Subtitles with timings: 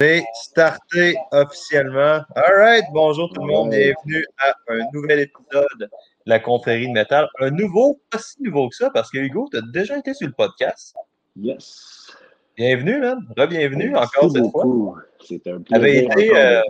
[0.00, 2.20] C'est starté officiellement.
[2.36, 5.88] All right, bonjour tout le monde, bienvenue à un nouvel épisode de
[6.24, 7.28] la confrérie de métal.
[7.40, 10.28] Un nouveau, pas si nouveau que ça, parce que Hugo, tu as déjà été sur
[10.28, 10.94] le podcast.
[11.34, 12.12] Yes.
[12.56, 13.26] Bienvenue, man.
[13.36, 15.02] Re-bienvenue encore cette fois.
[15.26, 16.12] C'est un plaisir.
[16.12, 16.62] Été, euh,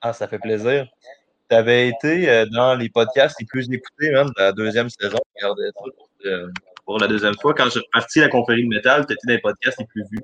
[0.00, 0.88] Ah, ça fait plaisir.
[1.48, 5.18] Tu avais été euh, dans les podcasts les plus écoutés, même, de la deuxième saison.
[5.36, 6.48] Regardez ça pour, euh,
[6.84, 7.54] pour la deuxième fois.
[7.54, 9.86] Quand je suis reparti à la confrérie de métal, tu étais dans les podcasts les
[9.86, 10.18] plus vus.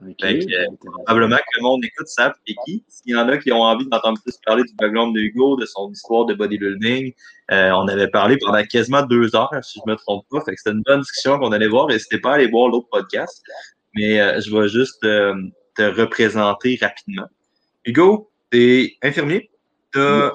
[0.00, 0.66] Okay, euh,
[1.06, 2.84] probablement que le monde écoute ça, et qui.
[2.88, 5.66] S'il y en a qui ont envie d'entendre plus parler du background de Hugo, de
[5.66, 7.12] son histoire de bodybuilding,
[7.50, 10.40] euh, on avait parlé pendant quasiment deux heures, si je ne me trompe pas.
[10.44, 11.88] Fait que c'était une bonne discussion qu'on allait voir.
[11.88, 13.42] N'hésitez pas à aller voir l'autre podcast.
[13.94, 15.34] Mais euh, je vais juste euh,
[15.74, 17.26] te représenter rapidement.
[17.84, 19.50] Hugo, tu es infirmier.
[19.92, 20.32] Tu as,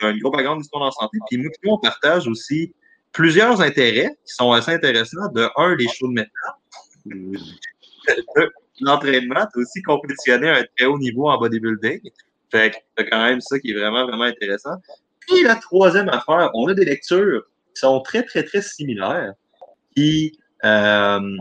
[0.00, 1.18] un gros background d'histoire en santé.
[1.28, 2.74] Puis nous, on partage aussi
[3.12, 5.30] plusieurs intérêts qui sont assez intéressants.
[5.32, 6.32] De un, les shows de métal
[8.80, 12.00] l'entraînement, tu as aussi compétitionné à un très haut niveau en bodybuilding.
[12.50, 14.76] Fait que c'est quand même ça qui est vraiment, vraiment intéressant.
[15.20, 17.42] Puis la troisième affaire, on a des lectures
[17.74, 19.32] qui sont très, très, très similaires,
[19.96, 21.36] qui, euh,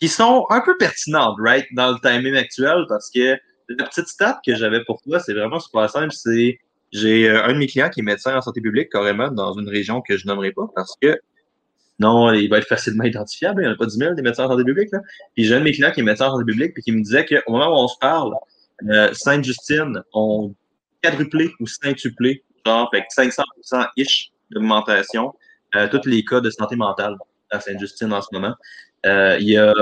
[0.00, 4.40] qui sont un peu pertinentes, right, dans le timing actuel, parce que la petite stat
[4.44, 6.58] que j'avais pour toi, c'est vraiment super simple, c'est
[6.92, 9.68] j'ai euh, un de mes clients qui est médecin en santé publique, carrément, dans une
[9.68, 11.18] région que je nommerai pas, parce que
[12.02, 13.62] non, il va être facilement identifiable.
[13.62, 14.90] Il n'y en a pas 10 000 des médecins en santé publique.
[15.34, 17.00] Puis j'ai un de mes clients qui est médecin en santé publique puis qui me
[17.00, 18.34] disait qu'au moment où on se parle,
[18.90, 20.54] euh, Sainte-Justine ont
[21.02, 23.42] quadruplé ou quintuplé, genre avec 500
[23.96, 25.32] ish d'augmentation,
[25.76, 27.16] euh, tous les cas de santé mentale
[27.50, 28.54] à Sainte-Justine en ce moment.
[29.06, 29.72] Euh, il y a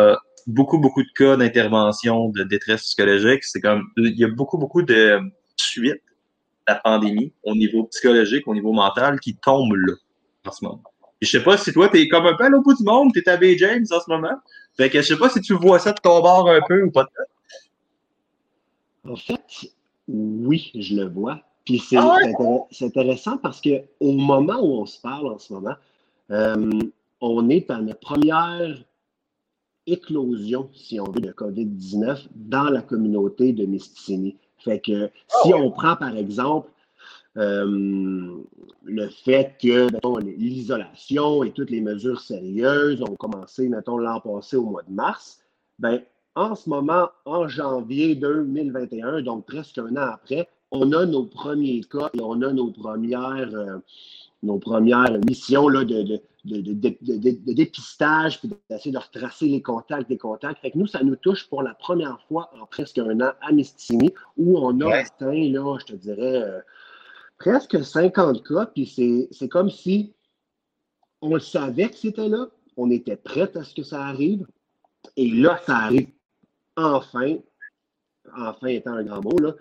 [0.46, 3.44] beaucoup, beaucoup de cas d'intervention de détresse psychologique.
[3.44, 5.18] C'est comme, il y a beaucoup, beaucoup de
[5.56, 9.94] suites de la pandémie au niveau psychologique, au niveau mental qui tombent là
[10.46, 10.82] en ce moment.
[11.20, 13.12] Je sais pas si toi, tu es comme un peu à l'autre bout du monde,
[13.12, 14.38] tu es à Bay James en ce moment.
[14.76, 16.90] Fait que je sais pas si tu vois ça de ton bord un peu ou
[16.90, 17.06] pas.
[19.06, 19.72] En fait,
[20.08, 21.40] oui, je le vois.
[21.64, 22.16] Puis c'est ah
[22.80, 25.74] intéressant parce qu'au moment où on se parle en ce moment,
[26.30, 26.70] euh,
[27.20, 28.82] on est à notre première
[29.86, 34.36] éclosion, si on veut, de COVID-19 dans la communauté de Mistissini.
[34.58, 35.10] Fait que
[35.42, 36.70] si ah on prend par exemple
[37.36, 38.42] euh,
[38.82, 39.88] le fait que,
[40.20, 45.40] l'isolation et toutes les mesures sérieuses ont commencé, mettons, l'an passé au mois de mars,
[45.78, 46.02] ben,
[46.34, 51.80] en ce moment, en janvier 2021, donc presque un an après, on a nos premiers
[51.82, 53.78] cas et on a nos premières, euh,
[54.42, 60.18] nos premières missions là, de, de, de, dépistage, puis d'essayer de retracer les contacts des
[60.18, 60.60] contacts.
[60.60, 63.52] Fait que nous, ça nous touche pour la première fois en presque un an à
[63.52, 66.60] Mistini, où on a atteint, là, je te dirais, euh,
[67.40, 68.86] presque 50 cas, puis
[69.32, 70.14] c'est comme si
[71.22, 72.46] on le savait que c'était là,
[72.76, 74.46] on était prêt à ce que ça arrive,
[75.16, 76.10] et là, ça arrive
[76.76, 77.38] enfin,
[78.36, 79.54] enfin étant un grand mot, là,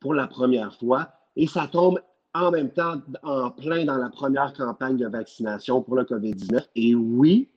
[0.00, 2.00] pour la première fois, et ça tombe
[2.32, 6.64] en même temps en plein dans la première campagne de vaccination pour le COVID-19.
[6.76, 7.48] Et oui,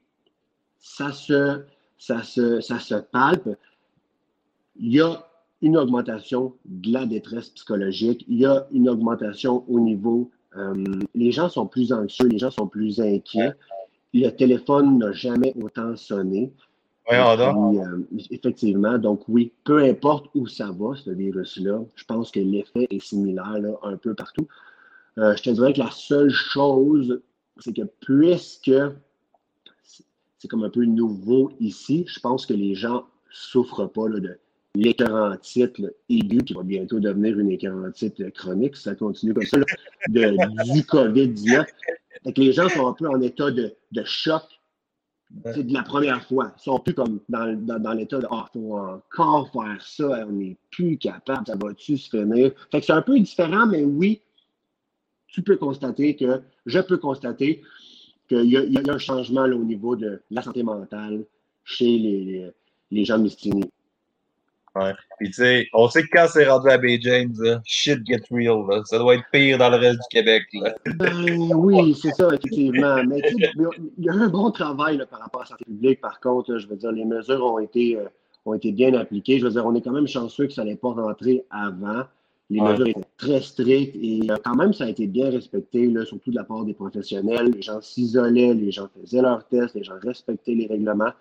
[0.80, 1.63] ça se,
[1.97, 3.50] ça se, ça se palpe.
[4.78, 5.29] Il y a
[5.62, 10.74] une augmentation de la détresse psychologique, il y a une augmentation au niveau, euh,
[11.16, 13.52] les gens sont plus anxieux, les gens sont plus inquiets.
[14.14, 16.52] Le téléphone n'a jamais autant sonné.
[17.12, 22.88] Euh, effectivement, donc oui, peu importe où ça va, ce virus-là, je pense que l'effet
[22.92, 24.48] est similaire un peu partout.
[25.18, 27.22] Euh, je te dirais que la seule chose,
[27.58, 28.72] c'est que puisque
[30.38, 34.40] c'est comme un peu nouveau ici, je pense que les gens souffrent pas de
[34.75, 40.74] l'écœurantite aigu, qui va bientôt devenir une écœurantite chronique, si ça continue comme ça, de,
[40.74, 41.66] du COVID-19.
[42.38, 44.44] les gens sont un peu en état de, de choc
[45.53, 46.53] c'est de la première fois.
[46.57, 50.57] Ils sont plus comme dans, dans, l'état de Ah, faut encore faire ça, on n'est
[50.72, 52.51] plus capable, ça va-tu se finir?
[52.72, 54.22] Fait que c'est un peu différent, mais oui,
[55.28, 57.62] tu peux constater que, je peux constater
[58.28, 61.25] qu'il y, y, a un changement au niveau de la santé mentale
[61.63, 62.51] chez les,
[62.90, 63.69] les, gens mystinés.
[64.75, 64.94] Ouais.
[65.18, 67.36] Puis tu sais, on sait que quand c'est rendu à Bay James,
[67.66, 68.66] shit get real.
[68.69, 68.81] Là.
[68.86, 70.44] Ça doit être pire dans le reste du Québec.
[70.54, 70.75] Là.
[70.95, 73.04] Ben oui, c'est ça, effectivement.
[73.04, 76.01] Mais il y a un bon travail là, par rapport à la santé publique.
[76.01, 78.06] Par contre, je veux dire, les mesures ont été, euh,
[78.45, 79.39] ont été bien appliquées.
[79.39, 82.04] Je veux dire, on est quand même chanceux que ça n'allait pas rentrer avant.
[82.51, 86.04] Les mesures étaient très strictes et euh, quand même, ça a été bien respecté, là,
[86.04, 87.51] surtout de la part des professionnels.
[87.51, 91.12] Les gens s'isolaient, les gens faisaient leurs tests, les gens respectaient les règlements.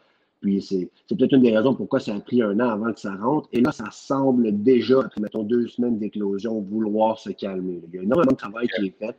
[0.40, 3.14] Puis c'est peut-être une des raisons pourquoi ça a pris un an avant que ça
[3.14, 3.48] rentre.
[3.52, 7.80] Et là, ça semble déjà, après, mettons, deux semaines d'éclosion, vouloir se calmer.
[7.88, 9.16] Il y a énormément de travail qui est fait.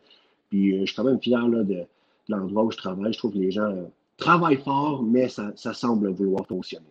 [0.50, 1.84] Puis euh, je suis quand même fier là, de,
[2.30, 3.12] l'endroit où je travaille.
[3.12, 3.84] Je trouve que les gens euh,
[4.18, 6.86] travaillent fort, mais ça, semble vouloir fonctionner.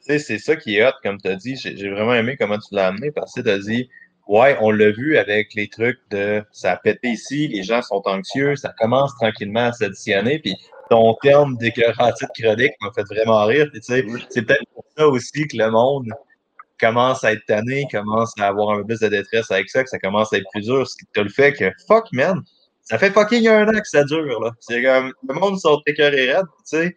[0.00, 1.56] c'est ça qui est hot, comme tu as dit.
[1.56, 3.88] J'ai vraiment aimé comment tu l'as amené parce que tu as dit,
[4.26, 8.02] ouais, on l'a vu avec les trucs de ça a pété ici, les gens sont
[8.04, 10.38] anxieux, ça commence tranquillement à s'additionner.
[10.38, 10.54] Puis
[10.90, 13.66] ton terme d'écœurantite chronique m'a fait vraiment rire.
[13.72, 16.10] Tu sais, c'est peut-être pour ça aussi que le monde
[16.80, 19.90] commence à être tanné, commence à avoir un peu plus de détresse avec ça, que
[19.90, 20.86] ça commence à être plus dur.
[20.86, 22.42] C'est le fait que, fuck, man,
[22.82, 24.50] ça fait fucking un an que ça dure, là.
[24.60, 26.96] C'est comme, le monde sort écœuré raide, tu sais.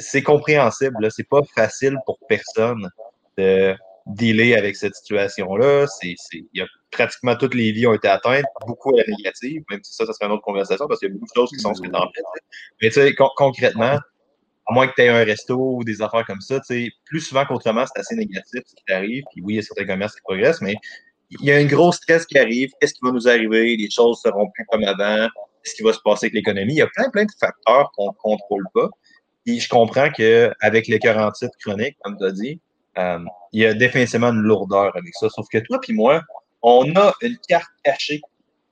[0.00, 1.10] C'est compréhensible, là.
[1.10, 2.88] C'est pas facile pour personne
[3.36, 3.74] de
[4.06, 5.86] dealer avec cette situation-là.
[6.02, 6.16] Il
[6.54, 9.94] y a pratiquement toutes les vies ont été atteintes, beaucoup à la négative, même si
[9.94, 11.74] ça, ça serait une autre conversation parce qu'il y a beaucoup de choses qui sont
[11.74, 12.22] ce que t'en fais.
[12.80, 13.98] Mais tu sais, concrètement,
[14.66, 17.20] à moins que tu aies un resto ou des affaires comme ça, tu sais, plus
[17.20, 19.24] souvent qu'autrement, c'est assez négatif ce qui arrive.
[19.32, 20.74] Puis oui, il y a certains commerces qui progressent, mais
[21.30, 22.70] il y a un gros stress qui arrive.
[22.80, 23.76] Qu'est-ce qui va nous arriver?
[23.76, 25.28] Les choses seront plus comme avant.
[25.62, 26.74] Qu'est-ce qui va se passer avec l'économie?
[26.74, 28.88] Il y a plein, plein de facteurs qu'on ne contrôle pas.
[29.44, 32.60] Puis je comprends qu'avec les 48 chroniques, comme tu as dit,
[32.98, 33.18] euh,
[33.52, 35.28] il y a définitivement une lourdeur avec ça.
[35.28, 36.22] Sauf que toi puis moi,
[36.62, 38.20] on a une carte cachée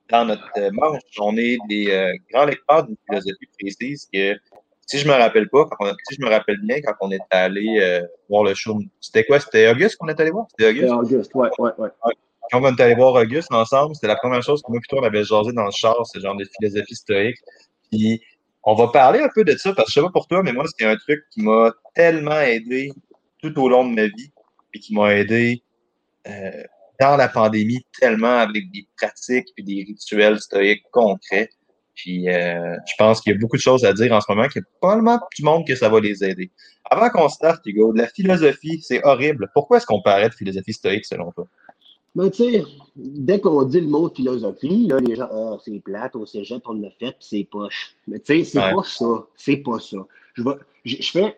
[0.09, 1.01] dans notre euh, manche.
[1.19, 4.37] On est des euh, grands lecteurs d'une philosophie précise que,
[4.85, 8.01] si je me rappelle pas, quand si je me rappelle bien, quand on est allé
[8.29, 9.39] voir le show, c'était quoi?
[9.39, 10.47] C'était Auguste qu'on est allé voir?
[10.51, 10.91] C'était Auguste?
[10.91, 11.89] Auguste, ouais, ouais, ouais.
[12.51, 15.05] Quand on est allé voir Auguste ensemble, c'était la première chose que moi plutôt on
[15.05, 17.37] avait jasé dans le char, ce genre de philosophie stoïque.
[17.89, 18.21] Puis
[18.63, 20.53] on va parler un peu de ça, parce que je sais pas pour toi, mais
[20.53, 22.91] moi, c'était un truc qui m'a tellement aidé
[23.41, 24.31] tout au long de ma vie,
[24.73, 25.63] et qui m'a aidé
[26.27, 26.63] euh,
[26.99, 31.49] dans la pandémie tellement avec des pratiques et des rituels stoïques concrets.
[31.95, 34.47] Puis euh, je pense qu'il y a beaucoup de choses à dire en ce moment,
[34.47, 36.51] qu'il y a probablement du monde que ça va les aider.
[36.89, 39.49] Avant qu'on starte, Hugo, la philosophie, c'est horrible.
[39.53, 41.47] Pourquoi est-ce qu'on parlait de philosophie stoïque selon toi?
[42.13, 42.63] Ben, tu sais,
[42.95, 46.73] dès qu'on dit le mot philosophie, là, les gens, ah, c'est plate, au cégep, on
[46.73, 47.95] l'a fait, c'est poche.
[48.07, 49.27] Mais tu sais, c'est pas ça.
[49.37, 49.97] C'est pas ça.
[50.33, 50.43] Je,
[50.83, 51.37] je, je, fais,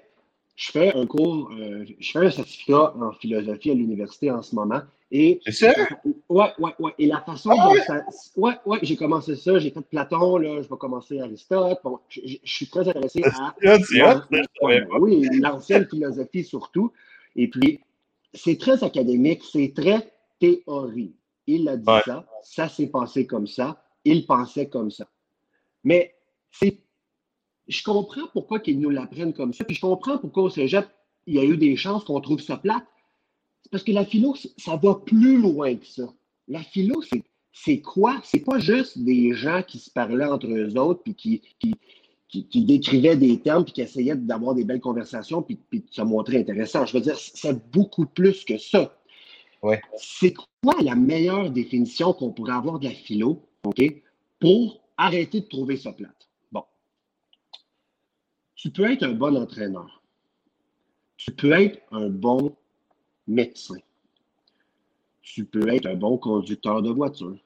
[0.55, 4.53] je fais un cours, euh, je fais un certificat en philosophie à l'université en ce
[4.53, 4.81] moment.
[5.11, 5.73] Et, c'est ça?
[6.29, 6.91] Ouais, ouais, ouais.
[6.97, 8.03] Et la façon ah dont ça.
[8.35, 11.79] Ouais, ouais, j'ai commencé ça, j'ai fait Platon, là, je vais commencer Aristote.
[11.83, 13.53] Bon, je, je, suis très intéressé à.
[15.00, 16.91] oui, l'ancienne philosophie surtout.
[17.35, 17.79] Et puis,
[18.33, 21.15] c'est très académique, c'est très théorie.
[21.45, 25.07] Il a dit ça, ça s'est passé comme ça, il pensait comme ça.
[25.83, 26.15] Mais
[26.51, 26.79] c'est
[27.68, 30.88] je comprends pourquoi qu'ils nous l'apprennent comme ça, puis je comprends pourquoi au cégep,
[31.27, 32.83] il y a eu des chances qu'on trouve ça plate.
[33.63, 36.13] C'est parce que la philo, ça va plus loin que ça.
[36.48, 37.01] La philo,
[37.54, 38.19] c'est quoi?
[38.24, 41.42] C'est pas juste des gens qui se parlaient entre eux autres, puis qui,
[42.27, 46.01] qui, décrivaient des termes, puis qui essayaient d'avoir des belles conversations, puis, puis de se
[46.01, 46.86] montrer intéressant.
[46.86, 48.94] Je veux dire, c'est beaucoup plus que ça.
[49.62, 49.80] Ouais.
[49.95, 53.81] C'est quoi la meilleure définition qu'on pourrait avoir de la philo, OK,
[54.39, 56.30] pour arrêter de trouver ça plate?
[58.63, 60.01] Tu peux être un bon entraîneur.
[61.18, 62.56] Tu peux être un bon
[63.27, 63.75] médecin.
[65.21, 67.38] Tu peux être un bon conducteur de voiture.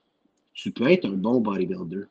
[0.54, 2.04] Tu peux être un bon bodybuilder.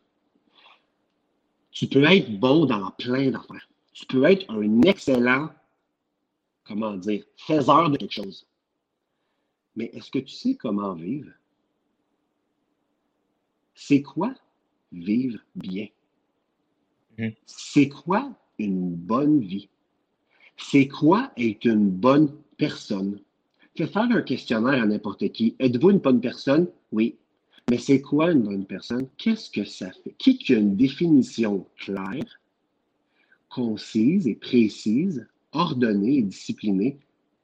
[1.70, 3.68] Tu peux être bon dans plein d'affaires.
[3.92, 5.50] Tu peux être un excellent,
[6.64, 8.44] comment dire, faiseur de quelque chose.
[9.76, 11.30] Mais est-ce que tu sais comment vivre?
[13.72, 14.34] C'est quoi
[14.90, 15.86] vivre bien?
[17.18, 17.28] Mmh.
[17.46, 19.68] C'est quoi une bonne vie?
[20.56, 23.20] C'est quoi être une bonne personne?
[23.76, 25.54] Faire un questionnaire à n'importe qui.
[25.58, 26.68] Êtes-vous une bonne personne?
[26.92, 27.16] Oui.
[27.70, 29.08] Mais c'est quoi une bonne personne?
[29.18, 30.14] Qu'est-ce que ça fait?
[30.18, 32.40] Qui a une définition claire,
[33.50, 36.98] concise et précise, ordonnée et disciplinée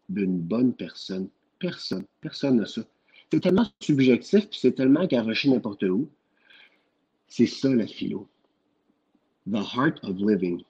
[0.08, 1.28] d'une bonne personne?
[1.58, 2.04] Personne.
[2.20, 2.82] Personne n'a ça.
[3.30, 6.08] C'est tellement subjectif, puis c'est tellement garoché n'importe où.
[7.28, 8.28] C'est ça la philo.
[9.50, 10.62] The heart of living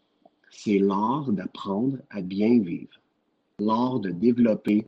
[0.52, 3.00] c'est l'art d'apprendre à bien vivre,
[3.58, 4.86] l'art de développer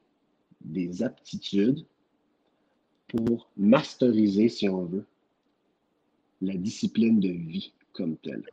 [0.61, 1.85] des aptitudes
[3.09, 5.07] pour masteriser, si on veut,
[6.43, 8.45] la discipline de vie comme telle.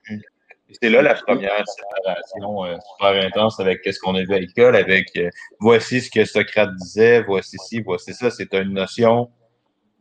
[0.81, 4.75] C'est là la première séparation euh, super intense avec ce qu'on a vu à l'école,
[4.75, 8.31] avec euh, voici ce que Socrate disait, voici ci, voici ça.
[8.31, 9.29] C'est une notion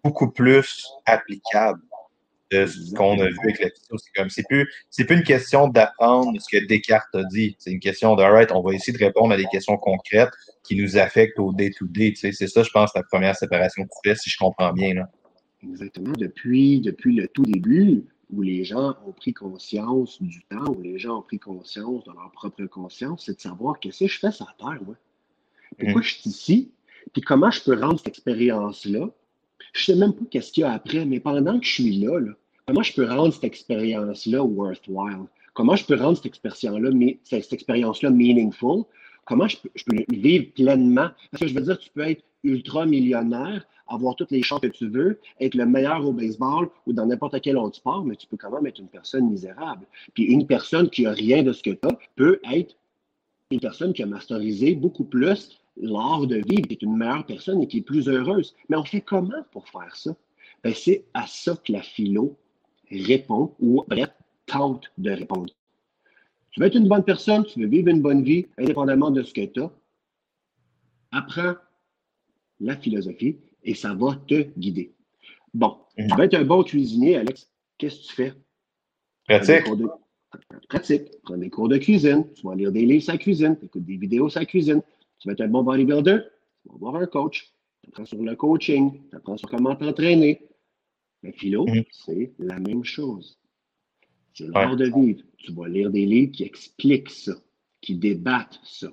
[0.05, 1.83] beaucoup plus applicable
[2.51, 3.99] de ce qu'on a vu avec la philo.
[3.99, 7.57] C'est comme, c'est plus, c'est plus une question d'apprendre ce que Descartes a dit.
[7.59, 10.33] C'est une question de, right, on va essayer de répondre à des questions concrètes
[10.65, 12.15] qui nous affectent au day-to-day.
[12.17, 15.11] c'est ça, je pense, la première séparation que tu fais, si je comprends bien, là.
[15.63, 16.13] Exactement.
[16.17, 20.99] Depuis, depuis le tout début, où les gens ont pris conscience du temps, où les
[20.99, 24.31] gens ont pris conscience de leur propre conscience, c'est de savoir qu'est-ce que je fais
[24.31, 24.97] sur la Terre, moi.
[25.79, 26.05] Pourquoi mm.
[26.05, 26.73] je suis ici?
[27.13, 29.09] Puis comment je peux rendre cette expérience-là?
[29.73, 32.19] Je sais même pas qu'est-ce qu'il y a après, mais pendant que je suis là,
[32.19, 32.33] là
[32.67, 35.27] Comment je peux rendre cette expérience-là worthwhile?
[35.55, 36.91] Comment je peux rendre cette expérience-là
[37.33, 38.85] expérience meaningful?
[39.25, 41.09] comment je peux, je peux vivre pleinement?
[41.31, 44.67] Parce que je veux dire, tu peux être ultra millionnaire, avoir toutes les chances que
[44.67, 48.27] tu veux, être le meilleur au baseball ou dans n'importe quel autre sport, mais tu
[48.27, 49.87] peux quand même être une personne misérable.
[50.15, 52.77] Puis une personne qui a rien de ce que tu as peut être
[53.51, 57.63] une personne qui a masterisé beaucoup plus l'art de vivre, qui est une meilleure personne
[57.63, 58.55] et qui est plus heureuse.
[58.69, 60.15] Mais on fait comment pour faire ça?
[60.63, 62.37] Ben, c'est à ça que la philo
[62.91, 64.11] répond, ou bref,
[64.47, 65.53] tente de répondre.
[66.51, 69.33] Tu veux être une bonne personne, tu veux vivre une bonne vie, indépendamment de ce
[69.33, 69.73] que tu as.
[71.13, 71.55] Apprends
[72.59, 74.93] la philosophie et ça va te guider.
[75.55, 77.51] Bon, tu veux être un bon cuisinier, Alex.
[77.79, 78.35] Qu'est-ce que tu fais?
[79.27, 79.65] Pratique.
[80.69, 81.03] Pratique.
[81.23, 82.27] Prends des cours de cuisine.
[82.35, 83.57] Tu vas lire des livres sur la cuisine.
[83.59, 84.83] Tu écoutes des vidéos sur la cuisine.
[85.21, 86.19] Tu veux être un bon bodybuilder.
[86.63, 87.55] Tu vas avoir un coach.
[87.83, 89.01] Tu apprends sur le coaching.
[89.11, 90.49] Tu apprends sur comment t'entraîner.
[91.23, 91.85] Le philo, mm.
[91.91, 93.39] c'est la même chose.
[94.33, 95.23] C'est l'art de vivre.
[95.39, 97.35] Tu vas lire des livres qui expliquent ça,
[97.81, 98.91] qui débattent ça.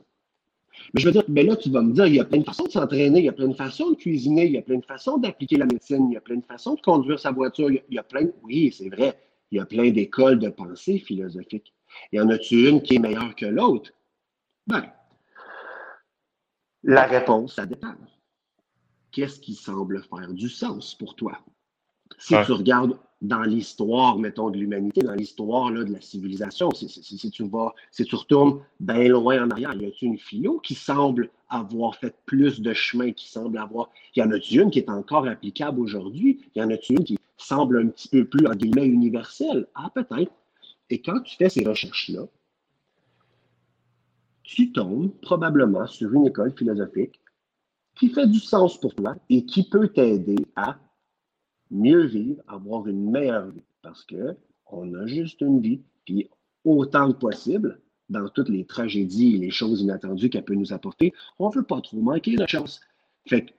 [0.93, 2.43] Mais je veux dire, mais là, tu vas me dire, il y a plein de
[2.43, 4.77] façons de s'entraîner, il y a plein de façons de cuisiner, il y a plein
[4.77, 7.71] de façons d'appliquer la médecine, il y a plein de façons de conduire sa voiture,
[7.71, 9.17] il y a, plein, oui, c'est vrai,
[9.51, 11.73] il y a plein d'écoles de pensée philosophique.
[12.11, 13.91] Il y en a-tu une qui est meilleure que l'autre?
[14.67, 14.83] Ben,
[16.83, 17.93] la réponse, ça dépend.
[19.11, 21.39] Qu'est-ce qui semble faire du sens pour toi?
[22.17, 27.47] Si tu regardes dans l'histoire, mettons, de l'humanité, dans l'histoire de la civilisation, si, tu
[27.47, 31.95] vas, si tu retournes bien loin en arrière, y a une philo qui semble avoir
[31.95, 33.89] fait plus de chemin, qui semble avoir.
[34.15, 36.41] Y en a-t-il une qui est encore applicable aujourd'hui?
[36.55, 39.67] Y en a-t-il une qui semble un petit peu plus, en guillemets, universelle?
[39.75, 40.31] Ah, peut-être.
[40.89, 42.27] Et quand tu fais ces recherches-là,
[44.47, 47.19] tu tombes probablement sur une école philosophique
[47.95, 50.79] qui fait du sens pour toi et qui peut t'aider à
[51.69, 53.63] mieux vivre, avoir une meilleure vie.
[53.81, 56.29] Parce qu'on a juste une vie, puis
[56.63, 61.13] autant que possible, dans toutes les tragédies et les choses inattendues qu'elle peut nous apporter,
[61.39, 62.79] on ne veut pas trop manquer de chance.
[63.27, 63.51] Fait que,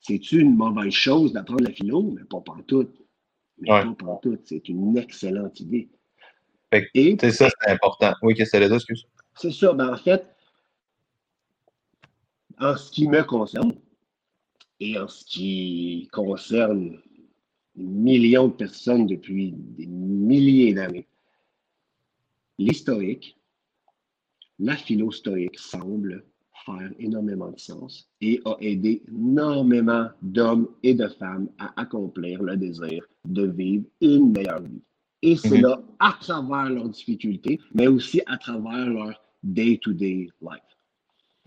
[0.00, 2.90] c'est une mauvaise chose d'apprendre la philo, mais pas tout.
[3.58, 4.38] Mais pas tout.
[4.44, 5.88] C'est une excellente idée.
[6.70, 8.12] C'est ça, c'est important.
[8.20, 9.06] Oui, qu'est-ce que ça excuse?
[9.36, 9.72] C'est ça.
[9.72, 10.33] Ben, en fait,
[12.60, 13.72] en ce qui me concerne,
[14.80, 16.98] et en ce qui concerne
[17.74, 21.06] des millions de personnes depuis des milliers d'années.
[22.58, 23.36] L'historique,
[24.58, 26.24] la philo-stoïque semble
[26.64, 32.56] faire énormément de sens et a aidé énormément d'hommes et de femmes à accomplir le
[32.56, 34.82] désir de vivre une meilleure vie.
[35.22, 35.62] Et c'est mhm.
[35.62, 40.76] là à travers leurs difficultés, mais aussi à travers leur day-to-day life.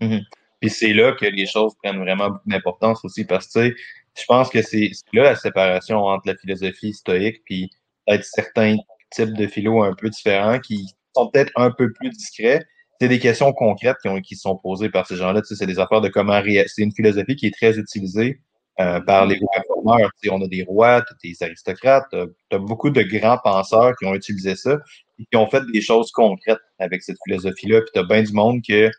[0.00, 0.20] Mhm.
[0.60, 3.74] Puis c'est là que les choses prennent vraiment beaucoup d'importance aussi parce que
[4.18, 7.70] je pense que c'est là la séparation entre la philosophie stoïque puis
[8.06, 8.76] peut-être certains
[9.10, 12.64] types de philo un peu différents qui sont peut-être un peu plus discrets.
[13.00, 15.40] C'est des questions concrètes qui, ont, qui sont posées par ces gens-là.
[15.44, 18.40] C'est des affaires de comment C'est une philosophie qui est très utilisée
[18.80, 22.06] euh, par les sais, on a des rois, des aristocrates.
[22.10, 22.18] Tu
[22.54, 24.78] as, beaucoup de grands penseurs qui ont utilisé ça
[25.18, 27.80] et qui ont fait des choses concrètes avec cette philosophie-là.
[27.82, 28.90] Puis tu as bien du monde que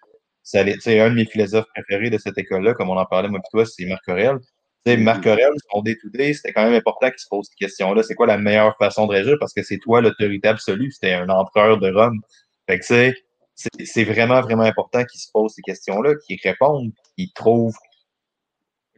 [0.49, 3.39] ça allait, un de mes philosophes préférés de cette école-là, comme on en parlait moi
[3.39, 4.39] et toi, c'est Marc Aurèle.
[4.83, 8.01] sais, Marc Aurèle, son day-to-day, c'était quand même important qu'il se pose cette question-là.
[8.01, 9.37] C'est quoi la meilleure façon de réagir?
[9.39, 10.91] Parce que c'est toi l'autorité absolue.
[10.91, 12.19] C'était un empereur de Rome.
[12.67, 13.15] Fait que, tu
[13.53, 17.75] sais, c'est vraiment, vraiment important qu'il se pose ces questions-là, qu'il réponde, qu'il trouve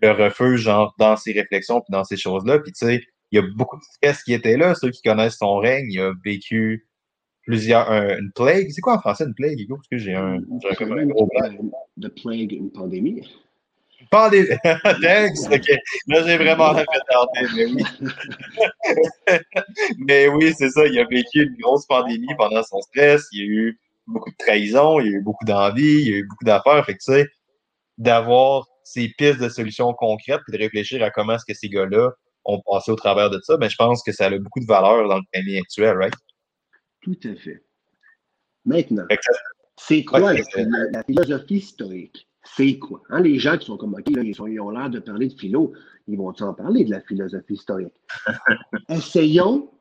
[0.02, 2.60] le refuge genre, dans ses réflexions puis dans ces choses-là.
[2.60, 4.74] Puis, tu sais, il y a beaucoup de stress qui étaient là.
[4.76, 6.88] Ceux qui connaissent son règne, il a vécu
[7.46, 7.92] plusieurs.
[7.92, 8.70] une plague.
[8.72, 9.76] C'est quoi en français une plague, Hugo?
[9.78, 11.30] Parce que j'ai un, j'ai un gros
[11.98, 13.28] De plague, une pandémie.
[14.10, 14.48] Pandémie.
[15.02, 15.48] Thanks.
[15.52, 15.70] OK.
[16.08, 16.86] Là, j'ai vraiment fait
[17.56, 17.84] mais oui.
[20.00, 20.86] mais oui, c'est ça.
[20.88, 23.28] Il a vécu une grosse pandémie pendant son stress.
[23.32, 26.14] Il y a eu beaucoup de trahison, il y a eu beaucoup d'envie, il y
[26.14, 26.86] a eu beaucoup d'affaires.
[26.86, 27.28] Fait que, tu sais,
[27.98, 32.10] d'avoir ces pistes de solutions concrètes et de réfléchir à comment est-ce que ces gars-là
[32.46, 35.08] ont passé au travers de ça, ben, je pense que ça a beaucoup de valeur
[35.08, 36.14] dans le pays actuel, right?
[37.02, 37.64] Tout à fait.
[38.66, 39.08] Maintenant,
[39.78, 42.28] c'est quoi la, philosophie historique?
[42.44, 43.02] C'est quoi?
[43.10, 45.74] Hein, les gens qui sont comme, OK, ils, ont l'air de parler de philo,
[46.08, 47.94] ils vont en parler de la philosophie historique?
[48.90, 49.72] Essayons.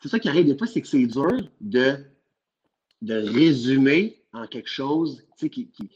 [0.00, 1.30] C'est ça qui arrive des fois, c'est que c'est dur
[1.60, 1.96] de,
[3.02, 5.90] de résumer en quelque chose qui, qui,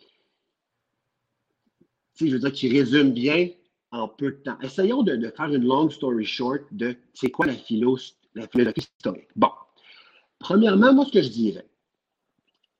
[2.21, 3.51] je veux dire, qui résume bien
[3.91, 4.59] en peu de temps.
[4.61, 7.99] Essayons de, de faire une long story short de c'est quoi la, philo,
[8.35, 9.29] la philosophie historique.
[9.37, 9.51] Bon,
[10.41, 11.67] Premièrement, moi, ce que je dirais,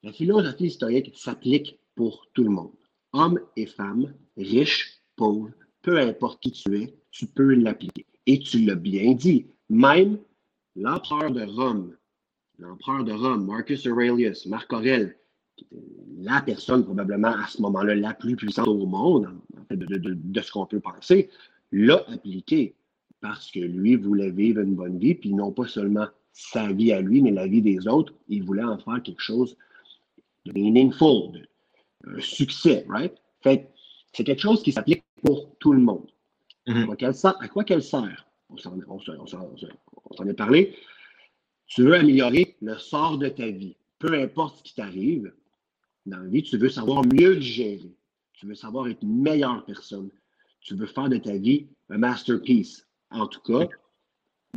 [0.03, 2.73] la philosophie historique s'applique pour tout le monde.
[3.13, 5.51] Hommes et femmes, riches, pauvres,
[5.83, 8.07] peu importe qui tu es, tu peux l'appliquer.
[8.27, 10.19] Et tu l'as bien dit, même
[10.75, 11.97] l'empereur de Rome,
[12.59, 15.17] l'empereur de Rome, Marcus Aurelius, Marc Aurèle,
[16.17, 20.51] la personne probablement à ce moment-là la plus puissante au monde, en fait, de, ce
[20.51, 21.29] qu'on peut penser,
[21.73, 22.75] l'a appliqué
[23.21, 27.01] parce que lui voulait vivre une bonne vie, puis non pas seulement sa vie à
[27.01, 28.15] lui, mais la vie des autres.
[28.29, 29.57] Il voulait en faire quelque chose
[30.47, 31.47] de meaningful, de
[32.07, 33.15] un succès, right?
[33.43, 33.71] Fait
[34.13, 36.11] c'est quelque chose qui s'applique pour tout le monde.
[36.67, 37.37] Mm-hmm.
[37.41, 38.27] à quoi qu'elle sert?
[38.49, 38.77] On s'en
[40.27, 40.75] est parlé.
[41.67, 43.77] Tu veux améliorer le sort de ta vie.
[43.99, 45.33] Peu importe ce qui t'arrive,
[46.07, 47.95] dans la vie, tu veux savoir mieux le gérer.
[48.33, 50.11] Tu veux savoir être une meilleure personne.
[50.61, 52.87] Tu veux faire de ta vie un masterpiece.
[53.11, 53.69] En tout cas,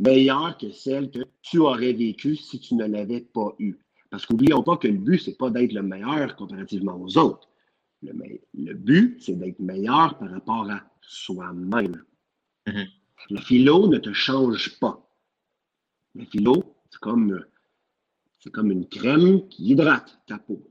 [0.00, 3.78] meilleure que celle que tu aurais vécue si tu ne l'avais pas eue.
[4.10, 7.48] Parce qu'oublions pas que le but, c'est pas d'être le meilleur comparativement aux autres.
[8.02, 12.04] Le, but, c'est d'être meilleur par rapport à soi-même.
[12.66, 12.88] Mm-hmm.
[13.30, 15.00] Le philo ne te change pas.
[16.14, 17.44] Le philo, c'est comme,
[18.38, 20.62] c'est comme une crème qui hydrate ta peau.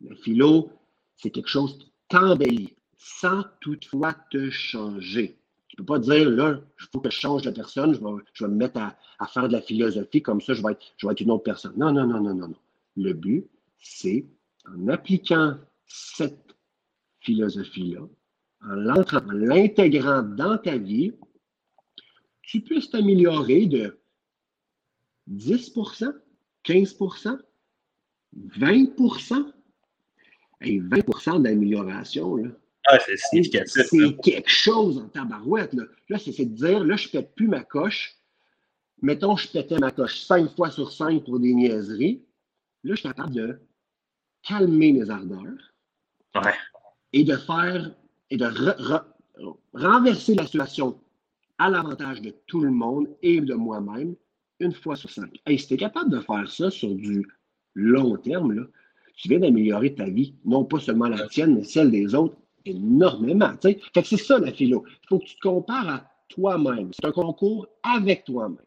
[0.00, 0.70] Le philo,
[1.16, 5.38] c'est quelque chose qui t'embellit sans toutefois te changer.
[5.78, 8.44] Ne peux pas dire, là, il faut que je change de personne, je vais, je
[8.44, 11.12] vais me mettre à, faire de la philosophie, comme ça, je vais, être, je vais
[11.12, 11.74] être une autre personne.
[11.76, 12.56] Non, non, non, non, non, non.
[12.96, 14.26] Le but, c'est
[14.66, 15.56] en appliquant
[15.86, 16.56] cette
[17.20, 18.00] philosophie-là,
[18.62, 21.12] en l'intégrant dans ta vie,
[22.42, 23.98] tu puisses t'améliorer de
[25.30, 26.12] 10%
[26.64, 27.38] 15%
[28.36, 29.52] 20%
[30.60, 32.36] et 20% d'amélioration.
[32.90, 33.86] Ah, c'est significatif.
[33.90, 35.74] C'est quelque chose en tabarouette.
[35.74, 38.16] Là, là c'est de dire, là, je ne pète plus ma coche.
[39.02, 42.24] Mettons, je pétais ma coche 5 fois sur 5 pour des niaiseries.
[42.84, 43.60] Là, je suis capable de
[44.42, 45.74] calmer mes ardeurs.
[46.34, 46.54] Ouais.
[47.12, 47.90] Et de faire,
[48.30, 48.46] et de
[49.72, 50.98] renverser la situation
[51.58, 54.14] à l'avantage de tout le monde et de moi-même
[54.60, 55.40] une fois sur cinq.
[55.46, 57.26] Et si tu es capable de faire ça sur du
[57.74, 58.62] long terme, là,
[59.16, 62.36] tu viens d'améliorer ta vie, non pas seulement la tienne, mais celle des autres,
[62.68, 63.52] énormément.
[63.62, 64.84] Fait que c'est ça la philo.
[64.86, 66.90] Il faut que tu te compares à toi-même.
[66.92, 68.58] C'est un concours avec toi-même.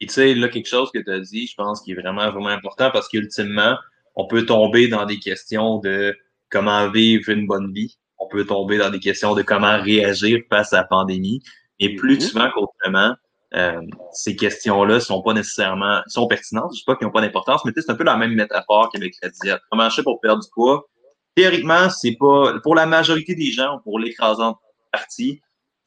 [0.00, 2.30] Et tu sais, là, quelque chose que tu as dit, je pense qui est vraiment,
[2.30, 3.76] vraiment important parce qu'ultimement,
[4.16, 6.16] on peut tomber dans des questions de
[6.50, 7.96] comment vivre une bonne vie.
[8.18, 11.40] On peut tomber dans des questions de comment réagir face à la pandémie.
[11.78, 12.20] Et plus mm-hmm.
[12.20, 13.14] souvent qu'autrement,
[13.54, 13.80] euh,
[14.12, 16.72] ces questions-là sont pas nécessairement sont pertinentes.
[16.74, 19.14] Je sais pas qu'ils n'ont pas d'importance, mais c'est un peu la même métaphore qu'avec
[19.22, 19.60] la diète.
[19.70, 20.88] Comment je fais pour perdre du poids?
[21.34, 24.58] Théoriquement, c'est pas pour la majorité des gens, pour l'écrasante
[24.90, 25.40] partie,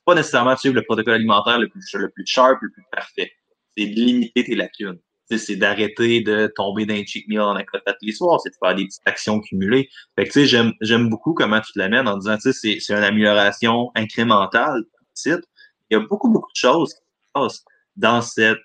[0.05, 3.31] pas nécessairement suivre le protocole alimentaire le plus, le plus sharp, le plus parfait
[3.77, 4.99] c'est de limiter tes lacunes.
[5.31, 8.85] C'est d'arrêter de tomber d'un cheat meal en tous les soirs, c'est de faire des
[8.85, 9.89] petites actions cumulées.
[10.15, 12.93] Fait que tu sais, j'aime beaucoup comment tu te l'amènes en disant, tu sais, c'est
[12.93, 14.83] une amélioration incrémentale.
[15.25, 15.41] Il
[15.89, 18.59] y a beaucoup, beaucoup de choses qui se passent dans cette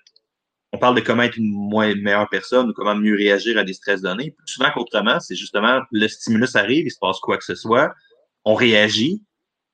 [0.73, 1.69] on parle de comment être une,
[2.01, 4.31] meilleure personne ou comment mieux réagir à des stress donnés.
[4.31, 7.93] Plus souvent qu'autrement, c'est justement le stimulus arrive, il se passe quoi que ce soit,
[8.45, 9.23] on réagit,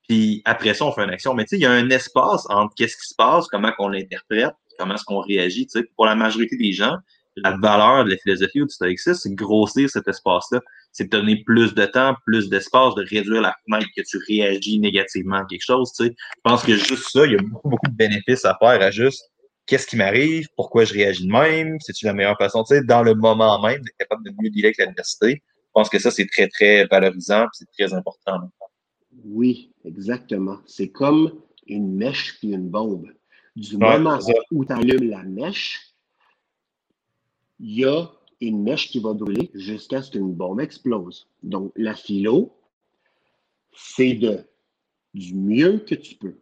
[0.07, 1.33] puis après ça, on fait une action.
[1.33, 3.89] Mais tu sais, il y a un espace entre qu'est-ce qui se passe, comment qu'on
[3.89, 5.67] l'interprète, comment est-ce qu'on réagit.
[5.67, 6.97] Tu pour la majorité des gens,
[7.35, 10.61] la valeur de la philosophie ou du stoïcisme, c'est grossir cet espace-là.
[10.91, 14.79] C'est de donner plus de temps, plus d'espace, de réduire la fenêtre que tu réagis
[14.79, 15.91] négativement à quelque chose.
[15.93, 16.15] Tu sais.
[16.37, 18.89] Je pense que juste ça, il y a beaucoup, beaucoup de bénéfices à faire à
[18.89, 19.29] juste
[19.67, 23.03] qu'est-ce qui m'arrive, pourquoi je réagis de même, c'est-tu la meilleure façon, tu sais, dans
[23.03, 25.43] le moment même, d'être capable de mieux dealer avec l'adversité.
[25.43, 28.39] Je pense que ça, c'est très, très valorisant, c'est très important.
[29.25, 30.57] Oui, exactement.
[30.65, 31.31] C'est comme
[31.67, 33.11] une mèche puis une bombe.
[33.55, 34.19] Du moment
[34.51, 35.93] où tu allumes la mèche,
[37.59, 41.27] il y a une mèche qui va brûler jusqu'à ce qu'une bombe explose.
[41.43, 42.55] Donc, la philo,
[43.75, 44.47] c'est de,
[45.13, 46.37] du mieux que tu peux,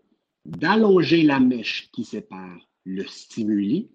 [0.46, 3.92] d'allonger la mèche qui sépare le stimuli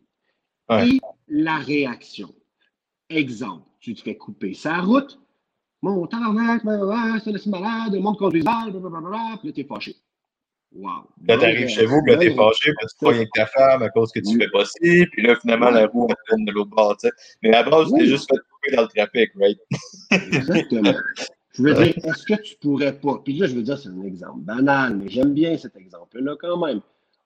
[0.71, 2.35] et la réaction.
[3.09, 5.19] Exemple, tu te fais couper sa route,
[5.83, 6.63] mon tabarnak,
[7.25, 9.97] c'est malade, le monde conduit mal, blablabla, puis là, t'es fâché.
[10.73, 11.09] Wow.
[11.27, 13.89] Là, t'arrives chez vous, puis là, t'es fâché parce que tu avec ta femme à
[13.89, 16.71] cause que tu fais pas ci, puis là, finalement, la roue, elle tourne de l'autre
[16.71, 17.15] bord, tu sais.
[17.43, 19.59] Mais à la base, tu t'es juste fait couper dans le trafic, right?
[20.11, 20.95] Exactement.
[21.55, 23.21] Je veux dire, est-ce que tu pourrais pas?
[23.25, 26.65] Puis là, je veux dire, c'est un exemple banal, mais j'aime bien cet exemple-là quand
[26.65, 26.81] même.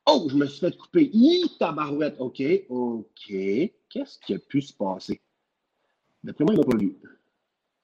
[0.06, 1.10] Oh, je me suis fait couper.
[1.12, 2.16] Hi, tabarouette.
[2.18, 3.26] OK, OK.
[3.88, 5.20] Qu'est-ce qui a pu se passer?
[6.22, 6.96] D'après moi, il m'a pas vu.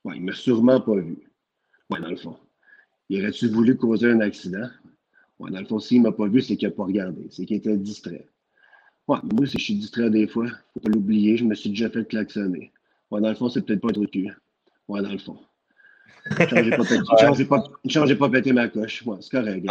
[0.05, 1.31] Ouais, il m'a sûrement pas vu.
[1.89, 2.37] Ouais, dans le fond.
[3.09, 4.69] Il aurait-tu voulu causer un accident?
[5.39, 7.27] Ouais, dans le fond, s'il ne m'a pas vu, c'est qu'il n'a pas regardé.
[7.31, 8.29] C'est qu'il était distrait.
[9.09, 11.89] Ouais, moi, si je suis distrait des fois, faut pas l'oublier, je me suis déjà
[11.91, 12.71] fait klaxonner.
[13.11, 14.31] Ouais, dans le fond, c'est peut-être pas un cul.
[14.89, 15.39] Ouais, dans le fond.
[16.27, 19.05] Je ne pas, pas péter ma coche.
[19.21, 19.67] C'est correct.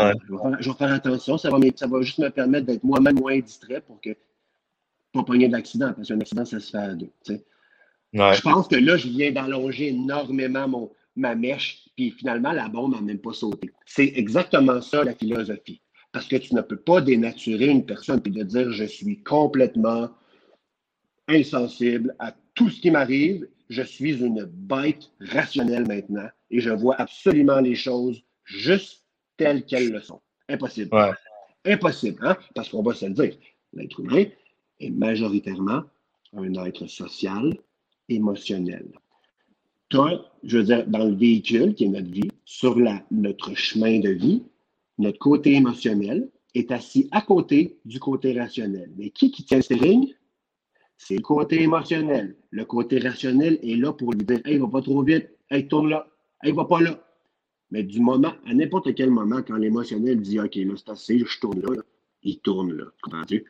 [0.59, 1.37] Je, vais faire, attention.
[1.37, 4.09] Ça va, ça va juste me permettre d'être moi-même moins distrait pour que
[5.13, 5.93] pas pogner d'accident.
[5.93, 7.11] Parce qu'un accident, ça se fait à deux.
[8.13, 12.93] Je pense que là, je viens d'allonger énormément mon, ma mèche, puis finalement, la bombe
[12.93, 13.71] n'a même pas sauté.
[13.85, 15.81] C'est exactement ça la philosophie.
[16.11, 20.09] Parce que tu ne peux pas dénaturer une personne et de dire je suis complètement
[21.27, 23.47] insensible à tout ce qui m'arrive.
[23.69, 29.05] Je suis une bête rationnelle maintenant et je vois absolument les choses juste
[29.37, 30.21] telles qu'elles le sont.
[30.47, 30.89] Impossible.
[31.65, 32.37] Impossible, hein?
[32.55, 33.37] Parce qu'on va se le dire.
[33.73, 34.25] L'être humain
[34.79, 35.83] est majoritairement
[36.35, 37.53] un être social,
[38.07, 38.87] émotionnel.
[39.89, 43.99] Toi, je veux dire, dans le véhicule qui est notre vie, sur la, notre chemin
[43.99, 44.43] de vie,
[44.97, 48.91] notre côté émotionnel est assis à côté du côté rationnel.
[48.97, 50.13] Mais qui qui tient le steering?
[50.99, 52.35] C'est le côté émotionnel.
[52.51, 55.89] Le côté rationnel est là pour lui dire Hey, va pas trop vite, hey, tourne
[55.89, 56.07] là,
[56.43, 57.01] hey, va pas là.
[57.71, 61.39] Mais du moment, à n'importe quel moment, quand l'émotionnel dit OK, là, c'est assez, je
[61.39, 61.81] tourne là,
[62.21, 62.83] il tourne là.
[63.01, 63.45] Comprends-tu?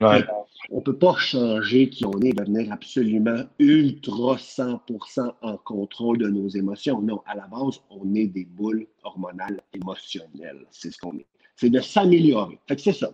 [0.00, 6.28] On ne peut pas changer qui on est, devenir absolument ultra 100% en contrôle de
[6.28, 7.00] nos émotions.
[7.02, 10.66] Non, à la base, on est des boules hormonales émotionnelles.
[10.70, 11.26] C'est ce qu'on est.
[11.56, 12.58] C'est de s'améliorer.
[12.66, 13.12] Fait que c'est ça.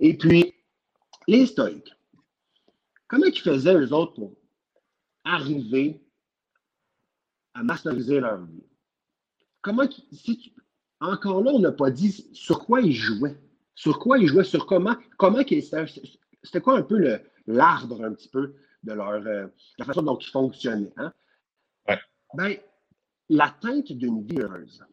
[0.00, 0.54] Et puis,
[1.28, 1.95] les stoïques,
[3.08, 4.36] comment ils faisaient, eux autres, pour
[5.24, 6.02] arriver
[7.54, 8.64] à masteriser leur vie?
[9.62, 10.54] Comment, si
[11.00, 13.38] encore là, on n'a pas dit sur quoi ils jouaient.
[13.74, 18.54] Sur quoi ils jouaient, sur comment, comment c'était quoi un peu l'arbre un petit peu
[18.82, 20.92] de leur euh, la façon dont ils fonctionnaient.
[20.96, 21.12] Hein?
[22.34, 22.56] Ben,
[23.28, 24.84] l'atteinte d'une vie heureuse,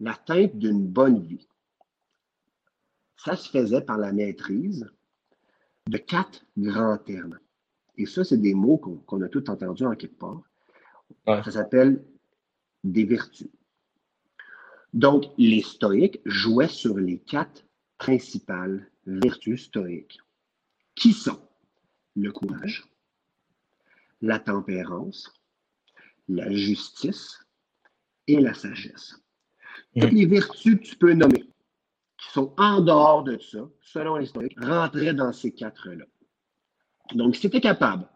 [0.00, 1.48] l'atteinte d'une bonne vie,
[3.16, 4.90] ça se faisait par la maîtrise
[5.88, 7.38] de quatre grands termes.
[7.96, 10.42] Et ça, c'est des mots qu'on a tous entendus en quelque part.
[11.26, 12.04] Ça s'appelle
[12.84, 13.48] des vertus.
[14.92, 17.64] Donc, les stoïques jouaient sur les quatre
[17.98, 20.20] principales vertus stoïques,
[20.94, 21.40] qui sont
[22.14, 22.84] le courage,
[24.20, 25.32] la tempérance,
[26.28, 27.44] la justice
[28.26, 29.22] et la sagesse.
[29.98, 31.44] Toutes les vertus que tu peux nommer,
[32.32, 36.06] sont en dehors de ça, selon les stoïques, rentraient dans ces quatre-là.
[37.14, 38.08] Donc, si tu es capable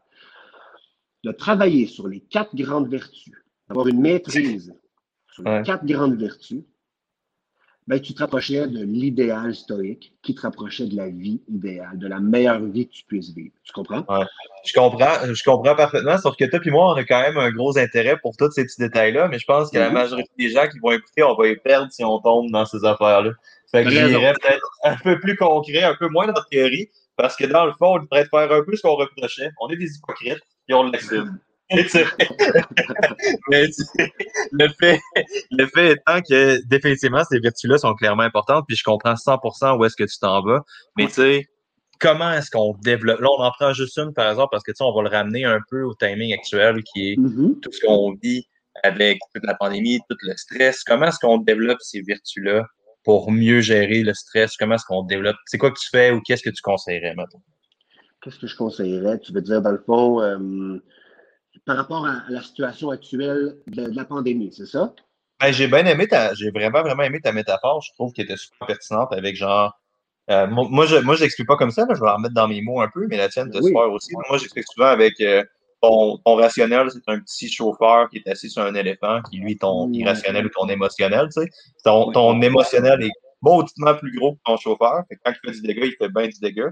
[1.23, 3.35] de travailler sur les quatre grandes vertus,
[3.69, 4.75] d'avoir une maîtrise
[5.33, 6.65] sur les quatre grandes vertus,
[7.87, 12.09] ben, tu te rapprochais de l'idéal stoïque qui te rapprochait de la vie idéale, de
[12.09, 13.55] la meilleure vie que tu puisses vivre.
[13.63, 14.05] Tu comprends?
[14.65, 17.51] Je comprends, je comprends parfaitement, sauf que toi et moi, on a quand même un
[17.51, 19.93] gros intérêt pour tous ces petits détails-là, mais je pense que la mm-hmm.
[19.93, 22.85] majorité des gens qui vont écouter, on va les perdre si on tombe dans ces
[22.85, 23.31] affaires-là.
[23.71, 27.37] Fait que j'irais peut-être un peu plus concret, un peu moins dans notre théorie, parce
[27.37, 29.51] que dans le fond, on devrait faire un peu ce qu'on reprochait.
[29.61, 31.29] On est des hypocrites et on l'accepte.
[31.71, 31.83] Le
[34.81, 35.01] fait,
[35.51, 39.85] le fait étant que définitivement, ces vertus-là sont clairement importantes, puis je comprends 100% où
[39.85, 40.63] est-ce que tu t'en vas.
[40.97, 41.49] Mais tu sais,
[41.99, 43.21] comment est-ce qu'on développe?
[43.21, 45.09] Là, on en prend juste une, par exemple, parce que tu sais, on va le
[45.09, 47.61] ramener un peu au timing actuel qui est mm-hmm.
[47.61, 48.47] tout ce qu'on vit
[48.83, 50.85] avec toute la pandémie, tout le stress.
[50.85, 52.67] Comment est-ce qu'on développe ces vertus-là
[53.05, 54.57] pour mieux gérer le stress?
[54.57, 55.37] Comment est-ce qu'on développe?
[55.47, 57.43] C'est quoi que tu fais ou qu'est-ce que tu conseillerais, maintenant?
[58.23, 59.19] Qu'est-ce que je conseillerais?
[59.21, 60.79] Tu veux dire, dans le fond, euh,
[61.67, 64.95] par rapport à la situation actuelle de, la pandémie, c'est ça?
[65.41, 67.83] Ben, j'ai bien aimé ta, j'ai vraiment, vraiment aimé ta métaphore.
[67.83, 69.79] Je trouve qu'elle était super pertinente avec genre,
[70.31, 72.81] euh, moi, je, moi, j'explique pas comme ça, je vais en mettre dans mes mots
[72.81, 74.13] un peu, mais la tienne te super aussi.
[74.29, 75.45] Moi, j'explique souvent avec euh,
[75.83, 79.59] ton, ton, rationnel, c'est un petit chauffeur qui est assis sur un éléphant, qui lui,
[79.59, 81.51] ton irrationnel ou ton émotionnel, tu sais.
[81.85, 85.03] Ton, ton émotionnel est beautement plus gros que ton chauffeur.
[85.25, 86.71] quand il fait du dégât, il fait bien du dégât.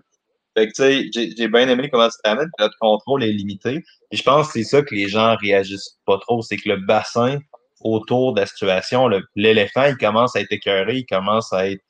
[0.57, 3.83] Fait que, tu sais, j'ai bien aimé comment tu t'amènes, notre contrôle est limité.
[4.11, 6.77] Et je pense que c'est ça que les gens réagissent pas trop, c'est que le
[6.77, 7.39] bassin
[7.81, 11.83] autour de la situation, l'éléphant, il commence à être écœuré, il commence à être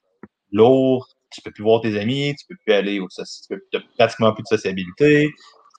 [0.51, 3.61] lourd, tu peux plus voir tes amis, tu peux plus aller au tu peux
[3.99, 5.31] pratiquement plus de sociabilité.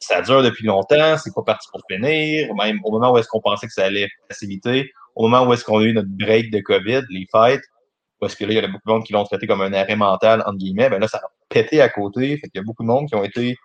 [0.02, 2.54] Ça dure depuis longtemps, c'est pas parti pour finir.
[2.56, 5.63] Même au moment où est-ce qu'on pensait que ça allait faciliter, au moment où est-ce
[5.63, 7.63] qu'on a eu notre break de COVID, les fêtes,
[8.19, 9.95] parce que là, il y a beaucoup de monde qui l'ont traité comme un arrêt
[9.95, 12.38] mental, entre guillemets, ben là, ça pété à côté.
[12.38, 13.55] Fait qu'il y a beaucoup de monde qui ont été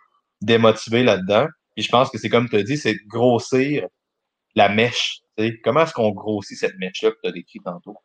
[0.41, 1.47] démotivés là-dedans.
[1.77, 3.87] Et je pense que c'est comme tu as dit, c'est grossir
[4.55, 5.23] la mèche.
[5.65, 7.97] Comment est-ce qu'on grossit cette mèche-là que tu as décrit tantôt?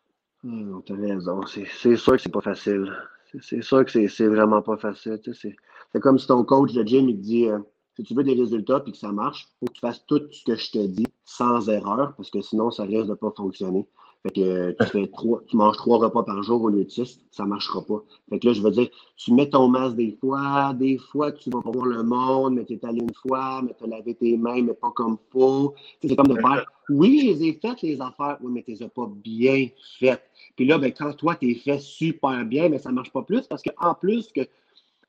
[0.43, 1.41] Mmh, tu as raison.
[1.45, 2.93] C'est sûr que c'est pas facile.
[3.41, 5.19] C'est sûr que c'est vraiment pas facile.
[5.33, 7.59] C'est comme si ton coach de gym il te dit euh,
[7.95, 10.21] si tu veux des résultats et que ça marche, il faut que tu fasses tout
[10.31, 13.87] ce que je te dis sans erreur, parce que sinon, ça risque de pas fonctionner.
[14.25, 17.21] Fait que tu, fais trois, tu manges trois repas par jour au lieu de six,
[17.29, 18.01] ça ne marchera pas.
[18.27, 21.51] Fait que là, je veux dire, tu mets ton masque des fois, des fois, tu
[21.51, 24.35] vas voir le monde, mais tu es allé une fois, mais tu as lavé tes
[24.35, 25.75] mains, mais pas comme faut.
[26.01, 28.81] C'est comme de faire, oui, je les ai faites, les affaires, oui, mais tu les
[28.81, 29.67] as pas bien
[29.99, 30.23] faites.
[30.55, 33.21] Puis là, ben, quand toi, tu es fait super bien, mais ça ne marche pas
[33.21, 34.41] plus parce qu'en plus, que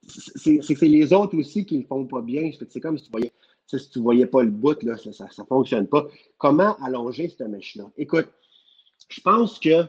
[0.07, 2.51] c'est les autres aussi qui ne le font pas bien.
[2.69, 3.33] C'est comme si tu voyais
[3.67, 6.07] si tu ne voyais pas le bout, là, ça ne fonctionne pas.
[6.39, 7.91] Comment allonger cette mèche-là?
[7.97, 8.29] Écoute,
[9.09, 9.87] je pense que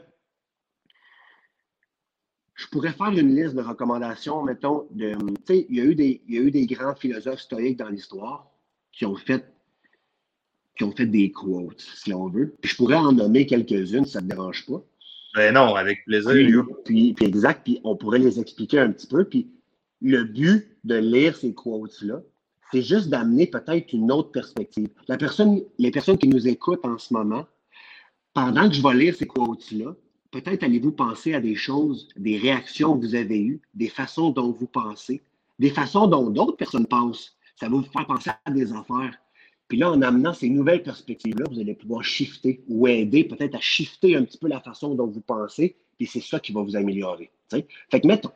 [2.54, 5.16] je pourrais faire une liste de recommandations, mettons, de,
[5.48, 8.50] il y, a eu des, il y a eu des grands philosophes stoïques dans l'histoire
[8.92, 9.44] qui ont fait
[10.76, 12.54] qui ont fait des quotes, si on veut.
[12.62, 14.80] je pourrais en nommer quelques-unes, ça ne te dérange pas.
[15.34, 16.64] Ben non, avec plaisir.
[16.84, 19.24] Puis, puis, exact, puis on pourrait les expliquer un petit peu.
[19.24, 19.50] Puis
[20.00, 22.22] le but de lire ces quotes-là,
[22.70, 24.88] c'est juste d'amener peut-être une autre perspective.
[25.08, 27.46] La personne, les personnes qui nous écoutent en ce moment,
[28.38, 29.96] pendant que je vais lire ces quotes-là,
[30.30, 34.52] peut-être allez-vous penser à des choses, des réactions que vous avez eues, des façons dont
[34.52, 35.22] vous pensez,
[35.58, 37.36] des façons dont d'autres personnes pensent.
[37.56, 39.18] Ça va vous faire penser à des affaires.
[39.66, 43.60] Puis là, en amenant ces nouvelles perspectives-là, vous allez pouvoir shifter ou aider peut-être à
[43.60, 46.76] shifter un petit peu la façon dont vous pensez, puis c'est ça qui va vous
[46.76, 47.32] améliorer.
[47.50, 48.30] Fait que mettons,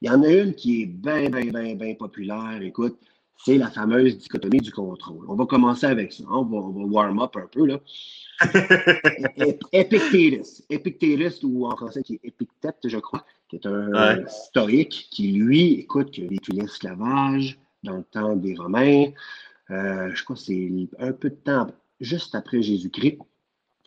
[0.00, 2.62] il y en a une qui est bien, bien, bien, bien populaire.
[2.62, 2.96] Écoute,
[3.36, 5.26] c'est la fameuse dichotomie du contrôle.
[5.28, 6.24] On va commencer avec ça.
[6.30, 7.66] On va, on va warm up un peu.
[7.66, 7.80] là.
[9.72, 15.74] Epictetus, ou en français, qui est Epictète, je crois, qui est un historique qui, lui,
[15.74, 19.06] écoute, qui a vécu l'esclavage dans le temps des Romains.
[19.70, 21.68] Euh, je crois que c'est un peu de temps
[22.00, 23.18] juste après Jésus-Christ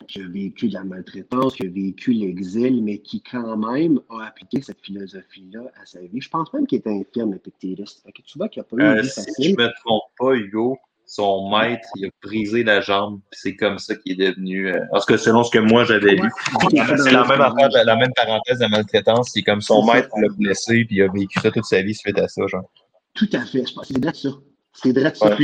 [0.08, 4.26] qui a vécu de la maltraitance, qui a vécu l'exil, mais qui quand même a
[4.26, 6.20] appliqué cette philosophie-là à sa vie.
[6.20, 8.02] Je pense même qu'il était infirme, Epictetus.
[8.24, 9.34] tu vois qu'il n'a pas eu une euh, vie facile.
[9.34, 13.40] Si je ne me trompe pas, Hugo, son maître, il a brisé la jambe, puis
[13.40, 14.72] c'est comme ça qu'il est devenu.
[14.72, 16.28] Euh, parce que selon ce que moi j'avais lu,
[16.70, 19.30] c'est la même affaire, la même parenthèse de maltraitance.
[19.32, 22.18] C'est comme son maître l'a blessé, puis il a vécu ça toute sa vie suite
[22.18, 22.68] à ça, genre.
[23.14, 23.64] Tout à fait.
[23.84, 24.30] C'est vrai ça.
[24.74, 25.36] C'est vrai ça.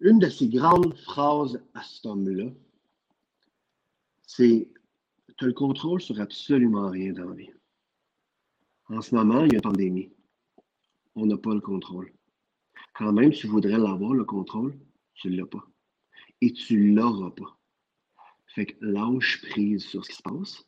[0.00, 2.50] une de ces grandes phrases à cet homme-là,
[4.26, 4.68] c'est
[5.38, 7.50] Tu as le contrôle sur absolument rien dans la vie.
[8.90, 10.12] En ce moment, il y a une pandémie.
[11.16, 12.12] On n'a pas le contrôle.
[12.94, 14.78] Quand même, tu voudrais l'avoir, le contrôle,
[15.14, 15.66] tu ne l'as pas.
[16.40, 17.58] Et tu ne l'auras pas.
[18.46, 20.64] Fait que lâche prise sur ce qui se passe.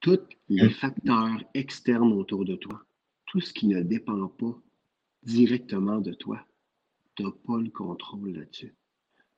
[0.00, 2.84] Tous les facteurs externes autour de toi,
[3.26, 4.58] tout ce qui ne dépend pas
[5.22, 6.46] directement de toi,
[7.16, 8.74] tu n'as pas le contrôle là-dessus.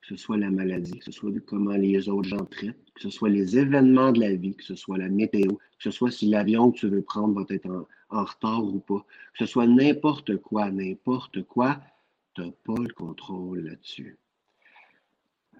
[0.01, 3.09] Que ce soit la maladie, que ce soit comment les autres gens traitent, que ce
[3.09, 6.29] soit les événements de la vie, que ce soit la météo, que ce soit si
[6.29, 9.67] l'avion que tu veux prendre va être en, en retard ou pas, que ce soit
[9.67, 11.81] n'importe quoi, n'importe quoi,
[12.33, 14.17] tu n'as pas le contrôle là-dessus.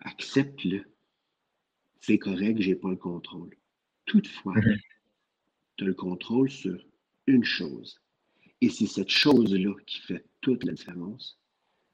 [0.02, 0.86] Accepte-le.
[2.00, 3.56] C'est correct, je n'ai pas le contrôle.
[4.06, 4.78] Toutefois, mhm.
[5.76, 6.86] tu as le contrôle sur
[7.26, 8.00] une chose.
[8.62, 11.40] Et c'est cette chose-là qui fait toute la différence.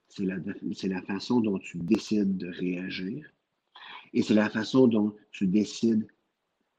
[0.10, 3.34] C'est la, la façon dont tu décides de réagir
[4.14, 6.08] et c'est la façon dont tu décides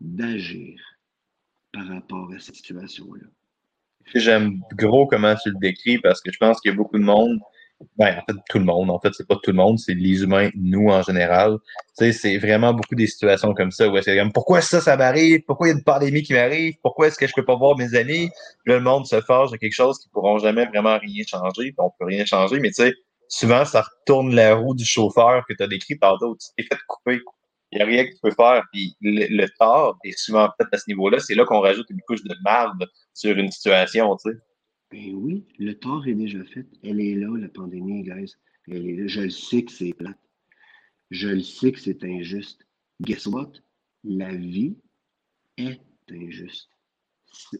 [0.00, 0.80] d'agir
[1.72, 3.26] par rapport à cette situation-là.
[4.14, 7.04] J'aime gros comment tu le décris parce que je pense qu'il y a beaucoup de
[7.04, 7.40] monde,
[7.96, 10.22] ben, en fait, tout le monde, en fait, c'est pas tout le monde, c'est les
[10.22, 11.58] humains, nous en général.
[11.98, 14.96] Tu sais, c'est vraiment beaucoup des situations comme ça où c'est comme pourquoi ça, ça
[14.96, 15.42] m'arrive?
[15.46, 16.74] Pourquoi il y a une pandémie qui m'arrive?
[16.82, 18.30] Pourquoi est-ce que je peux pas voir mes amis?
[18.64, 22.06] le monde se forge à quelque chose qui pourront jamais vraiment rien changer, on peut
[22.06, 22.94] rien changer, mais tu sais,
[23.28, 26.44] souvent, ça retourne la roue du chauffeur que tu as décrit par d'autres.
[26.56, 27.20] Tu t'es fait couper.
[27.74, 28.62] Il n'y a rien que tu peux faire.
[28.72, 31.18] Puis le, tort est souvent fait à ce niveau-là.
[31.18, 34.38] C'est là, qu'on rajoute une couche de marde sur une situation, tu sais.
[34.92, 36.66] Ben oui, le tort est déjà fait.
[36.84, 38.34] Elle est là, la pandémie, guys.
[38.68, 39.06] Elle est là.
[39.08, 40.18] Je le sais que c'est plate.
[41.10, 42.64] Je le sais que c'est injuste.
[43.00, 43.50] Guess what?
[44.04, 44.76] La vie
[45.56, 46.68] est injuste.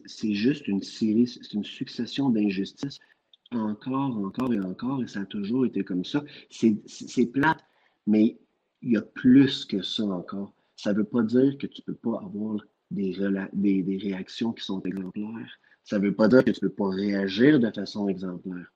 [0.07, 3.00] C'est juste une série, c'est une succession d'injustices.
[3.50, 6.22] Encore, encore et encore, et ça a toujours été comme ça.
[6.50, 7.64] C'est plate,
[8.07, 8.38] mais
[8.85, 10.53] il y a plus que ça encore.
[10.77, 14.83] Ça ne veut pas dire que tu ne peux pas avoir des, réactions qui sont
[14.83, 15.59] exemplaires.
[15.85, 18.66] Ça ne veut pas dire que tu ne peux pas réagir de façon exemplaire.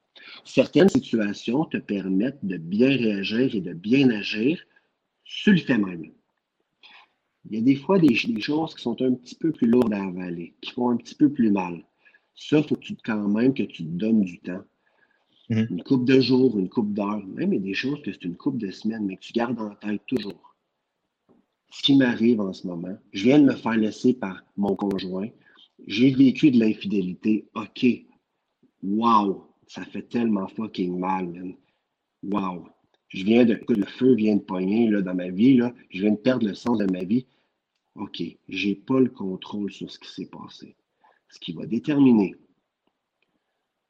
[0.45, 4.61] Certaines situations te permettent de bien réagir et de bien agir
[5.25, 6.11] sur le fait même.
[7.45, 10.03] Il y a des fois des, choses qui sont un petit peu plus lourdes à
[10.03, 11.85] avaler, qui font un petit peu plus mal.
[12.35, 14.65] Ça, il faut quand même que tu te donnes du temps.
[15.49, 15.67] Mhm.
[15.71, 18.25] Une coupe de jours, une coupe d'heures, même il y a des choses que c'est
[18.25, 20.55] une coupe de semaines, mais que tu gardes en tête toujours.
[21.71, 25.29] Ce qui m'arrive en ce moment, je viens de me faire laisser par mon conjoint,
[25.87, 27.87] j'ai vécu de l'infidélité, ok,
[28.83, 31.55] wow, ça fait tellement fucking mal, man.
[32.23, 32.69] Wow.
[33.09, 36.13] Je viens de, le feu vient de pogner là, dans ma vie, là, je viens
[36.13, 37.27] de perdre le sens de ma vie.
[37.95, 40.77] OK, j'ai pas le contrôle sur ce qui s'est passé.
[41.31, 42.35] Ce qui va déterminer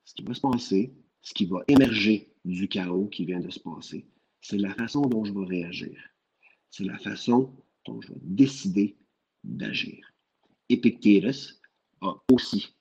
[0.08, 0.90] ce qui va se passer,
[1.22, 4.06] ce qui va émerger du chaos qui vient de se passer,
[4.40, 5.98] c'est la façon dont je vais réagir.
[6.70, 7.54] C'est la façon
[7.86, 8.96] dont je vais décider
[9.44, 10.12] d'agir.
[10.68, 11.60] Epictetus
[12.00, 12.74] a aussi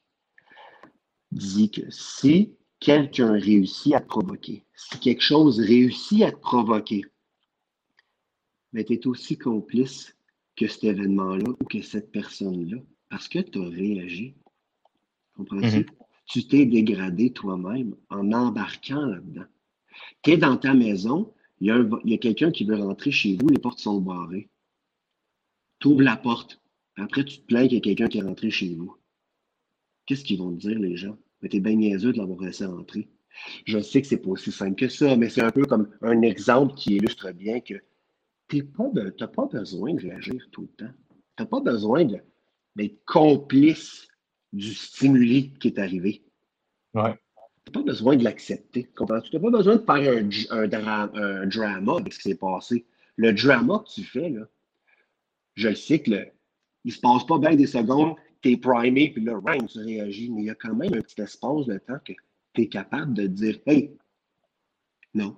[1.31, 7.05] dit que si quelqu'un réussit à te provoquer, si quelque chose réussit à te provoquer,
[8.73, 10.15] mais tu es aussi complice
[10.55, 12.77] que cet événement-là ou que cette personne-là
[13.09, 14.35] parce que tu as réagi.
[15.35, 15.67] Comprends-tu?
[15.67, 15.96] Mm-hmm.
[16.27, 19.45] Tu t'es dégradé toi-même en embarquant là-dedans.
[20.21, 21.67] Tu es dans ta maison, il
[22.05, 24.49] y a, quelqu'un qui veut rentrer chez vous, les portes sont barrées.
[25.79, 26.61] Tu ouvres la porte.
[26.97, 28.95] Après, tu te plains qu'il y a quelqu'un qui est rentré chez vous.
[30.05, 31.17] Qu'est-ce qu'ils vont te dire, les gens?
[31.41, 33.09] Mais t'es bien niaiseux de l'avoir laissé rentrer.
[33.65, 36.21] Je sais que c'est pas aussi simple que ça, mais c'est un peu comme un
[36.21, 37.75] exemple qui illustre bien que
[38.47, 40.93] tu n'as pas besoin de réagir tout le temps.
[41.35, 42.05] Tu n'as pas besoin
[42.75, 44.06] d'être complice
[44.53, 46.23] du stimuli qui est arrivé.
[46.93, 47.13] Ouais.
[47.65, 48.89] Tu n'as pas besoin de l'accepter.
[48.95, 52.85] Tu n'as pas besoin de faire un, un, drama avec ce qui s'est passé.
[53.15, 54.45] Le drama que tu fais, là,
[55.55, 56.27] je sais que le,
[56.85, 60.43] il se passe pas bien des secondes, tu es primé, puis là, tu réagis, mais
[60.43, 62.13] il y a quand même un petit espace de temps que
[62.53, 63.97] tu es capable de dire Hey,
[65.13, 65.35] non,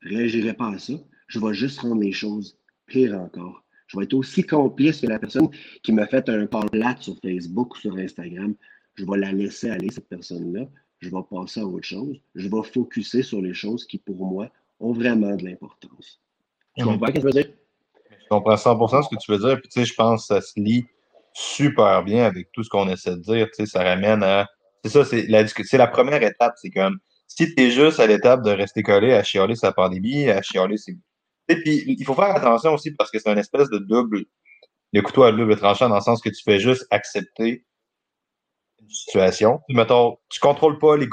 [0.00, 0.94] je ne réagirai pas à ça
[1.34, 3.63] je vais juste rendre les choses pires encore.
[3.94, 5.48] Je vais être aussi complice que la personne
[5.82, 8.54] qui m'a fait un call plate sur Facebook ou sur Instagram.
[8.96, 10.66] Je vais la laisser aller, cette personne-là.
[10.98, 12.16] Je vais passer à autre chose.
[12.34, 14.48] Je vais focuser sur les choses qui, pour moi,
[14.80, 16.20] ont vraiment de l'importance.
[16.76, 17.48] Tu comprends ce que je veux dire?
[18.10, 19.60] Je comprends 100% ce que tu veux dire.
[19.60, 20.86] Puis, tu sais, je pense que ça se lie
[21.32, 23.46] super bien avec tout ce qu'on essaie de dire.
[23.46, 24.48] Tu sais, ça ramène à.
[24.82, 26.54] C'est ça, c'est la, la première étape.
[26.60, 30.28] C'est comme si tu es juste à l'étape de rester collé à chialer sa pandémie,
[30.28, 30.96] à chialer ses
[31.48, 34.24] et puis, il faut faire attention aussi parce que c'est une espèce de double,
[34.92, 37.64] le couteau à double tranchant dans le sens que tu fais juste accepter
[38.80, 39.60] une situation.
[39.68, 41.06] Mettons, tu contrôles pas les,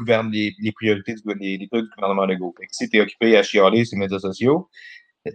[0.60, 2.54] les, priorités du, les, les trucs du gouvernement Legault.
[2.58, 4.70] Fait que si tu es occupé à chialer sur les médias sociaux,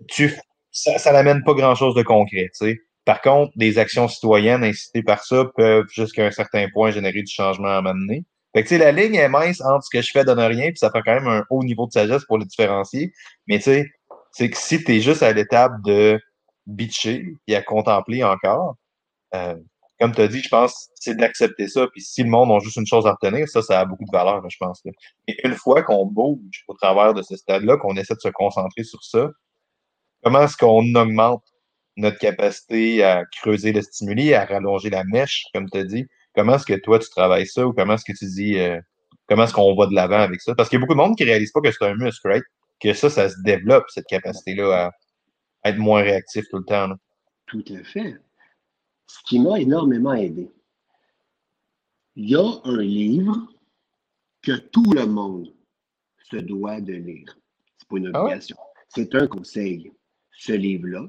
[0.09, 0.35] tu,
[0.70, 2.50] ça, n'amène pas grand-chose de concret.
[2.52, 2.78] sais.
[3.04, 7.32] Par contre, des actions citoyennes incitées par ça peuvent jusqu'à un certain point générer du
[7.32, 8.24] changement à m'amener.
[8.54, 10.90] Fait que, la ligne est mince entre ce que je fais donne rien, puis ça
[10.90, 13.12] fait quand même un haut niveau de sagesse pour le différencier.
[13.46, 13.90] Mais tu sais,
[14.37, 16.20] c'est que si tu es juste à l'étape de
[16.66, 18.77] bitcher et à contempler encore,
[19.35, 19.55] euh,
[19.99, 21.87] comme tu as dit, je pense, c'est d'accepter ça.
[21.90, 24.11] Puis si le monde a juste une chose à retenir, ça, ça a beaucoup de
[24.12, 24.83] valeur, je pense.
[25.27, 28.85] Et une fois qu'on bouge au travers de ce stade-là, qu'on essaie de se concentrer
[28.85, 29.31] sur ça,
[30.22, 31.44] comment est-ce qu'on augmente
[31.96, 36.07] notre capacité à creuser le stimuli, à rallonger la mèche, comme tu as dit?
[36.35, 38.79] Comment est-ce que toi, tu travailles ça ou comment est-ce que tu dis, euh,
[39.31, 40.55] comment est-ce qu'on va de l'avant avec ça?
[40.55, 42.29] Parce qu'il y a beaucoup de monde qui ne réalise pas que c'est un muscle,
[42.29, 42.44] right?
[42.80, 44.90] Que ça, ça se développe, cette capacité-là
[45.62, 46.94] à être moins réactif tout le temps.
[47.46, 48.16] Tout à fait.
[49.06, 50.50] Ce qui m'a énormément aidé.
[52.16, 53.36] Il y a un livre
[54.42, 55.52] que tout le monde
[56.30, 57.36] se doit de lire.
[57.78, 58.56] C'est pas une ah obligation.
[58.88, 59.92] C'est un conseil.
[60.32, 61.08] Ce livre-là,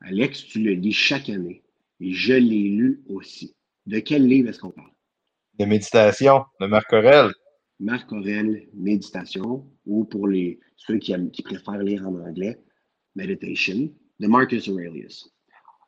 [0.00, 1.62] Alex, tu le lis chaque année.
[2.00, 3.54] Et je l'ai lu aussi.
[3.86, 4.90] De quel livre est-ce qu'on parle?
[5.58, 7.32] De méditation, de Marc Aurel.
[7.82, 12.62] Marc Aurel, Méditation, ou pour les, ceux qui, préfèrent lire en anglais,
[13.16, 13.90] Meditation,
[14.20, 15.28] de Marcus Aurelius.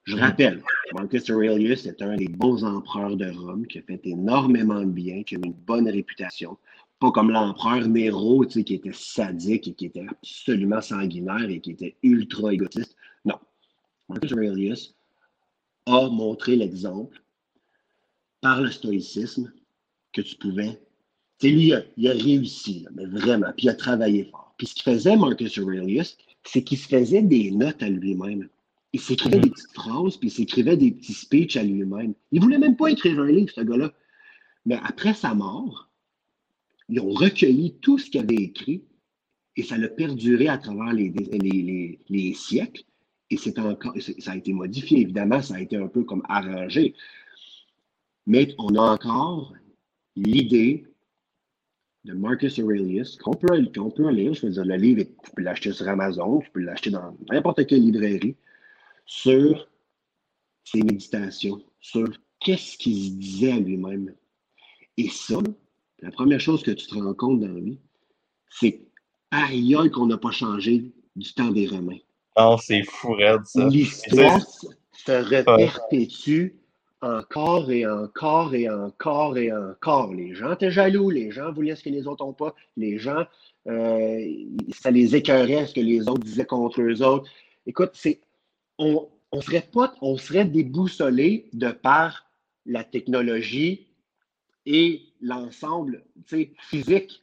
[0.03, 0.61] Je rappelle,
[0.93, 5.23] Marcus Aurelius est un des bons empereurs de Rome qui a fait énormément de bien,
[5.23, 6.59] qui a une bonne réputation.
[6.99, 11.61] Pas comme l'empereur Nero, tu sais, qui était sadique et qui était absolument sanguinaire et
[11.61, 12.97] qui était ultra égotiste.
[13.25, 13.39] Non.
[14.09, 14.97] Marcus Aurelius
[15.87, 17.23] a montré l'exemple
[18.41, 19.53] par le stoïcisme
[20.13, 20.81] que tu pouvais
[21.43, 24.55] lui, il a, réussi, mais vraiment, puis il a travaillé fort.
[24.57, 28.49] Puis ce qu'il faisait, Marcus Aurelius, c'est qu'il se faisait des notes à lui-même.
[28.93, 32.15] Il s'écrivait des petites phrases, puis il s'écrivait des petits speeches à lui-même.
[32.31, 33.93] Il voulait même pas écrire un livre, ce gars-là.
[34.65, 35.91] Mais après sa mort,
[36.89, 38.85] ils ont recueilli tout ce qu'il avait écrit
[39.57, 42.83] et ça l'a perduré à travers les, les, les, siècles.
[43.31, 46.95] Et encore, ça a été modifié, évidemment, ça a été un peu comme arrangé.
[48.27, 49.55] Mais on a encore
[50.17, 50.87] l'idée
[52.05, 54.35] de Marcus Aurelius, qu'on peut, peut lire.
[54.35, 57.67] Je veux dire, le livre, tu peux l'acheter sur Amazon, tu peux l'acheter dans n'importe
[57.67, 58.37] quelle librairie,
[59.07, 59.69] sur
[60.65, 62.09] ses méditations, sur
[62.41, 64.15] qu'est-ce qu'il se disait à lui-même.
[64.97, 65.39] Et ça,
[66.01, 67.79] la première chose que tu te rends compte dans la vie,
[68.51, 68.81] c'est
[69.31, 71.99] aïe qu'on n'a pas changé du temps des Romains.
[72.37, 73.69] Non, c'est fou, ça.
[73.69, 74.41] L'histoire
[74.93, 76.57] se reperpétue
[77.05, 80.15] encore et encore et encore et encore.
[80.15, 83.25] Les gens étaient jaloux, les gens voulaient ce que les autres n'ont pas, les gens,
[83.69, 84.27] euh,
[84.73, 87.31] ça les écœurait ce que les autres disaient contre eux autres.
[87.67, 88.21] Écoute, c'est,
[88.79, 92.27] on, on serait pas, on serait déboussolé de par
[92.67, 93.87] la technologie
[94.67, 96.05] et l'ensemble
[96.59, 97.23] physique,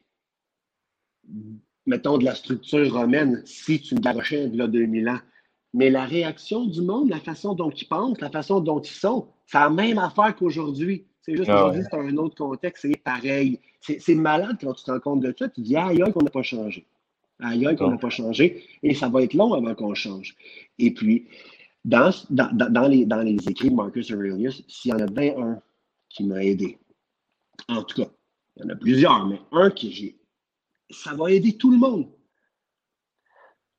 [1.86, 5.20] mettons, de la structure romaine si tu me garochais de là 2000 ans.
[5.74, 9.28] Mais la réaction du monde, la façon dont ils pensent, la façon dont ils sont,
[9.46, 11.06] c'est la même affaire qu'aujourd'hui.
[11.22, 13.60] C'est juste qu'aujourd'hui, c'est un autre contexte, c'est pareil.
[13.80, 16.30] C'est malade quand tu te rends compte de ça, tu dis aïe aïe qu'on n'a
[16.30, 16.86] pas changé.
[17.40, 18.66] Aïe aïe qu'on n'a pas changé.
[18.84, 20.36] Et ça va être long avant qu'on change.
[20.78, 21.28] Et puis,
[21.86, 25.62] dans, dans, les, dans les écrits de Marcus Aurelius, s'il y en a bien un
[26.10, 26.78] qui m'a aidé,
[27.68, 28.10] en tout cas,
[28.58, 30.18] il y en a plusieurs, mais un qui j'ai.
[30.90, 32.08] Ça va aider tout le monde.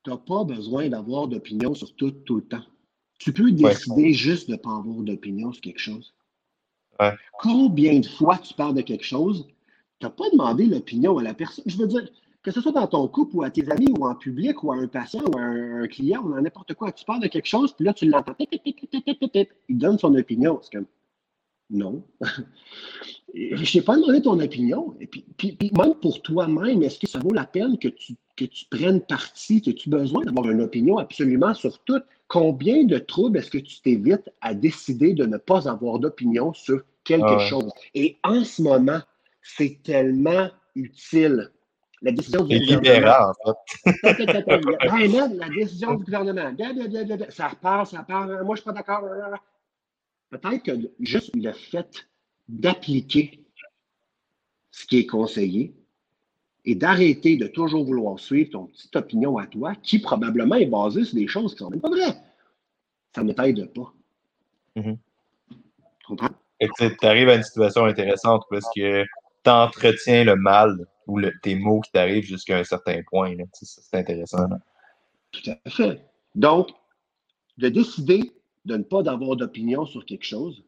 [0.03, 2.63] Tu n'as pas besoin d'avoir d'opinion sur tout, tout le temps.
[3.19, 6.13] Tu peux décider juste de ne pas avoir d'opinion sur quelque chose.
[7.39, 9.47] Combien de fois tu parles de quelque chose,
[9.99, 11.63] tu n'as pas demandé l'opinion à la personne.
[11.67, 12.07] Je veux dire,
[12.43, 14.75] que ce soit dans ton couple ou à tes amis ou en public ou à
[14.75, 17.73] un patient ou à un, client ou à n'importe quoi, tu parles de quelque chose,
[17.73, 18.35] puis là, tu l'entends.
[19.69, 20.59] Il donne son opinion.
[20.61, 20.85] C'est comme,
[21.69, 22.03] non.
[23.33, 24.95] je ne t'ai pas demandé ton opinion.
[24.99, 25.25] Et puis,
[25.75, 29.61] même pour toi-même, est-ce que ça vaut la peine que tu, que tu prennes parti,
[29.61, 32.01] que tu as besoin d'avoir une opinion absolument sur tout?
[32.27, 36.81] Combien de troubles est-ce que tu t'évites à décider de ne pas avoir d'opinion sur
[37.03, 37.71] quelque ah chose?
[37.93, 38.99] Et en ce moment,
[39.41, 41.51] c'est tellement utile.
[42.01, 43.33] La décision du gouvernement.
[43.45, 44.45] en fait.
[44.45, 46.51] la décision du gouvernement.
[47.29, 48.27] Ça repart, ça repart.
[48.27, 49.03] Moi, je ne suis pas d'accord.
[50.39, 52.07] Peut-être que juste le fait
[52.47, 53.39] d'appliquer
[54.71, 55.75] ce qui est conseillé
[56.65, 61.03] et d'arrêter de toujours vouloir suivre ton petite opinion à toi, qui probablement est basée
[61.03, 62.17] sur des choses qui ne sont même pas vraies,
[63.13, 63.93] ça ne t'aide pas.
[64.75, 64.97] Tu
[66.07, 66.29] comprends?
[66.59, 71.81] tu arrives à une situation intéressante parce que tu entretiens le mal ou tes mots
[71.81, 73.35] qui t'arrivent jusqu'à un certain point.
[73.51, 74.47] C'est intéressant.
[75.31, 76.01] Tout à fait.
[76.33, 76.69] Donc,
[77.57, 78.31] de décider
[78.65, 80.63] de ne pas avoir d'opinion sur quelque chose,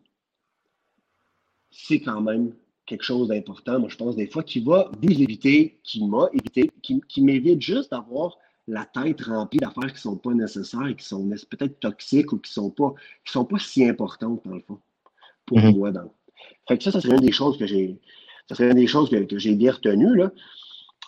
[1.71, 2.53] c'est quand même
[2.85, 6.71] quelque chose d'important, moi je pense des fois, qui va vous éviter, qui m'a évité,
[6.81, 8.37] qui, m'évite juste d'avoir
[8.67, 12.51] la tête remplie d'affaires qui ne sont pas nécessaires, qui sont peut-être toxiques ou qui
[12.51, 12.93] ne sont, pas,
[13.25, 14.79] qui sont pas si importantes dans le fond,
[15.45, 15.75] pour mm-hmm.
[15.75, 15.91] moi.
[15.91, 16.11] Dans...
[16.67, 17.99] Fait que ça, ça serait une des choses que j'ai.
[18.47, 20.15] Ça serait une des choses que, j'ai bien retenues.
[20.15, 20.31] Là.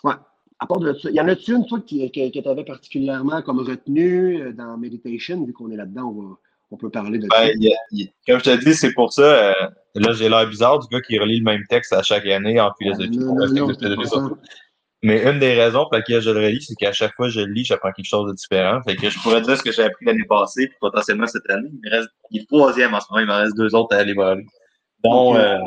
[0.02, 0.14] Ouais.
[0.60, 3.60] À part de ça, y en a-tu une, toi, que, que tu avais particulièrement comme
[3.60, 6.38] retenue euh, dans Meditation, vu qu'on est là-dedans, on va,
[6.70, 7.52] on peut parler de ben,
[8.26, 9.52] comme je te dis, c'est pour ça, euh,
[9.94, 12.72] là, j'ai l'air bizarre du gars qui relit le même texte à chaque année en
[12.74, 13.18] philosophie.
[15.02, 17.40] mais une des raisons pour lesquelles je le relis, c'est qu'à chaque fois que je
[17.40, 18.82] le lis, j'apprends quelque chose de différent.
[18.82, 21.70] Fait que je pourrais dire ce que j'ai appris l'année passée, puis potentiellement cette année.
[21.84, 24.14] Il, reste, il est troisième en ce moment, il m'en reste deux autres à aller
[24.14, 24.36] voir.
[25.04, 25.58] Donc, euh,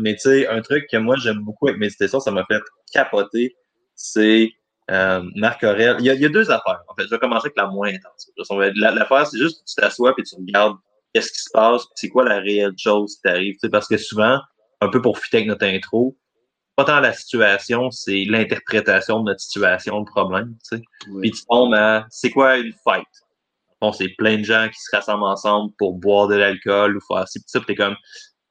[0.00, 2.60] mais tu sais, un truc que moi j'aime beaucoup avec méditation, ça m'a fait
[2.92, 3.54] capoter,
[3.94, 4.50] c'est
[4.90, 6.82] euh, Marc Aurel, il y, a, il y, a, deux affaires.
[6.88, 8.30] En fait, je vais commencer avec la moins intense.
[8.76, 10.76] L'affaire, c'est juste que tu t'assois et tu regardes
[11.12, 13.56] qu'est-ce qui se passe, c'est quoi la réelle chose qui t'arrive.
[13.70, 14.40] Parce que souvent,
[14.80, 16.16] un peu pour fitter avec notre intro,
[16.76, 20.56] pas tant la situation, c'est l'interprétation de notre situation, de problème.
[20.62, 20.82] sais.
[21.20, 23.06] Puis tu tombes à c'est quoi une fight?
[23.80, 27.28] Bon, c'est plein de gens qui se rassemblent ensemble pour boire de l'alcool ou faire
[27.28, 27.96] ci, ça, t'es comme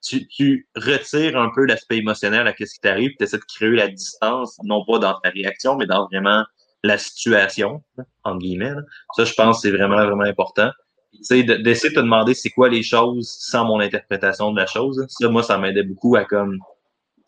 [0.03, 3.71] tu, tu, retires un peu l'aspect émotionnel à ce qui t'arrive, tu essaies de créer
[3.71, 6.43] la distance, non pas dans ta réaction, mais dans vraiment
[6.83, 7.81] la situation,
[8.23, 8.73] en guillemets.
[9.15, 10.71] Ça, je pense c'est vraiment, vraiment important.
[11.13, 15.05] D'essayer de te demander c'est quoi les choses sans mon interprétation de la chose.
[15.07, 16.59] Ça, moi, ça m'aidait beaucoup à comme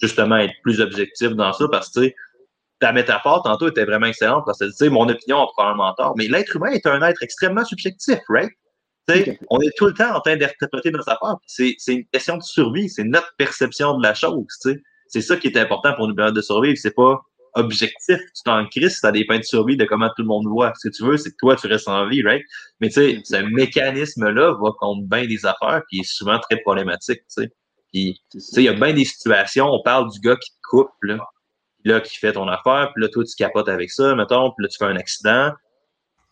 [0.02, 2.12] justement être plus objectif dans ça parce que
[2.80, 6.16] ta métaphore tantôt était vraiment excellente parce que tu sais, mon opinion a probablement tort,
[6.18, 8.52] mais l'être humain est un être extrêmement subjectif, right?
[9.50, 11.36] On est tout le temps en train d'interpréter nos affaires.
[11.46, 14.46] C'est une question de survie, c'est notre perception de la chose.
[15.08, 16.78] C'est ça qui est important pour nous permettre de survivre.
[16.78, 17.22] C'est pas
[17.56, 18.18] objectif.
[18.18, 20.74] Tu t'en crises, ça dépend de survie de comment tout le monde voit.
[20.78, 22.44] Ce que tu veux, c'est que toi, tu restes en vie, right?
[22.82, 27.22] Mais tu sais, ce mécanisme-là va contre bien des affaires qui est souvent très problématique.
[27.28, 27.50] sais.
[27.94, 31.18] Puis, il y a bien des situations, on parle du gars qui te coupe, là,
[31.86, 34.68] là, qui fait ton affaire, puis là, toi, tu capotes avec ça, mettons, puis là,
[34.68, 35.54] tu fais un accident.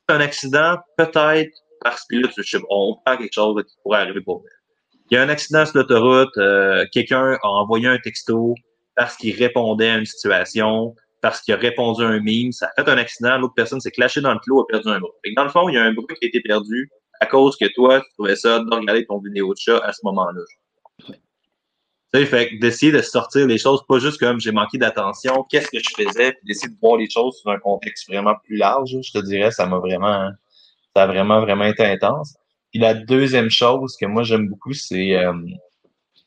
[0.09, 2.29] Un accident, peut-être, parce que là,
[2.69, 4.43] on prend quelque chose qui pourrait arriver pour
[5.11, 8.55] Il y a un accident sur l'autoroute, euh, quelqu'un a envoyé un texto
[8.95, 12.83] parce qu'il répondait à une situation, parce qu'il a répondu à un meme, ça a
[12.83, 15.11] fait un accident, l'autre personne s'est clashée dans le clos, a perdu un bras.
[15.35, 17.65] Dans le fond, il y a un bras qui a été perdu à cause que
[17.73, 20.41] toi, tu trouvais ça de regarder ton vidéo de chat à ce moment-là.
[22.13, 25.79] Tu fait d'essayer de sortir les choses, pas juste comme j'ai manqué d'attention, qu'est-ce que
[25.79, 29.11] je faisais, puis d'essayer de voir les choses sous un contexte vraiment plus large, je
[29.11, 30.29] te dirais, ça m'a vraiment
[30.95, 32.35] ça a vraiment, vraiment été intense.
[32.71, 35.33] Puis la deuxième chose que moi j'aime beaucoup, c'est euh,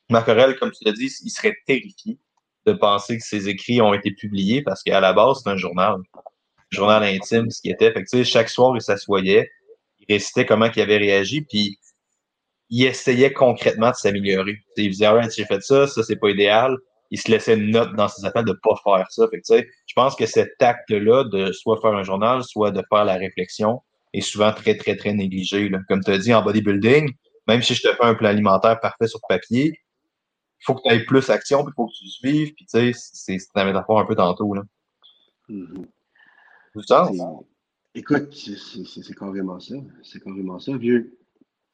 [0.09, 2.19] comme tu l'as dit, il serait terrifié
[2.67, 5.97] de penser que ses écrits ont été publiés parce qu'à la base, c'est un journal.
[6.17, 7.93] Un journal intime, ce qui était.
[7.93, 9.51] Fait que, chaque soir, il s'assoyait,
[10.01, 11.79] il récitait comment il avait réagi, puis
[12.71, 14.59] il essayait concrètement de s'améliorer.
[14.77, 16.77] Il disait, alright, j'ai fait ça, ça, c'est pas idéal.
[17.13, 19.29] Il se laissait une note dans ses appels de pas faire ça.
[19.31, 23.05] Fait que, je pense que cet acte-là de soit faire un journal, soit de faire
[23.05, 23.81] la réflexion,
[24.17, 25.71] est souvent très, très, très négligé.
[25.89, 27.13] Comme tu as dit, en bodybuilding,
[27.47, 29.81] même si je te fais un plan alimentaire parfait sur papier,
[30.61, 32.93] il faut que tu aies plus d'action, puis il faut que tu suives, puis tu
[32.93, 34.55] sais, c'est la métaphore un peu tantôt.
[34.55, 34.63] Là.
[35.49, 35.87] Mhm.
[36.83, 37.11] sens?
[37.95, 39.77] Écoute, c'est carrément ça.
[40.03, 41.19] C'est carrément ça, vieux.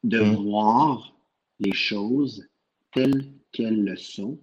[0.05, 0.35] De mm.
[0.35, 1.17] voir
[1.59, 2.47] les choses
[2.93, 4.39] telles qu'elles le sont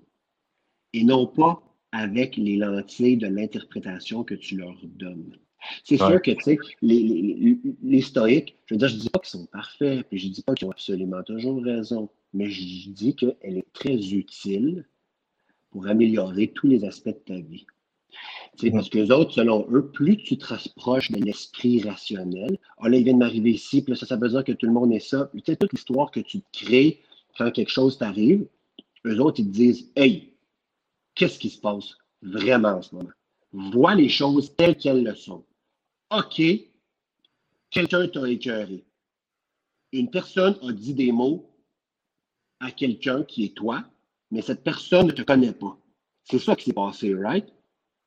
[0.93, 5.37] et non pas avec les lentilles de l'interprétation que tu leur donnes.
[5.83, 9.09] C'est sûr que, tu sais, les, les, les, stoïques, je veux dire, je ne dis
[9.09, 12.49] pas qu'ils sont parfaits, puis je ne dis pas qu'ils ont absolument toujours raison, mais
[12.49, 14.85] je dis qu'elle est très utile
[15.71, 17.65] pour améliorer tous les aspects de ta vie.
[18.71, 22.97] Parce que les autres, selon eux, plus tu te rapproches de l'esprit rationnel, ah là,
[22.97, 24.91] il vient de m'arriver ici, puis là, ça, ça veut dire que tout le monde
[24.91, 25.29] est ça.
[25.33, 26.99] Tu sais, toute l'histoire que tu crées
[27.37, 28.47] quand quelque chose t'arrive,
[29.05, 30.33] eux autres, ils te disent Hey,
[31.15, 33.09] qu'est-ce qui se passe vraiment en ce moment?
[33.53, 35.43] Vois les choses telles qu'elles le sont.
[36.11, 36.41] OK,
[37.69, 38.85] quelqu'un t'a écœuré?
[39.91, 41.49] Une personne a dit des mots
[42.59, 43.83] à quelqu'un qui est toi,
[44.31, 45.77] mais cette personne ne te connaît pas.
[46.23, 47.47] C'est ça qui s'est passé, right?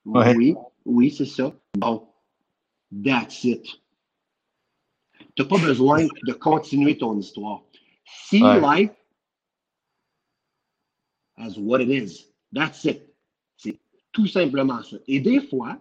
[0.04, 1.54] Oui, oui, c'est ça.
[1.74, 2.08] Bon,
[3.04, 3.64] that's it.
[5.34, 7.62] Tu n'as pas besoin de continuer ton histoire.
[8.28, 8.90] See life
[11.36, 12.26] as what it is.
[12.52, 13.14] That's it.
[13.56, 13.80] C'est
[14.12, 14.98] tout simplement ça.
[15.06, 15.78] Et des fois,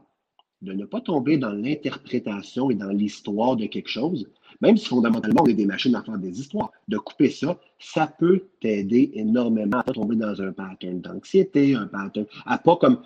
[0.62, 4.28] de ne pas tomber dans l'interprétation et dans l'histoire de quelque chose,
[4.62, 8.07] même si fondamentalement on est des machines à faire des histoires, de couper ça, ça
[8.07, 13.01] peut t'aider énormément à pas tomber dans un pattern d'anxiété, un pattern, à pas comme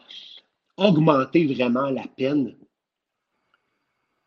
[0.78, 2.56] augmenter vraiment la peine,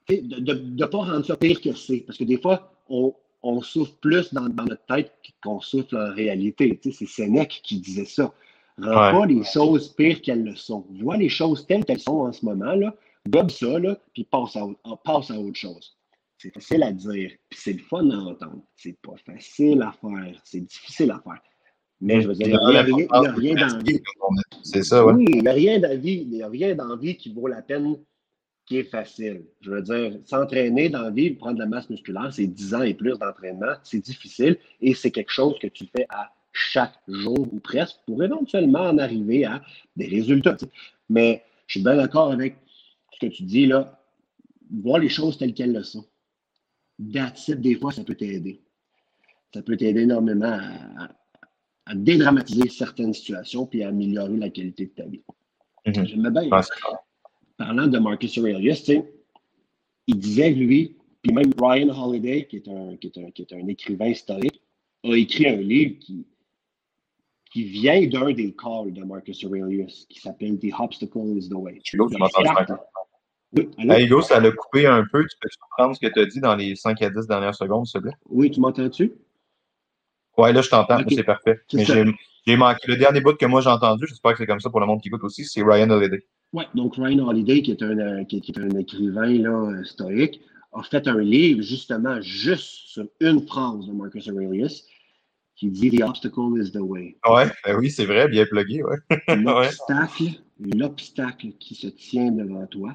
[0.09, 1.99] de ne pas rendre ça pire que c'est.
[1.99, 3.15] Parce que des fois, on,
[3.61, 5.13] souffre plus dans, notre tête
[5.43, 6.79] qu'on souffre en réalité.
[6.83, 8.33] c'est Sénèque qui disait ça.
[8.81, 10.87] Rends pas les choses pires qu'elles le sont.
[10.91, 12.95] Vois les choses telles qu'elles sont en ce moment, là,
[13.27, 14.67] gobe ça, là, puis passe à,
[15.05, 15.97] passe à autre chose.
[16.39, 18.63] C'est facile à dire, puis c'est le fun à entendre.
[18.77, 21.41] C'est pas facile à faire, c'est difficile à faire.
[22.01, 24.01] Mais je veux dire, il n'y a, rien dans vie.
[24.63, 25.15] C'est ça, oui.
[25.15, 26.23] Oui, il n'y a rien dans vie.
[26.23, 27.97] Il n'y a rien dans vie qui vaut la peine,
[28.67, 29.45] qui est facile.
[29.63, 32.83] Je veux dire, s'entraîner dans la vie, prendre de la masse musculaire, c'est 10 ans
[32.83, 33.75] et plus d'entraînement.
[33.83, 38.23] C'est difficile et c'est quelque chose que tu fais à chaque jour ou presque pour
[38.23, 39.63] éventuellement en arriver à
[39.97, 40.57] des résultats.
[41.09, 42.57] Mais je suis bien d'accord avec
[43.19, 44.01] ce que tu dis là.
[44.71, 46.07] Voir les choses telles qu'elles le sont.
[47.13, 48.61] That's des fois, ça peut t'aider.
[49.55, 51.09] Ça peut t'aider énormément à,
[51.87, 55.23] à dédramatiser certaines situations puis à améliorer la qualité de ta vie.
[55.87, 56.61] Mm J'aimais bien.
[57.57, 58.91] Parlant de Marcus Aurelius,
[60.07, 63.53] il disait, lui, puis même Ryan Holiday, qui est un, qui est un, qui est
[63.53, 64.63] un écrivain historique,
[65.03, 66.27] a écrit un livre qui,
[67.51, 71.81] qui vient d'un des calls de Marcus Aurelius, qui s'appelle The Obstacle is the Way.
[71.83, 72.29] Tu m'entends
[73.53, 75.25] oui, Hugo, ça l'a coupé un peu.
[75.25, 77.87] Tu peux comprendre ce que tu as dit dans les 5 à 10 dernières secondes,
[77.87, 78.17] s'il te plaît?
[78.29, 79.13] Oui, tu m'entends-tu?
[80.37, 81.61] Ouais, là, je t'entends, c'est parfait.
[81.73, 82.81] Mais j'ai manqué.
[82.87, 85.01] Le dernier bout que moi j'ai entendu, j'espère que c'est comme ça pour le monde
[85.01, 86.25] qui écoute aussi, c'est Ryan Holiday.
[86.53, 90.41] Oui, donc Ryan Holiday, qui est un, euh, qui est, un écrivain là, euh, stoïque,
[90.73, 94.87] a fait un livre justement juste sur une phrase de Marcus Aurelius
[95.57, 97.19] qui dit The obstacle is the way.
[97.29, 98.97] Ouais, ben oui, c'est vrai, bien plugué, ouais.
[99.37, 102.95] L'obstacle, l'obstacle qui se tient devant toi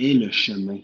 [0.00, 0.80] est le chemin.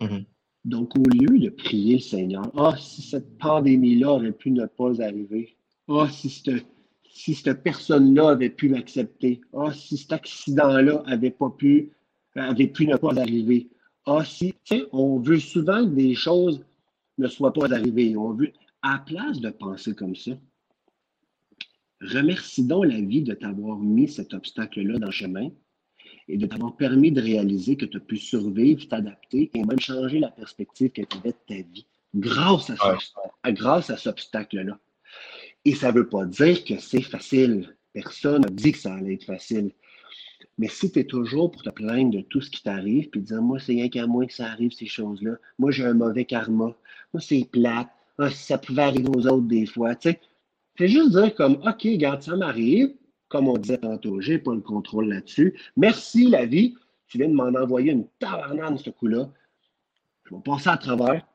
[0.00, 0.24] Mm-hmm.
[0.64, 5.02] Donc, au lieu de prier le Seigneur, ah, si cette pandémie-là aurait pu ne pas
[5.02, 5.56] arriver,
[5.88, 6.66] ah, si cette,
[7.10, 11.90] si cette personne-là avait pu l'accepter, ah, si cet accident-là avait pas pu,
[12.36, 13.70] avait pu ne pas arriver,
[14.06, 16.64] ah, si, tu sais, on veut souvent que des choses
[17.18, 18.16] ne soient pas arrivées.
[18.16, 18.52] On veut,
[18.82, 20.32] à place de penser comme ça,
[22.00, 25.50] remercie donc la vie de t'avoir mis cet obstacle-là dans le chemin
[26.32, 30.18] et de t'avoir permis de réaliser que tu as pu survivre, t'adapter et même changer
[30.18, 34.78] la perspective que tu avais de ta vie grâce à, ce, grâce à cet obstacle-là.
[35.66, 37.76] Et ça ne veut pas dire que c'est facile.
[37.92, 39.72] Personne n'a dit que ça allait être facile.
[40.56, 43.42] Mais si tu es toujours pour te plaindre de tout ce qui t'arrive, puis dire
[43.42, 45.36] Moi, c'est rien qu'à moi que ça arrive, ces choses-là.
[45.58, 46.74] Moi, j'ai un mauvais karma.
[47.12, 47.90] Moi, c'est plate.
[48.16, 49.94] Ah, ça pouvait arriver aux autres des fois.
[49.96, 50.20] Tu sais,
[50.76, 52.94] fais juste dire comme OK, regarde, ça m'arrive
[53.32, 55.58] comme on disait tantôt, je n'ai pas le contrôle là-dessus.
[55.78, 56.74] Merci, la vie.
[57.08, 59.30] Tu viens de m'en envoyer une tabarnane, ce coup-là.
[60.24, 61.26] Je vais passer à travers.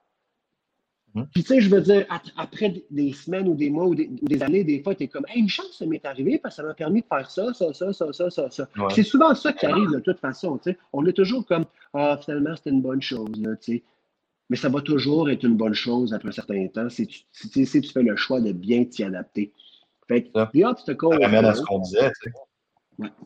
[1.15, 1.27] Hum.
[1.33, 2.05] Puis, tu sais, je veux dire,
[2.37, 5.41] après des semaines ou des mois ou des, années, des fois, tu es comme, hey,
[5.41, 7.91] une chance, ça m'est arrivé parce que ça m'a permis de faire ça, ça, ça,
[7.91, 8.69] ça, ça, ça, ça.
[8.91, 10.77] C'est souvent ça qui arrive de toute façon, tu sais.
[10.93, 13.83] On est toujours comme, ah, finalement, c'était une bonne chose, tu sais.
[14.51, 17.81] Mais ça va toujours être une bonne chose après un certain temps si tu, si
[17.81, 19.51] tu fais le choix de bien t'y adapter.
[20.07, 20.49] Fait que, ça
[21.21, 22.11] ramène à ce qu'on disait.
[22.21, 22.37] Tu sais.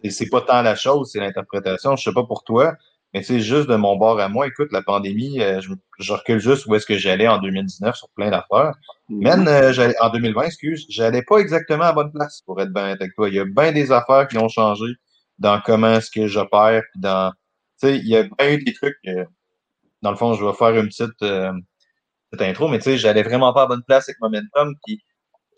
[0.04, 1.96] Et c'est pas tant la chose, c'est l'interprétation.
[1.96, 2.76] Je sais pas pour toi,
[3.14, 5.62] Mais c'est juste de mon bord à moi, écoute, la pandémie, euh,
[6.00, 8.74] je, recule juste où est-ce que j'allais en 2019 sur plein d'affaires.
[9.10, 12.86] Même euh, en 2020, excuse, j'allais pas exactement à la bonne place pour être bien
[12.86, 13.30] avec toi.
[13.30, 14.86] Il y a bien des affaires qui ont changé
[15.40, 17.32] dans comment est-ce que j'opère, puis dans,
[17.82, 18.98] tu sais, il y a bien eu des trucs.
[20.02, 21.52] dans le fond, je vais faire une petite, euh,
[22.30, 25.02] petite intro, mais tu sais, j'allais vraiment pas à la bonne place avec Momentum, puis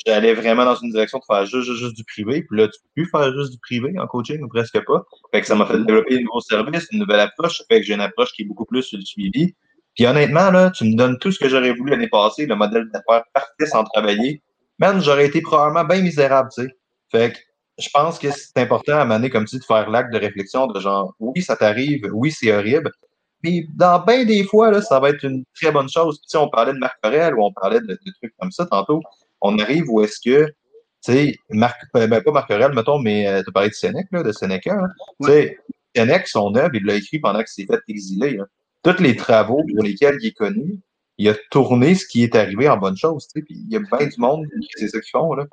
[0.06, 2.44] j'allais vraiment dans une direction de faire juste, du privé.
[2.44, 5.04] Puis là, tu peux plus faire juste du privé en coaching ou presque pas.
[5.32, 7.62] Fait que ça m'a fait développer un nouveau service, une nouvelle approche.
[7.70, 9.54] Fait que j'ai une approche qui est beaucoup plus sur le suivi.
[9.96, 12.90] Puis honnêtement, là, tu me donnes tout ce que j'aurais voulu l'année passée, le modèle
[12.92, 14.42] d'affaires parfait sans travailler.
[14.80, 16.70] Man, j'aurais été probablement bien misérable, tu sais.
[17.12, 17.38] Fait que
[17.78, 20.80] je pense que c'est important à mener comme tu de faire l'acte de réflexion de
[20.80, 22.92] genre, oui, ça t'arrive, oui, c'est horrible.
[23.44, 26.20] Mais dans bien des fois, là, ça va être une très bonne chose.
[26.22, 29.02] Tu sais, on parlait de Marc Aurel ou on parlait de trucs comme ça tantôt
[29.44, 30.54] on arrive où est-ce que, tu
[31.12, 34.32] sais, Marc, ben, pas Marc Aurel, mettons, mais euh, tu parlé de Sénèque, là, de
[34.32, 34.74] Sénéca.
[34.74, 34.90] Hein?
[35.22, 35.58] Tu sais,
[35.96, 38.40] Sénèque, son œuvre, il l'a écrit pendant qu'il s'est fait exiler.
[38.40, 38.48] Hein.
[38.84, 40.80] Tous les travaux pour lesquels il est connu,
[41.18, 43.28] il a tourné ce qui est arrivé en bonne chose.
[43.34, 45.34] Puis il y a bien du monde qui c'est ça qu'ils font.
[45.34, 45.46] Là.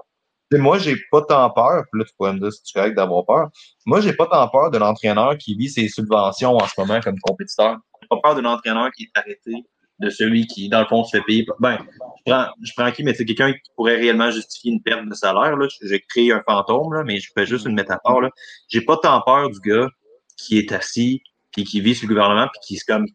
[0.53, 3.25] Moi, j'ai pas tant peur, puis là, tu pourrais me dire si tu correct d'avoir
[3.25, 3.51] peur.
[3.87, 7.19] Moi, j'ai pas tant peur de l'entraîneur qui vit ses subventions en ce moment comme
[7.21, 7.77] compétiteur.
[8.01, 9.65] J'ai pas peur de l'entraîneur qui est arrêté
[10.01, 11.47] de celui qui, dans le fond, se fait payer.
[11.61, 11.79] Ben,
[12.27, 15.15] je prends, je prends qui, mais c'est quelqu'un qui pourrait réellement justifier une perte de
[15.15, 15.57] salaire.
[15.57, 15.69] Là.
[15.83, 18.23] J'ai créé un fantôme, là, mais je fais juste une métaphore.
[18.69, 19.89] J'ai pas tant peur du gars
[20.37, 21.23] qui est assis
[21.53, 23.07] puis qui vit sur le gouvernement puis qui se comme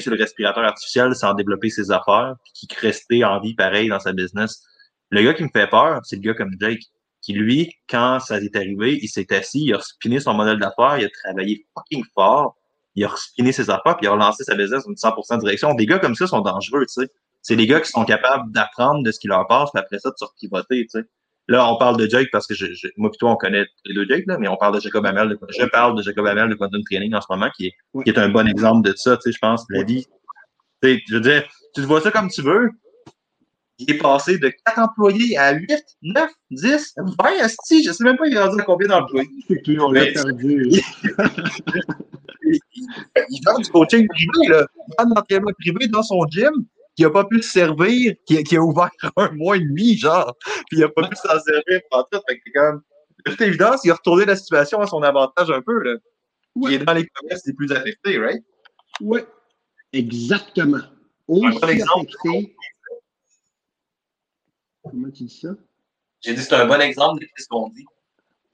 [0.00, 4.00] sur le respirateur artificiel sans développer ses affaires puis qui restait en vie pareil dans
[4.00, 4.62] sa business.
[5.10, 6.82] Le gars qui me fait peur, c'est le gars comme Jake
[7.22, 10.98] qui lui, quand ça est arrivé, il s'est assis, il a spiné son modèle d'affaires,
[10.98, 12.56] il a travaillé fucking fort,
[12.96, 15.74] il a respiné ses affaires, puis il a relancé sa business dans une 100% direction.
[15.74, 17.08] Des gars comme ça sont dangereux, tu sais.
[17.42, 20.10] C'est des gars qui sont capables d'apprendre de ce qui leur passe, puis après ça,
[20.10, 21.04] de se repivoter, tu sais.
[21.48, 22.66] Là, on parle de Jake parce que je,
[22.96, 25.28] moi et toi, on connaît les deux Jake, là, mais on parle de Jacob Hamel.
[25.28, 28.10] De, je parle de Jacob Hamel de Quantum Training en ce moment, qui est, qui
[28.10, 29.64] est un bon exemple de ça, tu sais, je pense.
[29.70, 30.06] La vie,
[30.82, 31.44] tu sais, je veux dire,
[31.74, 32.70] tu te vois ça comme tu veux,
[33.78, 35.68] il est passé de 4 employés à 8,
[36.02, 39.28] 9, 10, 20, asti, je sais même pas il est rendu à combien d'employés?
[39.48, 40.70] C'est plus, on l'a perdu.
[42.42, 44.66] il donne du coaching privé, là.
[44.76, 46.64] Il donne l'entraînement privé dans son gym,
[46.96, 50.34] qui n'a pas pu se servir, qui, qui, a ouvert un mois et demi, genre,
[50.68, 52.20] puis il n'a pas pu s'en servir pendant tout.
[52.28, 52.72] Fait que
[53.26, 55.96] de toute évidence, il a retourné la situation à son avantage un peu, là.
[56.56, 58.42] Il est dans les commerces les plus affectés, right?
[59.00, 59.20] Oui,
[59.92, 60.80] exactement.
[61.28, 62.56] Aussi affecté,
[64.90, 65.54] Comment tu dis ça?
[66.20, 67.84] J'ai dit c'est un bon exemple de ce qu'on dit.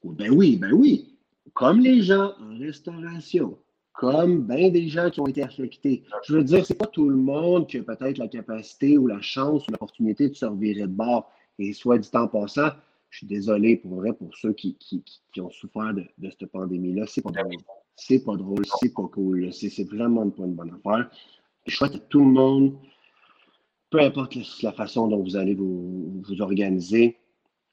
[0.04, 1.16] Ben oui, ben oui.
[1.54, 3.58] Comme les gens en restauration,
[3.92, 6.02] comme bien des gens qui ont été affectés.
[6.26, 9.20] Je veux dire, c'est pas tout le monde qui a peut-être la capacité ou la
[9.20, 11.30] chance ou l'opportunité de se revirer de bord.
[11.58, 12.70] Et soit dit en passant,
[13.10, 16.50] je suis désolé pour vrai pour ceux qui, qui, qui ont souffert de, de cette
[16.50, 17.06] pandémie-là.
[17.06, 17.56] C'est pas drôle.
[17.94, 19.52] C'est pas drôle, c'est pas cool.
[19.52, 21.10] C'est vraiment pas une bonne affaire.
[21.66, 22.74] Je souhaite à tout le monde
[23.92, 27.18] peu importe la façon dont vous allez vous, organiser,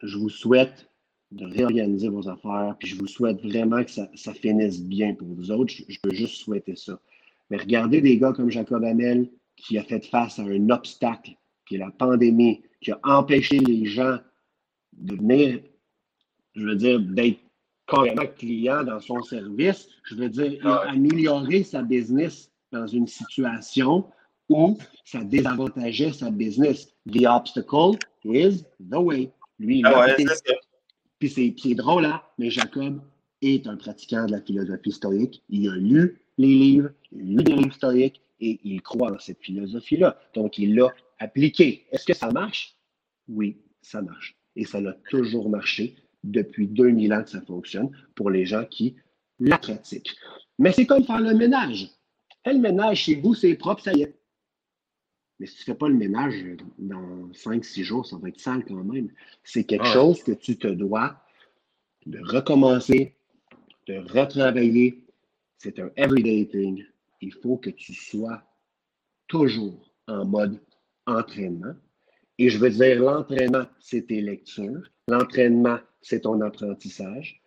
[0.04, 0.90] je vous souhaite
[1.32, 5.50] de réorganiser vos affaires, puis je vous souhaite vraiment que ça, finisse bien pour vous
[5.50, 5.74] autres.
[5.88, 7.00] Je, peux juste souhaiter ça.
[7.50, 11.32] Mais regardez des gars comme Jacob Hamel, qui a fait face à un obstacle,
[11.66, 14.18] qui est la pandémie, qui a empêché les gens
[14.94, 15.62] de venir,
[16.54, 17.40] je veux dire, d'être
[17.88, 19.88] carrément client dans son service.
[20.04, 24.06] Je veux dire, améliorer sa business dans une situation
[24.50, 26.94] ou ça désavantageait sa business.
[27.12, 29.32] The obstacle is the way.
[29.60, 30.08] Lui, il ah
[31.20, 32.22] Puis c'est drôle, hein?
[32.38, 33.02] mais Jacob
[33.42, 35.44] est un pratiquant de la philosophie stoïque.
[35.50, 39.20] Il a lu les livres, il a lu des livres stoïques et il croit dans
[39.20, 40.18] cette philosophie-là.
[40.34, 41.86] Donc, il l'a appliqué.
[41.92, 42.76] Est-ce que ça marche?
[43.28, 44.36] Oui, ça marche.
[44.56, 48.96] Et ça a toujours marché depuis 2000 ans que ça fonctionne pour les gens qui
[49.40, 50.16] la pratiquent.
[50.58, 51.90] Mais c'est comme faire le ménage.
[52.44, 54.19] Fais le ménage chez vous, c'est propre, ça y est.
[55.40, 56.46] Mais si tu ne fais pas le ménage
[56.78, 59.10] dans 5-6 jours, ça va être sale quand même.
[59.44, 61.22] C'est quelque ah chose que tu te dois
[62.06, 63.16] de recommencer,
[63.88, 65.06] de retravailler.
[65.58, 66.86] C'est un everyday thing.
[67.22, 68.44] Il faut que tu sois
[69.28, 70.60] toujours en mode
[71.06, 71.74] entraînement.
[72.38, 74.90] Et je veux dire, l'entraînement, c'est tes lectures.
[75.08, 77.42] L'entraînement, c'est ton apprentissage.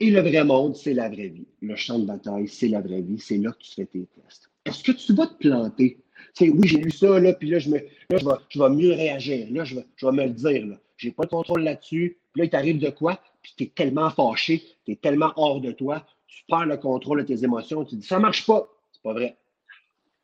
[0.00, 1.46] Et le vrai monde, c'est la vraie vie.
[1.62, 3.18] Le champ de bataille, c'est la vraie vie.
[3.18, 4.50] C'est là que tu fais tes tests.
[4.64, 6.03] Est-ce que tu vas te planter?
[6.40, 9.46] Oui, j'ai lu ça, là, puis là, je, me, là je, vais, je mieux réagir.
[9.50, 10.66] Là, je vais, je me le dire.
[10.66, 10.76] Là.
[10.96, 12.18] J'ai pas de contrôle là-dessus.
[12.32, 13.20] Puis là, il t'arrive de quoi?
[13.42, 17.24] Puis tu es tellement fâché, tu es tellement hors de toi, tu perds le contrôle
[17.24, 18.66] de tes émotions, tu dis ça marche pas.
[18.90, 19.36] C'est pas vrai.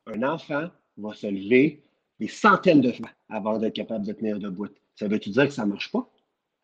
[0.06, 1.82] Un enfant va se lever
[2.18, 4.68] des centaines de fois avant d'être capable de tenir debout.
[4.96, 6.11] Ça veut-tu dire que ça marche pas?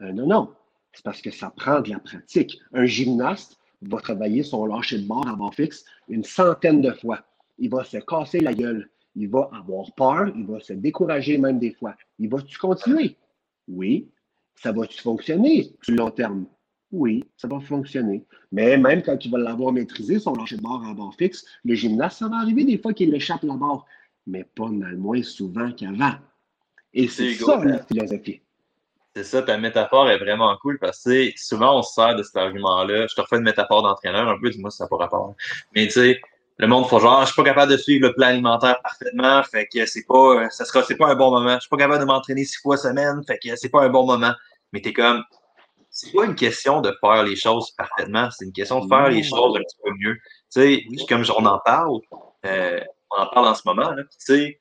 [0.03, 0.53] Euh, non, non.
[0.92, 2.59] C'est parce que ça prend de la pratique.
[2.72, 7.20] Un gymnaste va travailler son lâcher de bord bord fixe une centaine de fois.
[7.59, 8.90] Il va se casser la gueule.
[9.17, 10.29] Il va avoir peur.
[10.37, 11.95] Il va se décourager même des fois.
[12.19, 13.17] Il va-tu continuer?
[13.67, 14.09] Oui.
[14.55, 16.47] Ça va-tu fonctionner sur le long terme?
[16.93, 18.25] Oui, ça va fonctionner.
[18.53, 21.75] Mais même quand tu vas l'avoir maîtrisé, son lâcher de bord à bord fixe, le
[21.75, 23.85] gymnaste, ça va arriver des fois qu'il échappe la barre,
[24.27, 26.14] mais pas mal moins souvent qu'avant.
[26.95, 28.41] Et c'est ça la philosophie.
[29.14, 32.37] C'est ça, ta métaphore est vraiment cool parce que souvent on se sert de cet
[32.37, 33.07] argument-là.
[33.09, 35.35] Je te refais une métaphore d'entraîneur un peu, dis-moi si ça n'a pas rapport.
[35.75, 36.21] Mais tu sais,
[36.59, 39.67] le monde faut genre, je suis pas capable de suivre le plan alimentaire parfaitement, fait
[39.67, 41.55] que c'est pas, ça sera, c'est pas un bon moment.
[41.55, 44.07] Je suis pas capable de m'entraîner six fois semaine, fait que c'est pas un bon
[44.07, 44.33] moment.
[44.73, 45.23] Mais t'es comme,
[45.91, 49.23] c'est pas une question de faire les choses parfaitement, c'est une question de faire les
[49.23, 50.17] choses un petit peu mieux.
[50.53, 52.01] Tu sais, comme on en parle,
[52.47, 52.81] euh,
[53.11, 54.61] on en parle en ce moment, tu sais,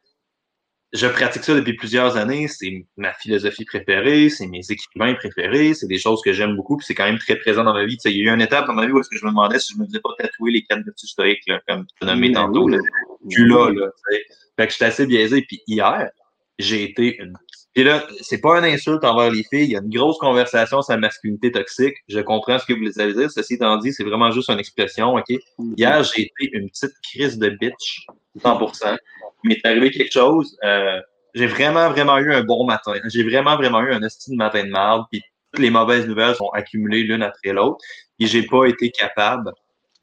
[0.94, 2.48] je pratique ça depuis plusieurs années.
[2.48, 6.86] C'est ma philosophie préférée, c'est mes équipements préférés, c'est des choses que j'aime beaucoup, puis
[6.86, 7.98] c'est quand même très présent dans ma vie.
[8.06, 9.60] il y a eu une étape dans ma vie où est-ce que je me demandais
[9.60, 12.32] si je me disais pas tatouer les quatre vertus stoïques, là, comme tu as nommé
[12.32, 12.68] tantôt.
[12.68, 12.78] Là.
[13.30, 13.90] Tu là, là.
[14.58, 15.42] Fait que j'étais assez biaisé.
[15.42, 16.10] Puis hier,
[16.60, 17.38] j'ai été une.
[17.76, 19.66] Puis là, c'est pas une insulte envers les filles.
[19.66, 21.96] Il y a une grosse conversation sur la masculinité toxique.
[22.08, 23.30] Je comprends ce que vous avez dire.
[23.30, 25.38] Ceci étant dit, c'est vraiment juste une expression, OK?
[25.78, 28.08] Hier, j'ai été une petite crise de bitch,
[28.40, 28.98] 100%
[29.46, 30.58] il m'est arrivé quelque chose.
[30.64, 31.00] Euh,
[31.34, 32.94] j'ai vraiment, vraiment eu un bon matin.
[33.08, 35.06] J'ai vraiment, vraiment eu un de matin de marde.
[35.12, 35.22] Puis
[35.52, 37.78] toutes les mauvaises nouvelles sont accumulées l'une après l'autre.
[38.20, 39.52] Et j'ai pas été capable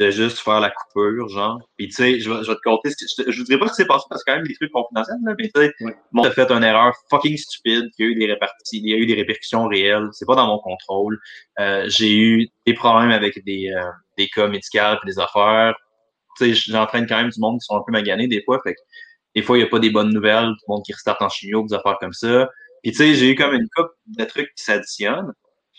[0.03, 1.61] de juste faire la coupure, genre.
[1.77, 2.91] Puis tu sais, je, vais, te compter.
[2.91, 4.73] Je, je, vous dirais pas ce qui s'est passé parce que quand même des trucs
[4.73, 6.31] confidentiels, là, mais tu sais, ouais.
[6.31, 9.15] fait une erreur fucking stupide, qui a eu des réparties, il y a eu des
[9.15, 10.09] répercussions réelles.
[10.13, 11.19] C'est pas dans mon contrôle.
[11.61, 13.83] Euh, j'ai eu des problèmes avec des, euh,
[14.19, 15.75] des cas médicaux et des affaires.
[16.39, 18.61] Tu sais, j'entraîne quand même du monde qui sont un peu maganés des fois.
[18.65, 18.81] Fait que
[19.35, 21.29] des fois, il n'y a pas des bonnes nouvelles, tout le monde qui restart en
[21.29, 22.49] chimio, des affaires comme ça.
[22.83, 25.33] Puis, tu sais, j'ai eu comme une coupe de trucs qui s'additionnent.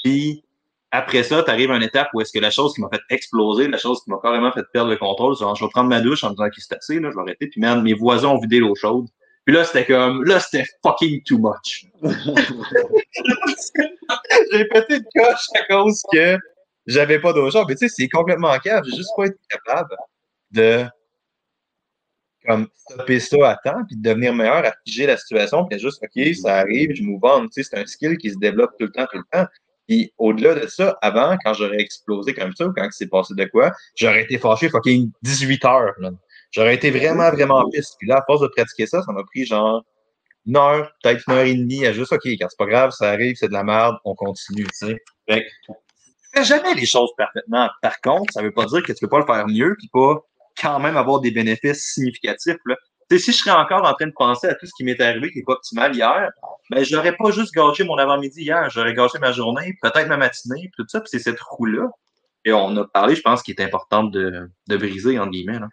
[0.04, 0.44] Puis,
[0.96, 3.02] après ça, tu arrives à une étape où est-ce que la chose qui m'a fait
[3.10, 6.00] exploser, la chose qui m'a carrément fait perdre le contrôle, genre, je vais prendre ma
[6.00, 7.48] douche en me disant qu'il c'est assez, là, je vais arrêter.
[7.48, 9.08] Puis, man, mes voisins ont vidé l'eau chaude.
[9.44, 11.88] Puis là, c'était comme, là, c'était fucking too much.
[14.52, 16.38] j'ai pété de coche à cause que
[16.86, 17.66] j'avais pas d'eau chaude.
[17.68, 18.84] Mais tu sais, c'est complètement cave.
[18.86, 19.96] J'ai juste pas été capable
[20.52, 20.86] de
[22.46, 26.04] comme stopper ça à temps, puis de devenir meilleur à figer la situation, puis juste,
[26.04, 27.48] OK, ça arrive, je on.
[27.48, 29.48] Tu sais, c'est un skill qui se développe tout le temps, tout le temps.
[29.88, 33.46] Puis au-delà de ça, avant, quand j'aurais explosé comme ça, ou quand c'est passé de
[33.46, 35.94] quoi, j'aurais été fâché fucking 18 heures.
[36.52, 37.96] J'aurais été vraiment, vraiment piste.
[38.00, 39.84] Puis là, à force de pratiquer ça, ça m'a pris genre
[40.46, 43.10] une heure, peut-être une heure et demie à juste, OK, quand c'est pas grave, ça
[43.10, 44.98] arrive, c'est de la merde, on continue, tu sais.
[45.28, 45.46] Fait
[46.34, 47.70] fais jamais les choses parfaitement.
[47.82, 50.20] Par contre, ça veut pas dire que tu peux pas le faire mieux, puis pas
[50.62, 52.58] quand même avoir des bénéfices significatifs.
[52.66, 52.76] Là.
[53.12, 55.40] Si je serais encore en train de penser à tout ce qui m'est arrivé qui
[55.40, 56.30] n'est pas optimal hier,
[56.70, 60.18] ben, je n'aurais pas juste gâché mon avant-midi hier, j'aurais gâché ma journée, peut-être ma
[60.18, 61.90] matinée, tout ça, puis c'est cette roue-là.
[62.46, 65.60] Et on a parlé, je pense, qui est important de, de briser, entre guillemets.
[65.60, 65.70] Là.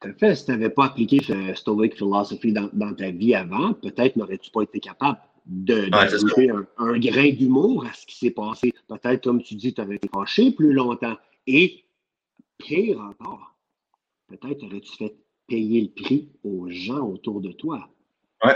[0.00, 0.34] Tout à fait.
[0.34, 4.50] Si tu n'avais pas appliqué ce Stoic Philosophy dans, dans ta vie avant, peut-être n'aurais-tu
[4.50, 8.72] pas été capable de, de un, un, grain d'humour à ce qui s'est passé.
[8.88, 11.16] Peut-être, comme tu dis, tu avais été fâché plus longtemps.
[11.46, 11.84] Et
[12.58, 13.54] pire encore,
[14.28, 15.16] peut-être aurais-tu fait
[15.46, 17.88] payer le prix aux gens autour de toi.
[18.42, 18.54] Ouais.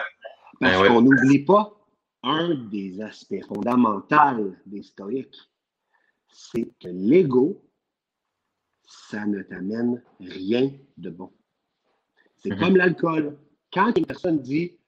[0.61, 1.75] Parce ben qu'on n'oublie pas
[2.23, 5.37] un des aspects fondamentaux des stoïques,
[6.31, 7.63] c'est que l'ego,
[8.87, 11.33] ça ne t'amène rien de bon.
[12.37, 12.59] C'est mm-hmm.
[12.59, 13.39] comme l'alcool.
[13.73, 14.79] Quand une personne dit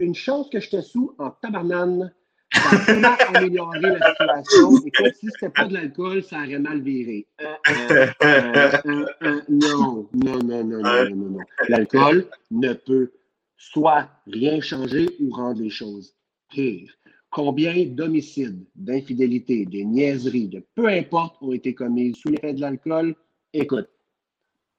[0.00, 2.12] une chose que je te sous en tabarnane,
[2.58, 4.70] vraiment améliorer la situation.
[4.96, 7.26] Comme si c'était pas de l'alcool, ça aurait mal viré.
[7.40, 11.38] Euh, euh, euh, non, non, non, non, non, non, non.
[11.68, 13.12] L'alcool ne peut
[13.56, 16.14] soit rien changer ou rendre les choses
[16.50, 16.92] pires.
[17.30, 23.14] Combien d'homicides, d'infidélités, de niaiseries, de peu importe, ont été commis sous l'effet de l'alcool?
[23.52, 23.88] Écoute,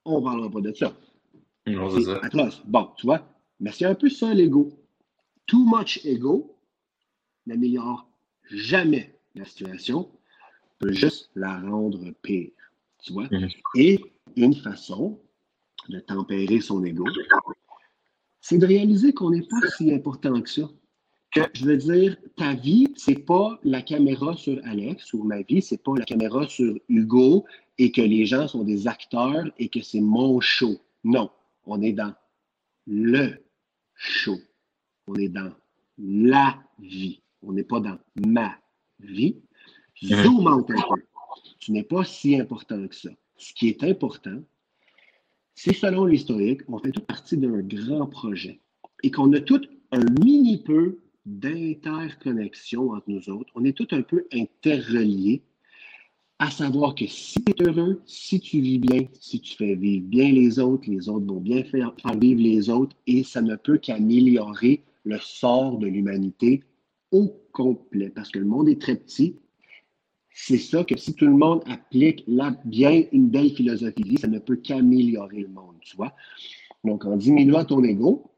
[0.04, 0.92] on ne parlera pas de ça.
[1.66, 2.62] c'est atroce.
[2.66, 3.22] Bon, tu vois,
[3.60, 4.70] mais c'est un peu ça l'ego.
[5.46, 6.57] Too much ego,
[7.48, 8.08] n'améliore
[8.50, 10.10] jamais la situation,
[10.78, 12.50] peut juste la rendre pire.
[13.02, 13.28] Tu vois?
[13.30, 13.48] Mhm.
[13.76, 14.00] Et
[14.36, 15.20] une façon
[15.88, 17.04] de tempérer son ego,
[18.40, 20.68] c'est de réaliser qu'on n'est pas si important que ça.
[21.30, 25.60] Que, je veux dire, ta vie, c'est pas la caméra sur Alex ou ma vie,
[25.60, 27.44] c'est pas la caméra sur Hugo
[27.76, 30.78] et que les gens sont des acteurs et que c'est mon show.
[31.04, 31.30] Non,
[31.66, 32.14] on est dans
[32.86, 33.44] le
[33.94, 34.36] show.
[35.06, 35.52] On est dans
[35.98, 37.20] la vie.
[37.42, 38.56] On n'est pas dans ma
[39.00, 39.36] vie.
[40.02, 41.02] Zoom out un peu.
[41.58, 43.10] Tu n'es pas si important que ça.
[43.36, 44.42] Ce qui est important,
[45.54, 48.60] c'est selon l'historique, on fait toute partie d'un grand projet
[49.02, 49.60] et qu'on a tout
[49.92, 53.50] un mini peu d'interconnexion entre nous autres.
[53.54, 55.42] On est tout un peu interreliés.
[56.40, 60.06] À savoir que si tu es heureux, si tu vis bien, si tu fais vivre
[60.06, 63.78] bien les autres, les autres vont bien faire, vivre les autres et ça ne peut
[63.78, 66.62] qu'améliorer le sort de l'humanité
[67.12, 68.10] au complet.
[68.10, 69.36] Parce que le monde est très petit.
[70.32, 74.18] C'est ça que si tout le monde applique là bien une belle philosophie de vie,
[74.18, 76.14] ça ne peut qu'améliorer le monde, tu vois.
[76.84, 78.30] Donc, en diminuant ton ego,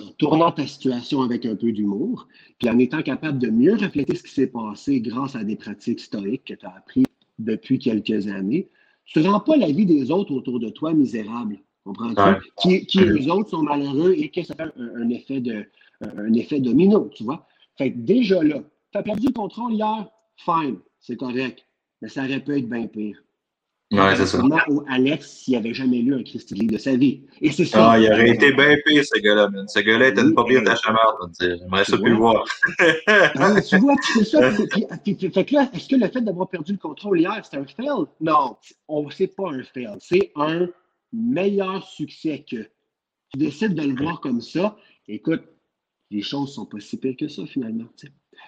[0.00, 2.26] en tournant ta situation avec un peu d'humour,
[2.58, 6.00] puis en étant capable de mieux refléter ce qui s'est passé grâce à des pratiques
[6.00, 7.04] stoïques que tu as appris
[7.38, 8.68] depuis quelques années,
[9.04, 11.60] tu ne rends pas la vie des autres autour de toi misérable.
[11.84, 12.50] Comprends-tu?
[12.60, 15.64] Qui, qui eux autres sont malheureux et que ça fait un, effet, de,
[16.00, 17.46] un effet domino, tu vois?
[17.78, 18.60] Fait que déjà là,
[18.92, 21.64] tu as perdu le contrôle hier, fine, c'est correct.
[22.02, 23.16] Mais ça aurait pu être bien pire.
[23.92, 24.42] Ouais, c'est ça.
[24.68, 27.22] Au Alex s'il n'avait jamais lu un Christy de sa vie.
[27.40, 27.92] Et c'est ça.
[27.92, 29.68] Ah, il aurait été bien pire, ce gars-là, man.
[29.68, 32.44] Ce gars-là était une propriétaire chamarde, J'aimerais ça plus le voir.
[33.06, 34.50] ah, tu vois, c'est ça.
[34.54, 38.06] fait que là, est-ce que le fait d'avoir perdu le contrôle hier, c'est un fail?
[38.20, 38.56] Non,
[39.10, 39.96] c'est pas un fail.
[40.00, 40.68] C'est un
[41.12, 42.68] meilleur succès que.
[43.32, 44.76] Tu décides de le voir comme ça.
[45.08, 45.42] Écoute,
[46.10, 47.88] les choses sont pas si pires que ça, finalement.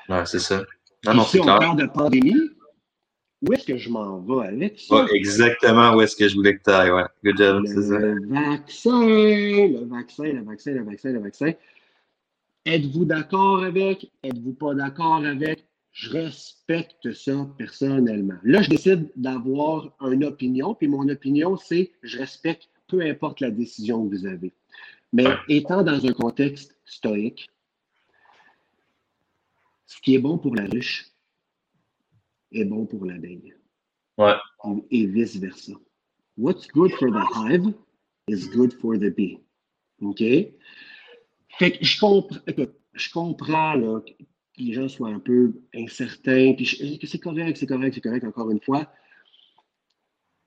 [0.08, 0.64] Ouais, c'est ça.
[1.04, 2.50] Non, non, si on parle de pandémie,
[3.42, 5.06] où est-ce que je m'en vais avec ça?
[5.12, 7.04] exactement où est-ce que je voulais que tu ailles, ouais.
[7.24, 7.98] Good job, c'est ça.
[7.98, 11.52] Le vaccin, le vaccin, le vaccin, le vaccin, le vaccin.
[12.64, 14.10] Êtes-vous d'accord avec?
[14.22, 15.64] Êtes-vous pas d'accord avec?
[15.92, 18.38] Je respecte ça personnellement.
[18.44, 23.50] Là, je décide d'avoir une opinion, puis mon opinion, c'est je respecte peu importe la
[23.50, 24.52] décision que vous avez.
[25.12, 27.48] Mais étant dans un contexte stoïque,
[29.86, 31.06] ce qui est bon pour la ruche
[32.52, 33.54] est bon pour l'abeille.
[34.16, 34.34] Ouais.
[34.90, 35.72] Et, vice-versa.
[36.36, 37.74] What's good for the hive
[38.28, 39.38] is good for the bee.
[40.00, 40.22] OK?
[41.58, 42.38] Fait que je comprends,
[42.94, 44.12] je comprends là, que
[44.56, 48.50] les gens soient un peu incertains, puis que c'est correct, c'est correct, c'est correct, encore
[48.50, 48.92] une fois?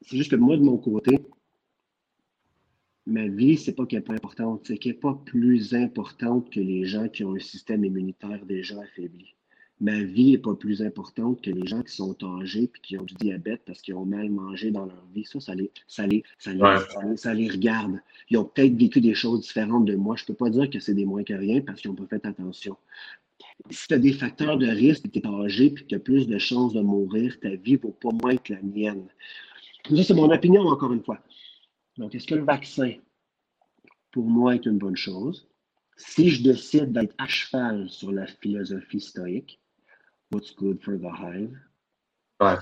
[0.01, 1.19] C'est juste que moi, de mon côté,
[3.05, 6.59] ma vie, c'est pas qu'elle n'est pas importante, c'est qu'elle n'est pas plus importante que
[6.59, 9.35] les gens qui ont un système immunitaire déjà affaibli.
[9.79, 13.03] Ma vie n'est pas plus importante que les gens qui sont âgés et qui ont
[13.03, 15.25] du diabète parce qu'ils ont mal mangé dans leur vie.
[15.25, 16.51] Ça, ça les, ça les, ça
[17.15, 17.99] ça les, regarde.
[18.29, 20.15] Ils ont peut-être vécu des choses différentes de moi.
[20.15, 22.05] Je ne peux pas dire que c'est des moins que rien parce qu'ils n'ont pas
[22.05, 22.77] fait attention.
[23.71, 26.27] Si tu as des facteurs de risque, tu es âgé et que tu as plus
[26.27, 29.07] de chances de mourir, ta vie ne vaut pas moins que la mienne.
[29.89, 31.19] Ça, c'est mon opinion, encore une fois.
[31.97, 32.93] Donc, est-ce que le vaccin,
[34.11, 35.47] pour moi, est une bonne chose?
[35.97, 39.59] Si je décide d'être à cheval sur la philosophie stoïque,
[40.31, 41.57] what's good for the hive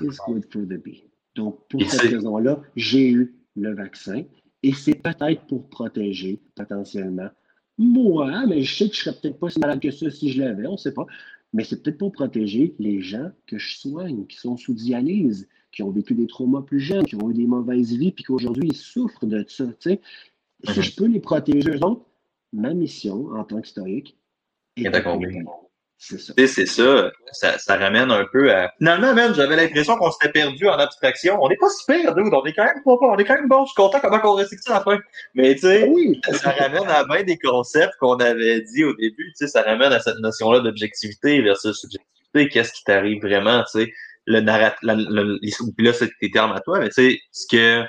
[0.01, 1.03] is good for the bee.
[1.35, 4.23] Donc, pour cette raison-là, j'ai eu le vaccin
[4.61, 7.29] et c'est peut-être pour protéger potentiellement
[7.79, 10.41] moi, mais je sais que je serais peut-être pas si malade que ça si je
[10.41, 11.05] l'avais, on ne sait pas.
[11.53, 15.83] Mais c'est peut-être pour protéger les gens que je soigne, qui sont sous dialyse, qui
[15.83, 18.77] ont vécu des traumas plus jeunes, qui ont eu des mauvaises vies, puis qu'aujourd'hui, ils
[18.77, 19.65] souffrent de ça.
[19.79, 19.99] Si
[20.67, 20.81] mhm.
[20.81, 22.03] je peux les protéger, donc,
[22.51, 24.17] ma mission en tant qu'historique
[24.75, 24.89] est
[26.01, 26.33] c'est ça.
[26.37, 27.57] C'est ça.
[27.57, 27.75] ça.
[27.75, 28.71] ramène un peu à.
[28.77, 31.37] Finalement, même, j'avais l'impression qu'on s'était perdu en abstraction.
[31.41, 32.33] On n'est pas super, dude.
[32.33, 33.65] On est quand même pas On est quand même bon.
[33.65, 34.99] Je suis content comment on réussit ça à la fin.
[35.35, 36.21] Mais tu sais, oui.
[36.31, 39.33] ça ramène à bien des concepts qu'on avait dit au début.
[39.37, 42.47] Tu sais, ça ramène à cette notion-là d'objectivité versus subjectivité.
[42.47, 43.91] Qu'est-ce qui t'arrive vraiment, tu sais?
[44.29, 44.79] Le narratif,
[45.75, 47.83] puis là, c'est tes termes à toi, mais tu sais, ce que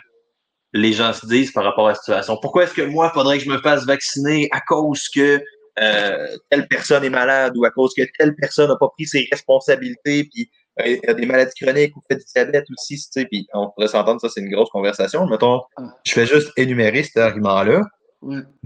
[0.73, 2.37] les gens se disent par rapport à la situation.
[2.41, 5.41] Pourquoi est-ce que moi, il faudrait que je me fasse vacciner à cause que
[5.81, 9.29] euh, telle personne est malade ou à cause que telle personne n'a pas pris ses
[9.31, 13.47] responsabilités, puis euh, a des maladies chroniques ou fait du diabète aussi, tu sais, puis
[13.55, 15.27] on pourrait s'entendre, ça c'est une grosse conversation.
[15.27, 15.61] Mettons,
[16.07, 17.83] je fais juste énumérer cet argument-là.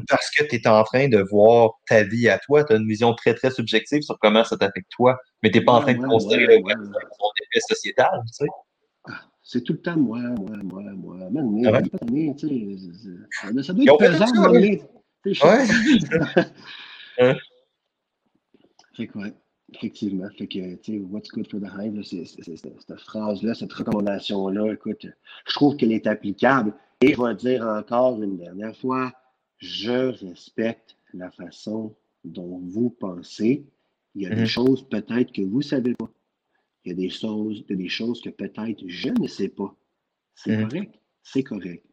[0.09, 2.89] Parce que tu es en train de voir ta vie à toi, tu as une
[2.89, 5.95] vision très, très subjective sur comment ça t'affecte toi, mais tu n'es pas en train
[5.95, 8.47] de considérer le son effet sociétal, tu sais.
[9.07, 11.17] Ah, c'est tout le temps moi, moi, moi, moi.
[11.31, 12.35] Man, ah ouais?
[12.37, 14.51] tu sais, ça doit être pesant,
[15.27, 15.67] Ouais.
[17.19, 17.37] Hein?
[18.97, 19.19] Fait que,
[19.73, 20.29] effectivement.
[20.37, 25.07] Fait que, tu sais, what's good for the hive, cette phrase-là, cette recommandation-là, écoute,
[25.47, 26.75] je trouve qu'elle est applicable.
[27.01, 29.13] Et je vais dire encore une dernière fois,
[29.65, 31.95] je respecte la façon
[32.25, 33.65] dont vous pensez.
[34.15, 34.47] Il y a des mm-hmm.
[34.47, 36.11] choses peut-être que vous ne savez pas.
[36.85, 39.75] Il y a des choses, des choses que peut-être je ne sais pas.
[40.35, 40.69] C'est mm-hmm.
[40.69, 40.95] correct?
[41.23, 41.85] C'est correct.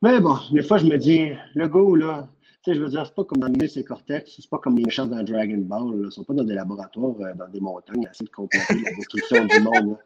[0.00, 2.28] Mais bon, des fois, je me dis, le go, là,
[2.64, 5.06] sais, je veux dire, c'est pas comme dans les Cortex, c'est pas comme les méchants
[5.06, 8.26] dans Dragon Ball, ils sont pas dans des laboratoires, euh, dans des montagnes, à essayer
[8.26, 9.96] de compléter la destruction du monde.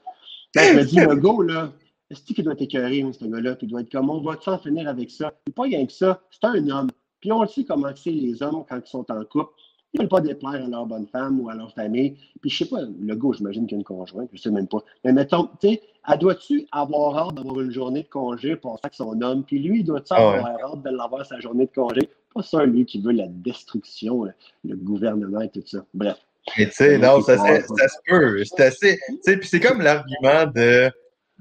[0.55, 0.73] Là.
[0.73, 1.73] je me dis, le go, là,
[2.11, 4.59] est-ce qu'il doit être écœuré, ce gars-là, puis il doit être comme, on va s'en
[4.59, 5.33] finir avec ça?
[5.47, 6.91] Il pas rien que ça, c'est un homme.
[7.21, 9.53] Puis on le sait comment c'est les hommes quand ils sont en couple.
[9.93, 12.17] Ils veulent pas déplaire à leur bonne femme ou à leur famille.
[12.41, 14.69] Puis je sais pas, le gars, j'imagine qu'il y a une conjointe, je sais même
[14.69, 14.79] pas.
[15.05, 18.91] Mais mettons, tu sais, elle doit-tu avoir hâte d'avoir une journée de congé pour ça
[18.91, 21.73] que son homme, puis lui, il doit-tu ah avoir hâte de l'avoir sa journée de
[21.73, 22.11] congé?
[22.35, 24.29] Pas ça, lui, qui veut la destruction,
[24.65, 25.85] le gouvernement et tout ça.
[25.95, 26.19] Bref.
[26.59, 28.45] Mais tu sais, non, ça, ça, se peut.
[28.45, 28.99] C'est assez.
[29.09, 30.91] Tu sais, puis c'est comme l'argument de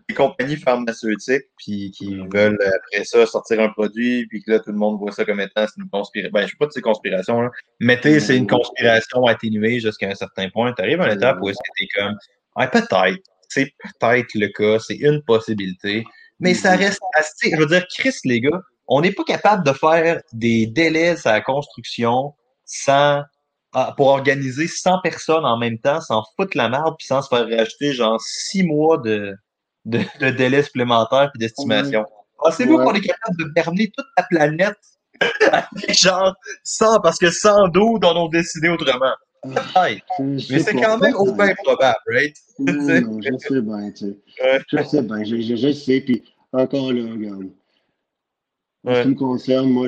[0.07, 4.71] des compagnies pharmaceutiques puis qui veulent après ça sortir un produit puis que là tout
[4.71, 6.31] le monde voit ça comme étant c'est une conspiration.
[6.31, 10.09] Ben, je sais pas de ces conspirations là, mais tu c'est une conspiration atténuée jusqu'à
[10.09, 10.73] un certain point.
[10.73, 12.15] Tu arrives à une étape où est-ce que t'es comme
[12.55, 16.05] ah, peut-être, c'est peut-être le cas, c'est une possibilité,
[16.39, 17.51] mais ça reste assez.
[17.51, 21.33] Je veux dire, Chris, les gars, on n'est pas capable de faire des délais à
[21.33, 22.33] la construction
[22.65, 23.23] sans
[23.73, 27.27] ah, pour organiser 100 personnes en même temps, sans foutre la merde, puis sans se
[27.27, 29.35] faire rajouter genre 6 mois de,
[29.86, 32.05] de, de délai supplémentaire et d'estimation.
[32.38, 34.77] Pensez-vous qu'on est capable de berner toute la planète
[35.51, 39.13] avec genre 100, parce que 100 d'eau dont on décidé autrement?
[40.19, 42.36] Mais c'est quand même au moins probable, right?
[42.59, 44.61] Non, je sais bien, tu sais.
[44.71, 47.51] Je sais bien, je, je, je, sais, puis encore là, regarde.
[48.88, 49.88] En ce qui me concerne, moi,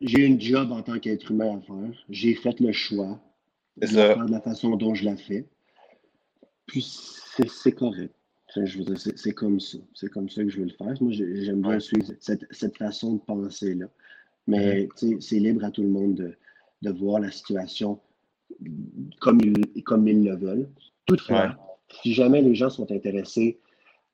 [0.00, 2.04] j'ai une job en tant qu'être humain à faire.
[2.08, 3.20] J'ai fait le choix
[3.76, 5.46] de la faire de la façon dont je la fais.
[6.66, 6.82] Puis
[7.48, 8.15] c'est correct.
[8.64, 9.78] Je veux dire, c'est comme ça.
[9.94, 10.94] C'est comme ça que je veux le faire.
[11.00, 13.86] Moi, j'aime bien suivre cette, cette, façon de penser-là.
[14.46, 16.34] Mais c'est libre à tout le monde de,
[16.82, 18.00] de voir la situation
[19.20, 20.70] comme ils, comme ils le veulent.
[21.06, 21.56] Toutefois,
[22.02, 23.60] si jamais les gens sont intéressés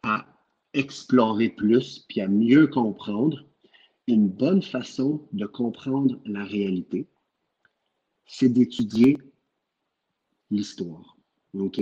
[0.03, 0.27] à
[0.75, 3.45] explorer plus puis à mieux comprendre,
[4.09, 7.07] une bonne façon de comprendre la réalité,
[8.27, 9.19] c'est d'étudier
[10.51, 11.17] l'histoire.
[11.55, 11.81] OK?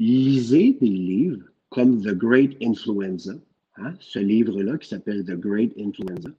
[0.00, 3.34] Lisez des livres comme The Great Influenza,
[3.76, 6.30] hein, ce livre-là qui s'appelle The Great Influenza.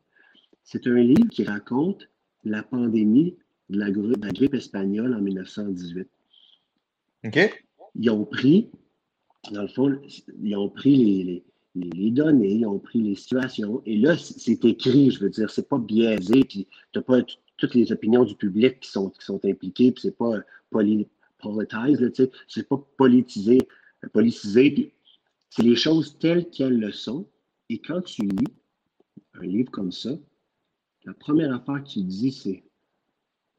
[0.63, 2.09] C'est un livre qui raconte
[2.43, 3.35] la pandémie
[3.69, 3.91] de la,
[4.31, 6.07] grippe espagnole en 1918.
[7.25, 7.63] OK.
[7.95, 8.69] Ils ont pris,
[9.51, 9.99] dans le fond,
[10.41, 11.43] ils ont pris les,
[11.75, 15.67] les, données, ils ont pris les situations, et là, c'est écrit, je veux dire, c'est
[15.67, 17.21] pas biaisé, puis t'as pas
[17.57, 20.39] toutes les opinions du public qui sont, qui sont impliquées, puis c'est pas
[20.69, 21.07] poly,
[22.47, 23.57] c'est pas politisé,
[24.13, 24.93] politisé,
[25.49, 27.27] c'est les choses telles qu'elles le sont,
[27.69, 28.53] et quand tu lis
[29.33, 30.11] un livre comme ça,
[31.05, 32.63] la première affaire que tu dis, c'est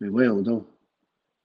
[0.00, 0.66] mais voyons donc.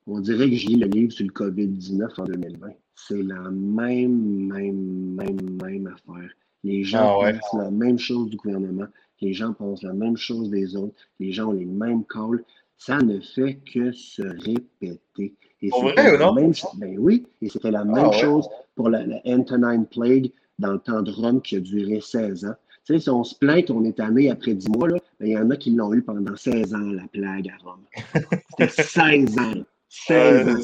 [0.08, 2.70] On dirait que j'ai lu le livre sur le COVID-19 en 2020.
[2.96, 6.32] C'est la même, même, même, même affaire.
[6.64, 8.88] Les gens ah pensent la même chose du gouvernement.
[9.22, 10.96] Les gens pensent la même chose des autres.
[11.20, 12.44] Les gens ont les mêmes calls.
[12.78, 15.36] Ça ne fait que se répéter.
[15.62, 16.34] Et vrai ou non?
[16.34, 20.74] Même, ben oui, et c'était la ah même chose pour la, la Antonine Plague dans
[20.74, 22.56] le temps de Rome qui a duré 16 ans.
[22.86, 25.38] Tu sais, si on se plaint qu'on est tanné après 10 mois, ben, il y
[25.38, 27.86] en a qui l'ont eu pendant 16 ans, la plague à Rome.
[28.50, 29.64] C'était 16 ans.
[29.90, 30.62] 16 ans.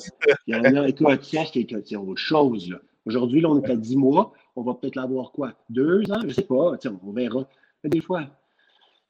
[0.48, 2.70] Il y en a, écoute, ça, c'est autre chose.
[2.70, 2.78] Là.
[3.06, 4.34] Aujourd'hui, là, on est à 10 mois.
[4.56, 5.54] On va peut-être l'avoir quoi?
[5.70, 6.22] Deux ans?
[6.22, 6.72] Je ne sais pas.
[7.04, 7.48] On verra.
[7.84, 8.24] Mais des fois,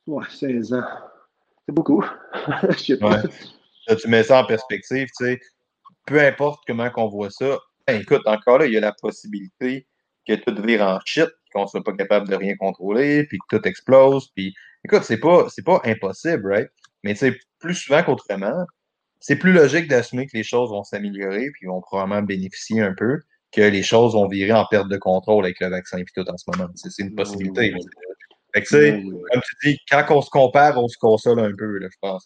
[0.06, 0.84] ouais, 16 ans.
[1.66, 2.04] C'est beaucoup.
[2.70, 3.22] Je sais pas.
[3.88, 5.40] Là, tu mets ça en perspective, tu sais.
[6.08, 9.88] Peu importe comment on voit ça, ben, écoute, encore là, il y a la possibilité
[10.28, 13.58] que tout vire en shit, qu'on ne soit pas capable de rien contrôler, puis que
[13.58, 14.30] tout explose.
[14.36, 14.54] Puis,
[14.84, 16.70] écoute, c'est pas, c'est pas impossible, right?
[17.04, 18.66] Mais sais, plus souvent qu'autrement,
[19.20, 23.20] c'est plus logique d'assumer que les choses vont s'améliorer, puis vont probablement bénéficier un peu,
[23.52, 26.38] que les choses vont virer en perte de contrôle avec le vaccin et tout en
[26.38, 26.70] ce moment.
[26.76, 27.74] C'est une possibilité.
[28.54, 31.54] Fait que, tu sais, comme tu dis, quand on se compare, on se console un
[31.56, 32.26] peu, là, je pense.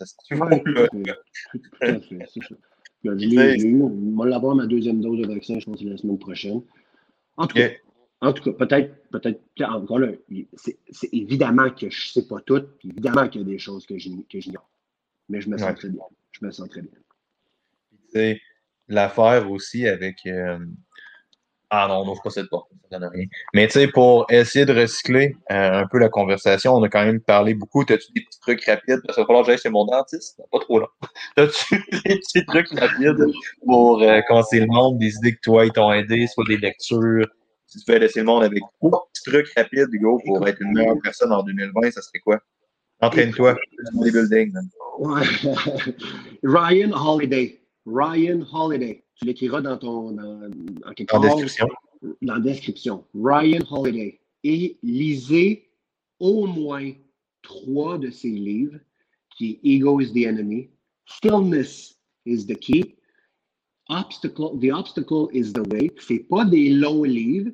[3.03, 3.81] Je l'ai eu.
[3.81, 6.61] On va l'avoir ma deuxième dose de vaccin, je pense, la semaine prochaine.
[7.37, 7.69] En tout cas,
[8.21, 10.09] en tout cas, peut-être, peut-être, encore là,
[10.51, 13.97] c'est évidemment que je ne sais pas tout, évidemment qu'il y a des choses que
[13.97, 14.69] j'ignore.
[15.29, 16.03] Mais je me sens très bien.
[16.31, 18.35] Je me sens très bien.
[18.87, 20.25] L'affaire aussi avec.
[20.25, 20.59] Euh,
[21.73, 22.67] ah non, non, je ne procède pas.
[22.91, 23.25] Ça donne rien.
[23.53, 27.05] Mais tu sais, pour essayer de recycler euh, un peu la conversation, on a quand
[27.05, 27.81] même parlé beaucoup.
[27.83, 28.99] As-tu des petits trucs rapides?
[29.05, 30.41] Parce qu'il va falloir que j'aille chez mon dentiste.
[30.51, 30.87] Pas trop long.
[31.37, 33.25] As-tu des petits trucs rapides
[33.65, 37.25] pour euh, conseiller le monde, des idées que toi, ils t'ont aidé, soit des lectures,
[37.71, 40.73] si tu fais laisser le monde avec trois petits trucs rapides, Hugo, pour être une
[40.73, 42.37] meilleure personne en 2020, ça serait quoi?
[42.99, 43.55] Entraîne-toi,
[43.93, 44.53] bodybuilding.
[46.43, 47.61] Ryan Holiday.
[47.85, 49.05] Ryan Holiday.
[49.21, 50.11] Tu l'écriras dans ton.
[50.11, 50.49] Dans,
[50.85, 51.67] en quelque dans description.
[52.21, 53.05] Dans la description.
[53.13, 54.19] Ryan Holiday.
[54.43, 55.69] Et lisez
[56.19, 56.91] au moins
[57.43, 58.79] trois de ses livres,
[59.37, 60.69] qui est Ego is the Enemy,
[61.05, 61.95] Stillness
[62.25, 62.95] is the Key,
[63.89, 65.91] Obstacle, The Obstacle is the Way.
[65.99, 67.51] C'est pas des longs livres,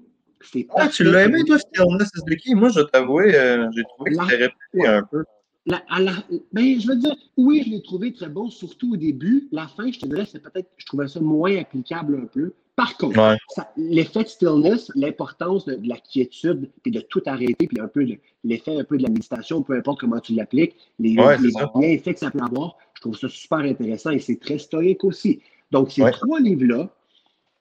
[0.76, 2.56] ah, tu l'as aimé, toi, Stillness is the Key?
[2.56, 5.24] Moi, je t'avoue, euh, j'ai trouvé que c'était répété un peu.
[5.68, 9.48] Ben, je veux dire, oui, je l'ai trouvé très bon, surtout au début.
[9.52, 12.54] La fin, je te dirais, c'est peut-être, je trouvais ça moins applicable un peu.
[12.78, 13.38] Par contre,
[13.76, 18.08] l'effet de stillness, l'importance de, la quiétude, puis de tout arrêter, puis un peu
[18.44, 22.30] l'effet un peu de la méditation, peu importe comment tu l'appliques, les, bienfaits que ça
[22.30, 25.42] peut avoir, je trouve ça super intéressant et c'est très stoïque aussi.
[25.72, 26.96] Donc, ces trois livres-là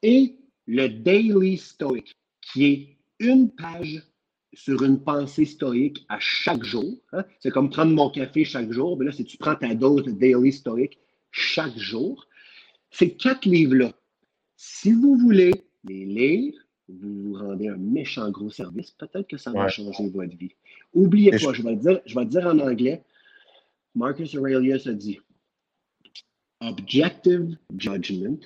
[0.02, 0.36] et
[0.66, 2.14] le Daily Stoic,
[2.52, 4.02] qui est une page
[4.52, 6.96] sur une pensée stoïque à chaque jour.
[7.12, 7.24] Hein.
[7.40, 8.96] C'est comme prendre mon café chaque jour.
[8.96, 10.98] Mais là, si tu prends ta dose de daily stoïque
[11.30, 12.26] chaque jour,
[12.90, 13.92] ces quatre livres-là,
[14.56, 15.52] si vous voulez
[15.84, 16.54] les lire,
[16.88, 18.92] vous vous rendez un méchant gros service.
[18.92, 20.52] Peut-être que ça va changer votre vie.
[20.94, 21.62] Oubliez pas, je...
[21.62, 23.04] vais le dire, je vais dire en anglais.
[23.94, 25.18] Marcus Aurelius a dit
[26.60, 28.40] Objective judgment,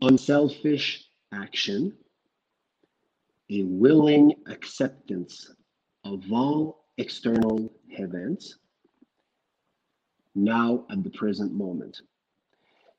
[0.00, 1.92] unselfish action,
[3.52, 5.54] a willing acceptance
[6.04, 8.58] of all external events
[10.34, 12.02] now at the present moment.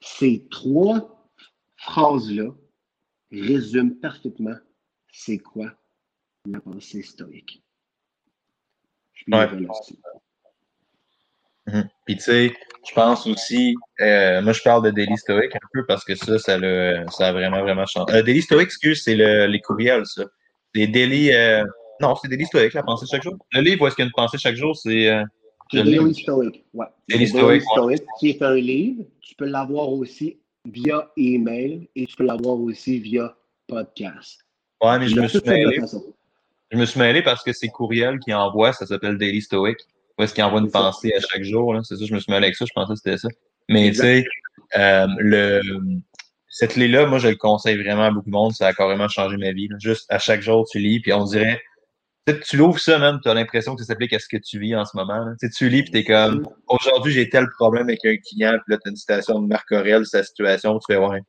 [0.02, 1.30] Ces trois
[1.78, 2.54] phrases-là
[3.32, 4.58] résument parfaitement
[5.12, 5.74] c'est quoi
[6.46, 7.64] la pensée stoïque.
[9.14, 9.48] Je ouais.
[11.66, 11.90] Mhm.
[12.06, 12.54] Puis tu sais,
[12.86, 16.38] je pense aussi, euh, moi je parle de Daily Stoic un peu parce que ça,
[16.38, 18.14] ça, a, ça a vraiment, vraiment changé.
[18.14, 20.26] Euh, Daily Stoic, excuse, c'est le, les courriels, ça.
[20.76, 21.64] Les Daily, euh,
[22.02, 23.36] non, c'est Daily Stoic, la pensée chaque jour.
[23.52, 25.08] Le livre où est-ce qu'il y a une pensée chaque jour, c'est...
[25.08, 25.24] Euh,
[25.72, 26.86] Daily Stoic, ouais.
[27.10, 29.06] Daily Stoic, Stoic, qui est un livre.
[29.22, 30.38] Tu peux l'avoir aussi
[30.70, 33.36] via email et tu peux l'avoir aussi via
[33.68, 34.46] podcast.
[34.84, 35.80] Ouais, mais je me suis mêlé.
[36.72, 39.78] Je me suis mêlé parce que c'est courriel qui envoie, ça s'appelle Daily Stoic.
[40.18, 41.76] Où est-ce qu'il envoie une pensée à chaque jour?
[41.84, 43.30] C'est ça, je me suis mêlé avec ça, je pensais que c'était ça.
[43.70, 44.24] Mais tu sais,
[44.78, 45.62] euh, le,
[46.56, 48.54] cette clé-là, moi, je le conseille vraiment à beaucoup de monde.
[48.54, 49.70] Ça a carrément changé ma vie.
[49.80, 51.62] Juste à chaque jour, tu lis, puis on dirait.
[52.46, 54.76] Tu l'ouvres ça, même, tu as l'impression que ça s'applique à ce que tu vis
[54.76, 55.26] en ce moment.
[55.26, 55.34] Là.
[55.54, 58.78] Tu lis, puis tu es comme aujourd'hui, j'ai tel problème avec un client, puis là,
[58.82, 61.20] tu as une citation de Marc Aurel, sa situation, tu fais ouais.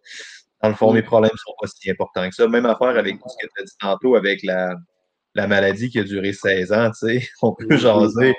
[0.63, 2.47] Dans le fond, mes problèmes sont pas si importants que ça.
[2.47, 4.77] Même affaire avec tout ce que tu as dit tantôt avec la,
[5.35, 7.29] la maladie qui a duré 16 ans, tu sais.
[7.43, 8.35] On peut jaser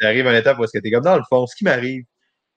[0.00, 1.64] tu arrives à une étape où est-ce que tu comme dans le fond, ce qui
[1.64, 2.04] m'arrive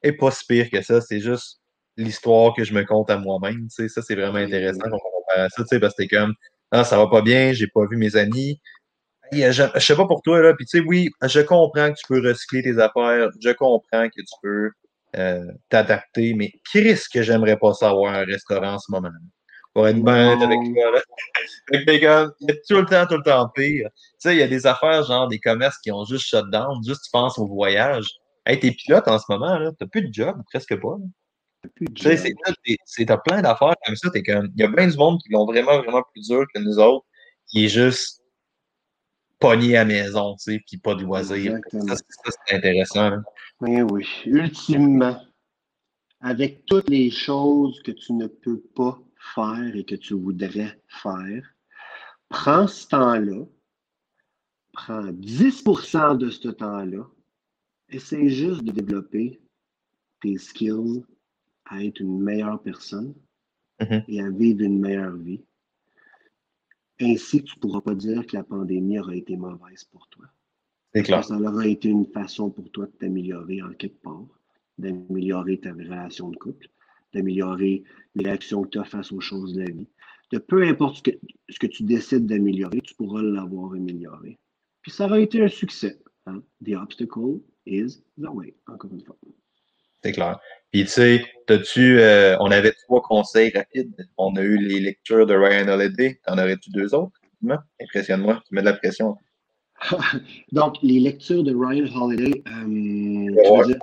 [0.02, 1.60] est pas si pire que ça, c'est juste
[1.98, 3.68] l'histoire que je me compte à moi-même.
[3.68, 6.04] Tu sais, ça, c'est vraiment intéressant quand on compare à ça, tu sais, parce que
[6.04, 6.34] t'es comme
[6.72, 8.60] Ah, ça va pas bien, j'ai pas vu mes amis.
[9.32, 12.06] Je, je sais pas pour toi, là, puis tu sais, oui, je comprends que tu
[12.08, 14.70] peux recycler tes affaires, je comprends que tu peux
[15.16, 19.10] euh, t'adapter, mais risque que j'aimerais pas savoir un restaurant en ce moment?
[19.74, 20.92] pour être bien avec toi.
[20.92, 21.02] Là.
[21.72, 22.28] il y a
[22.68, 23.90] tout le temps, tout le temps pire.
[23.96, 26.80] Tu sais, il y a des affaires, genre des commerces qui ont juste shut down,
[26.86, 28.08] juste tu penses au voyage.
[28.46, 30.98] Hey, t'es pilote en ce moment, là, t'as plus de job, presque pas.
[32.86, 34.10] C'est t'as plein d'affaires comme ça.
[34.12, 36.60] T'es comme, il y a plein de monde qui l'ont vraiment, vraiment plus dur que
[36.60, 37.06] nous autres,
[37.48, 38.22] qui est juste
[39.40, 41.60] pogné à la maison, tu sais, puis pas de loisirs.
[41.72, 41.96] Ça,
[42.48, 43.18] c'est intéressant.
[43.60, 44.08] Oui, oui.
[44.26, 45.22] Ultimement,
[46.22, 48.98] avec toutes les choses que tu ne peux pas
[49.36, 51.56] faire et que tu voudrais faire,
[52.30, 53.46] prends ce temps-là,
[54.72, 57.06] prends 10% de ce temps-là,
[57.90, 59.42] essaie juste de développer
[60.22, 61.04] tes skills
[61.74, 63.14] à être une meilleure personne
[63.80, 64.04] mm-hmm.
[64.08, 65.44] et à vivre une meilleure vie.
[67.02, 70.26] Ainsi, tu ne pourras pas dire que la pandémie aura été mauvaise pour toi.
[70.94, 71.24] C'est clair.
[71.24, 74.28] Ça aura été une façon pour toi de t'améliorer en quelque part,
[74.78, 76.68] d'améliorer ta relation de couple,
[77.14, 77.84] d'améliorer
[78.16, 79.88] les réactions que tu as face aux choses de la vie.
[80.32, 81.12] De peu importe ce que,
[81.50, 84.40] ce que tu décides d'améliorer, tu pourras l'avoir amélioré.
[84.82, 86.00] Puis ça aura été un succès.
[86.28, 86.44] Hein.
[86.64, 89.18] The obstacle is the way, encore une fois.
[90.04, 90.40] C'est clair.
[90.72, 91.26] Puis tu sais,
[91.72, 94.08] tu euh, on avait trois conseils rapides.
[94.18, 96.20] On a eu les lectures de Ryan Holiday.
[96.26, 97.14] T'en aurais-tu deux autres?
[97.82, 99.18] Impressionne-moi, tu mets de la pression.
[100.52, 103.76] Donc, les lectures de Ryan Holiday, euh,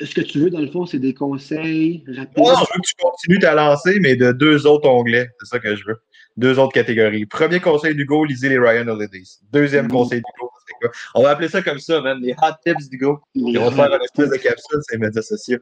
[0.00, 2.38] ce que tu veux, dans le fond, c'est des conseils rapides?
[2.38, 5.28] Non, je veux que tu continues ta lancée, mais de deux autres onglets.
[5.40, 6.00] C'est ça que je veux.
[6.36, 7.26] Deux autres catégories.
[7.26, 9.40] Premier conseil d'Hugo, lisez les Ryan Holidays.
[9.52, 9.90] Deuxième mm.
[9.90, 10.50] conseil d'Hugo,
[10.80, 10.90] quoi?
[11.14, 12.20] On va appeler ça comme ça, man.
[12.20, 13.20] Les hot tips d'Hugo.
[13.36, 15.58] On va faire une espèce de capsule sur les médias sociaux.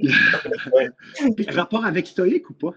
[1.48, 2.74] Rapport avec Stoïque ou pas?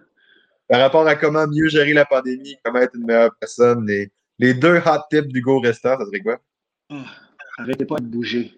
[0.67, 4.53] Par rapport à comment mieux gérer la pandémie, comment être une meilleure personne, les, les
[4.53, 6.39] deux hot tips d'Hugo restants, ça serait quoi?
[6.89, 7.05] Ah,
[7.57, 8.53] arrêtez pas de bouger.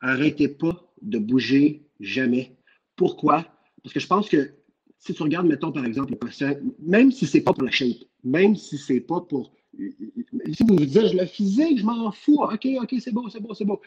[0.00, 2.56] Arrêtez pas de bouger jamais.
[2.96, 3.44] Pourquoi?
[3.82, 4.54] Parce que je pense que
[4.98, 7.96] si tu regardes, mettons, par exemple, les patients, même si c'est pas pour la shape,
[8.24, 9.52] même si c'est pas pour.
[9.76, 12.42] Si vous vous dites, je le physique, je m'en fous.
[12.42, 13.80] OK, OK, c'est beau, c'est beau, c'est beau.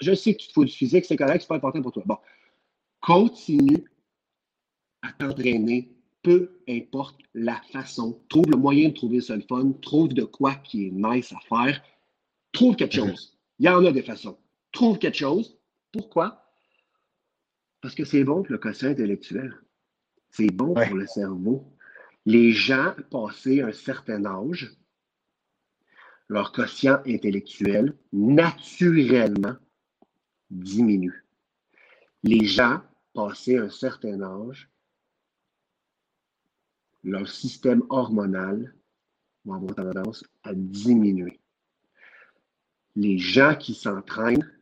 [0.00, 2.02] je sais que tu te fous du physique, c'est correct, c'est pas important pour toi.
[2.06, 2.18] Bon.
[3.00, 3.84] Continue
[5.02, 8.20] à t'entraîner, peu importe la façon.
[8.28, 9.72] Trouve le moyen de trouver ça le fun.
[9.80, 11.80] Trouve de quoi qui est nice à faire.
[12.52, 13.08] Trouve quelque mhm.
[13.10, 13.38] chose.
[13.58, 14.38] Il y en a des façons.
[14.72, 15.58] trouve quelque chose.
[15.92, 16.44] Pourquoi?
[17.80, 19.54] Parce que c'est bon pour le quotient intellectuel.
[20.30, 21.64] C'est bon pour le cerveau.
[22.26, 24.70] Les gens passés un certain âge,
[26.28, 29.56] leur quotient intellectuel, naturellement,
[30.50, 31.24] diminue.
[32.22, 32.82] Les gens
[33.14, 34.70] passés un certain âge,
[37.02, 38.74] leur système hormonal
[39.44, 41.40] va avoir tendance à diminuer.
[42.96, 44.52] Les gens qui s'entraînent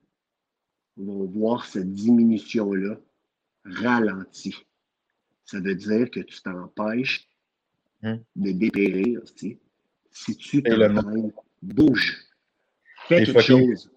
[0.96, 2.98] vont voir cette diminution-là
[3.64, 4.66] ralentie.
[5.44, 7.28] Ça veut dire que tu t'empêches
[8.02, 8.20] hein?
[8.36, 9.22] de dépérir.
[10.12, 12.16] Si tu t'entraînes, bouge.
[13.08, 13.90] Fais quelque chose.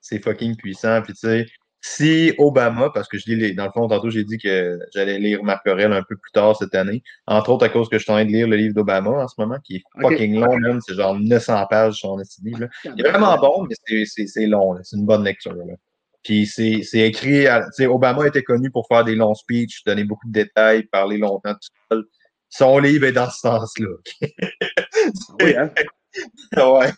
[0.00, 1.02] C'est fucking puissant.
[1.02, 1.46] Puis tu sais,
[1.80, 5.44] si Obama, parce que je lis, dans le fond, tantôt, j'ai dit que j'allais lire
[5.44, 8.10] Marc Aurel un peu plus tard cette année, entre autres à cause que je suis
[8.10, 10.80] en train de lire le livre d'Obama en ce moment, qui est fucking long, même,
[10.80, 12.68] c'est genre 900 pages son livre.
[12.84, 15.54] Il est vraiment bon, mais c'est long, c'est une bonne lecture.
[15.54, 15.74] Là.
[16.24, 20.32] Puis c'est écrit, sais, Obama était connu pour faire des longs speeches, donner beaucoup de
[20.32, 22.04] détails, parler longtemps tout seul.
[22.50, 23.94] Son livre est dans ce sens-là.
[25.42, 25.70] oui, hein?
[26.56, 26.92] ouais.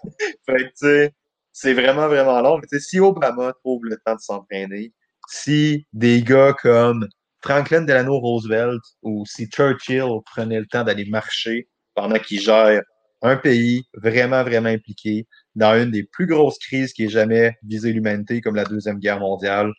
[0.46, 1.14] Fait que, tu sais,
[1.52, 2.60] c'est vraiment, vraiment long.
[2.60, 4.92] Mais si Obama trouve le temps de s'entraîner,
[5.28, 7.08] si des gars comme
[7.42, 12.82] Franklin Delano Roosevelt ou si Churchill prenait le temps d'aller marcher pendant qu'il gère
[13.22, 17.92] un pays vraiment, vraiment impliqué dans une des plus grosses crises qui ait jamais visé
[17.92, 19.72] l'humanité, comme la Deuxième Guerre mondiale,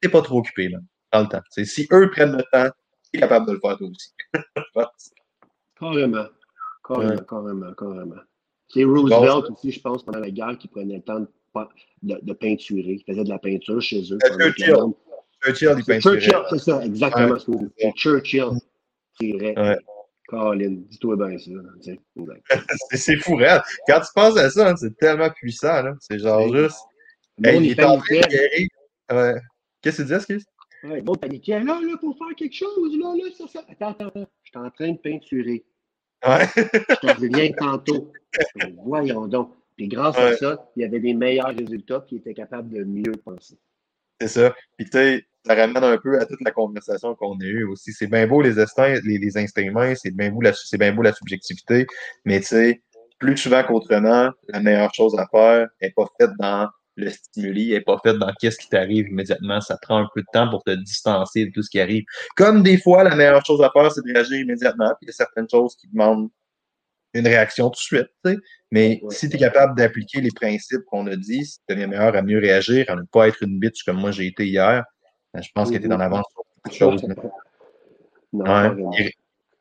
[0.00, 0.78] t'es pas trop occupé là,
[1.12, 1.42] dans le temps.
[1.50, 2.70] si eux prennent le temps,
[3.12, 4.12] t'es capable de le faire toi aussi.
[5.80, 6.26] carrément.
[6.86, 8.22] Carrément, carrément, carrément.
[8.74, 13.00] C'est Roosevelt aussi, je pense, pendant la guerre, qui prenait le temps de, de, peinturer.
[13.00, 14.18] Il faisait de la peinture chez eux.
[14.36, 14.74] Churchill.
[15.42, 16.20] Churchill, il peinturait.
[16.20, 18.50] Churchill, c'est ça, exactement ce que C'est Churchill.
[19.20, 19.54] C'est vrai.
[19.56, 19.78] Ouais.
[20.26, 21.50] Colin, dis-toi bien ça.
[22.90, 23.60] c'est fou, réel.
[23.86, 25.82] Quand tu penses à ça, hein, c'est tellement puissant.
[26.00, 26.78] C'est genre juste.
[27.38, 29.38] il est en train de
[29.82, 30.46] Qu'est-ce que tu dis, excuse?
[30.82, 31.62] Ouais, bon, paniquait.
[31.62, 33.64] Là, là, pour faire quelque chose, là, là, ça, ça.
[33.70, 34.28] Attends, attends, attends.
[34.42, 35.64] Je suis en train de peinturer.
[36.26, 36.46] Ouais.
[36.56, 38.10] je te reviens tantôt.
[38.84, 39.52] Voyons donc.
[39.76, 42.84] Puis grâce à ça, il y avait des meilleurs résultats, puis il était capable de
[42.84, 43.58] mieux penser.
[44.20, 44.54] C'est ça.
[44.76, 47.92] Puis tu sais, ça ramène un peu à toute la conversation qu'on a eue aussi.
[47.92, 51.02] C'est bien beau les instincts, les, les instincts c'est bien beau la, c'est bien beau
[51.02, 51.86] la subjectivité,
[52.24, 52.82] mais tu sais,
[53.18, 57.80] plus souvent qu'autrement, la meilleure chose à faire n'est pas faite dans le stimuli, n'est
[57.80, 59.60] pas faite dans qu'est-ce qui t'arrive immédiatement.
[59.60, 62.04] Ça prend un peu de temps pour te distancer de tout ce qui arrive.
[62.36, 64.90] Comme des fois, la meilleure chose à faire, c'est de réagir immédiatement.
[65.00, 66.28] Puis il y a certaines choses qui demandent
[67.14, 68.40] une réaction tout de suite.
[68.70, 72.14] Mais si tu es capable d'appliquer les principes qu'on a dit, si tu deviens meilleur
[72.14, 74.84] à mieux réagir, à ne pas être une bitch comme moi j'ai été hier,
[75.32, 77.06] ben, je pense que tu es en avance sur beaucoup de choses.
[78.98, 79.10] il,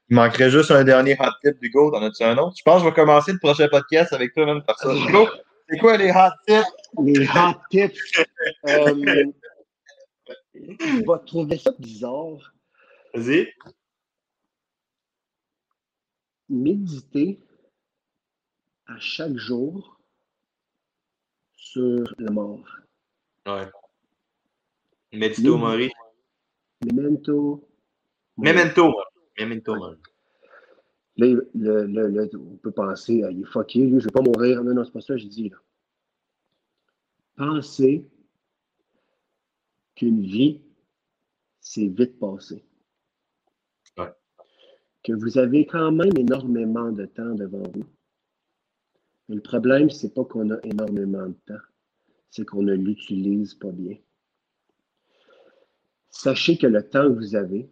[0.09, 1.91] manquerait juste un dernier hot tip, Hugo.
[1.91, 2.55] T'en as-tu un autre?
[2.57, 4.93] Je pense que je vais commencer le prochain podcast avec toi, même par ça.
[4.93, 5.27] Hugo,
[5.69, 6.67] c'est quoi les hot tips?
[7.03, 7.99] Les hot tips.
[8.67, 9.25] euh,
[10.55, 12.53] je vais trouver ça bizarre.
[13.13, 13.47] Vas-y
[16.49, 17.39] méditer
[18.85, 19.99] à chaque jour
[21.55, 22.65] sur la mort.
[23.45, 23.69] Ouais.
[25.11, 25.89] Medito mori.
[26.85, 27.67] Memento.
[28.37, 28.93] Memento.
[29.37, 29.97] Memento mori.
[31.15, 34.63] Là, le, on peut penser, ah, il est fucké, lui, je ne vais pas mourir.
[34.63, 35.49] Non, non, c'est pas ça que je dis.
[35.49, 35.57] Là.
[37.35, 38.07] Pensez
[39.95, 40.61] qu'une vie,
[41.59, 42.63] c'est vite passé
[45.03, 47.85] que vous avez quand même énormément de temps devant vous.
[49.27, 51.63] Mais le problème, ce n'est pas qu'on a énormément de temps,
[52.29, 53.97] c'est qu'on ne l'utilise pas bien.
[56.09, 57.69] Sachez que le temps que vous avez,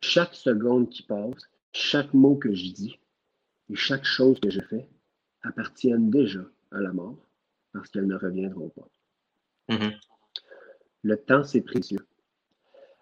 [0.00, 2.98] chaque seconde qui passe, chaque mot que je dis
[3.68, 4.88] et chaque chose que je fais
[5.42, 7.18] appartiennent déjà à la mort
[7.72, 8.88] parce qu'elles ne reviendront pas.
[9.68, 10.00] Mm-hmm.
[11.02, 12.06] Le temps, c'est précieux.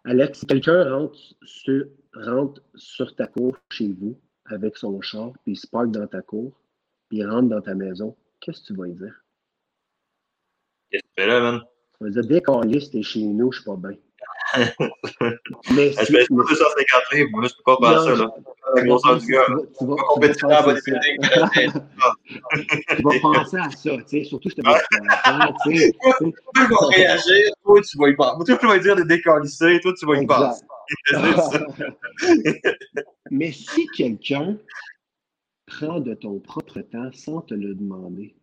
[0.09, 5.53] Alex, si quelqu'un rentre sur, rentre sur ta cour chez vous avec son char, puis
[5.53, 6.51] il se parque dans ta cour,
[7.11, 9.23] puis il rentre dans ta maison, qu'est-ce que tu vas lui dire?
[10.91, 11.61] Qu'est-ce que tu fais là, man?
[11.99, 13.99] Tu vas dire, dès qu'on liste, t'es chez nous, je suis pas bien.
[15.75, 18.31] mais si, je fais 250 livres, moi, je peux pas faire ça, là.
[18.77, 19.45] La grosseur du gars.
[19.79, 21.19] Tu vas, tu vas, bodybuilding.
[22.97, 25.93] tu vas penser à ça, tu sais, surtout je te tu sais.
[26.01, 28.45] Toi, tu vas réagir, toi, tu vas y penser.
[28.47, 30.65] Toi, tu vas dire de décalisser, toi, tu vas y penser.
[33.31, 34.59] Mais si quelqu'un
[35.67, 38.35] prend de ton propre temps sans te le demander,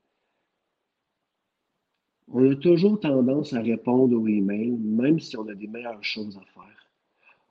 [2.28, 6.38] on a toujours tendance à répondre aux emails, même si on a des meilleures choses
[6.38, 6.90] à faire.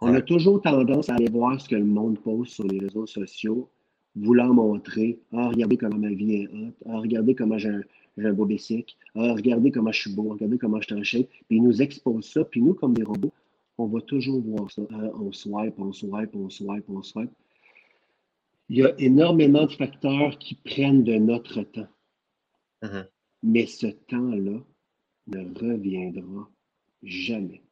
[0.00, 3.06] On a toujours tendance à aller voir ce que le monde pose sur les réseaux
[3.06, 3.70] sociaux
[4.16, 7.80] voulant montrer Ah, regardez comment ma vie est haute, ah, regardez comment j'ai
[8.18, 8.48] un, beau
[9.16, 11.24] ah, regardez comment je suis beau, regardez comment je t'enchaîne.
[11.24, 13.32] Puis ils nous exposent ça, puis nous, comme des robots,
[13.78, 14.82] on va toujours voir ça.
[14.92, 17.32] Ah, on swipe, on swipe, on swipe, on swipe.
[18.68, 21.88] Il y a énormément de facteurs qui prennent de notre temps.
[22.82, 23.06] Mm-hmm.
[23.42, 24.60] Mais ce temps-là
[25.26, 26.48] ne reviendra
[27.02, 27.62] jamais.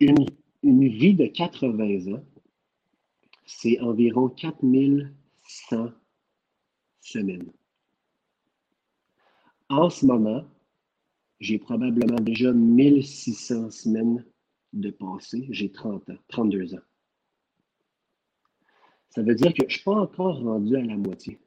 [0.00, 0.26] Une,
[0.62, 2.24] une vie de 80 ans,
[3.44, 5.90] c'est environ 4100
[7.00, 7.50] semaines.
[9.72, 10.44] En ce moment,
[11.40, 14.22] j'ai probablement déjà 1600 semaines
[14.74, 15.46] de passé.
[15.48, 16.82] J'ai 30 ans, 32 ans.
[19.08, 21.38] Ça veut dire que je ne suis pas encore rendu à la moitié.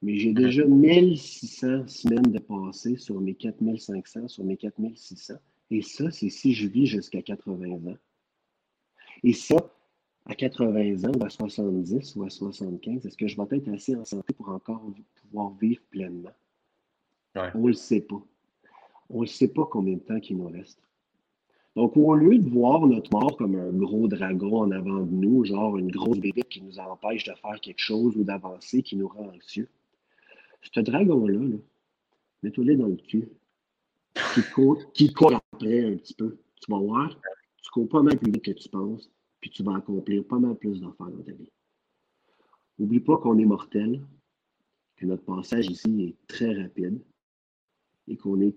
[0.00, 5.34] Mais j'ai déjà 1600 semaines de passé sur mes 4500, sur mes 4600.
[5.70, 7.98] Et ça, c'est si je vis jusqu'à 80 ans.
[9.22, 9.56] Et ça,
[10.24, 13.94] à 80 ans, ou à 70 ou à 75, est-ce que je vais être assez
[13.94, 14.90] en santé pour encore
[15.20, 16.32] pouvoir vivre pleinement?
[17.54, 18.22] On ne le sait pas.
[19.10, 20.80] On ne sait pas combien de temps il nous reste.
[21.76, 25.44] Donc, au lieu de voir notre mort comme un gros dragon en avant de nous,
[25.44, 29.08] genre une grosse bébé qui nous empêche de faire quelque chose ou d'avancer, qui nous
[29.08, 29.68] rend anxieux,
[30.62, 31.60] ce dragon-là, -là,
[32.42, 33.28] mets toi dans le cul,
[34.34, 36.38] qui court, qui court après un petit peu.
[36.60, 37.16] Tu vas voir,
[37.62, 39.08] tu cours pas mal plus vite que tu penses,
[39.40, 41.52] puis tu vas accomplir pas mal plus d'affaires dans ta vie.
[42.78, 44.02] N'oublie pas qu'on est mortel,
[44.96, 47.00] que notre passage ici est très rapide
[48.08, 48.54] et qu'on est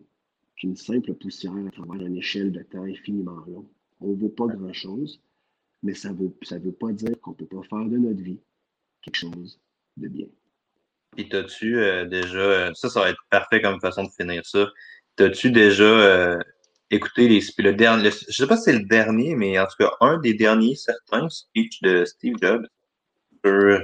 [0.56, 3.68] qu'une simple poussière à travers une échelle de temps infiniment longue.
[4.00, 5.22] On ne vaut pas grand-chose,
[5.84, 8.22] mais ça ne veut, ça veut pas dire qu'on ne peut pas faire de notre
[8.22, 8.40] vie
[9.02, 9.60] quelque chose
[9.98, 10.28] de bien.
[11.16, 14.68] Puis t'as-tu euh, déjà, euh, ça, ça va être parfait comme façon de finir ça.
[15.16, 16.40] T'as-tu déjà euh,
[16.90, 19.92] écouté les, le dernier, je sais pas si c'est le dernier, mais en tout cas,
[20.00, 22.66] un des derniers certains speech de Steve Jobs
[23.44, 23.82] sur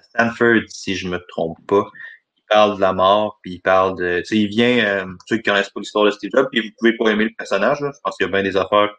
[0.00, 1.90] Stanford, si je me trompe pas.
[2.48, 5.42] Il parle de la mort, puis il parle de, tu sais, il vient, ceux qui
[5.42, 8.16] connaissent pas l'histoire de Steve Jobs, puis vous pouvez pas aimer le personnage, je pense
[8.16, 8.90] qu'il y a bien des affaires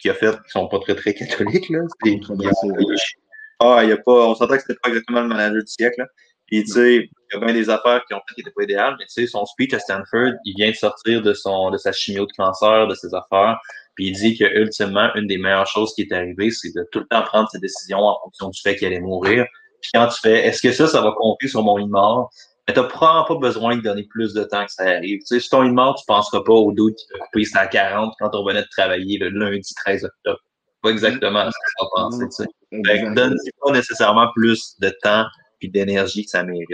[0.00, 1.80] qu'il a faites qui sont pas très, très catholiques, là.
[3.60, 6.00] ah, il y a pas, on s'entend que c'était pas exactement le manager du siècle,
[6.00, 6.06] là.
[6.50, 8.64] Puis, tu sais, il y a bien des affaires qui ont fait qui n'étaient pas
[8.64, 11.78] idéales, mais tu sais, son speech à Stanford, il vient de sortir de son, de
[11.78, 13.60] sa chimio de cancer, de ses affaires.
[13.94, 17.00] Puis il dit que ultimement, une des meilleures choses qui est arrivée, c'est de tout
[17.00, 19.46] le temps prendre ses décisions en fonction du fait qu'il allait mourir.
[19.80, 22.32] Puis quand tu fais, est-ce que ça, ça va compter sur mon lit mort?
[22.68, 25.20] Mais t'as probablement pas besoin de donner plus de temps que ça arrive.
[25.20, 28.14] Tu sais, sur ton mort, tu penseras pas au doute qui t'a coupé à 40
[28.18, 30.40] quand on revenait de travailler le lundi 13 octobre.
[30.82, 33.14] Pas exactement ce que tu vas penser, tu sais.
[33.14, 35.26] donne pas nécessairement plus de temps
[35.58, 36.68] puis d'énergie que ça mérite.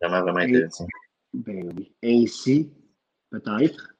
[0.00, 0.86] Vraiment, vraiment intéressant.
[1.34, 1.92] Ben oui.
[2.04, 2.70] Ainsi,
[3.30, 3.94] peut-être,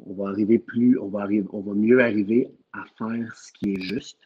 [0.00, 3.74] on va arriver plus, on va arriver, on va mieux arriver à faire ce qui
[3.74, 4.18] est juste.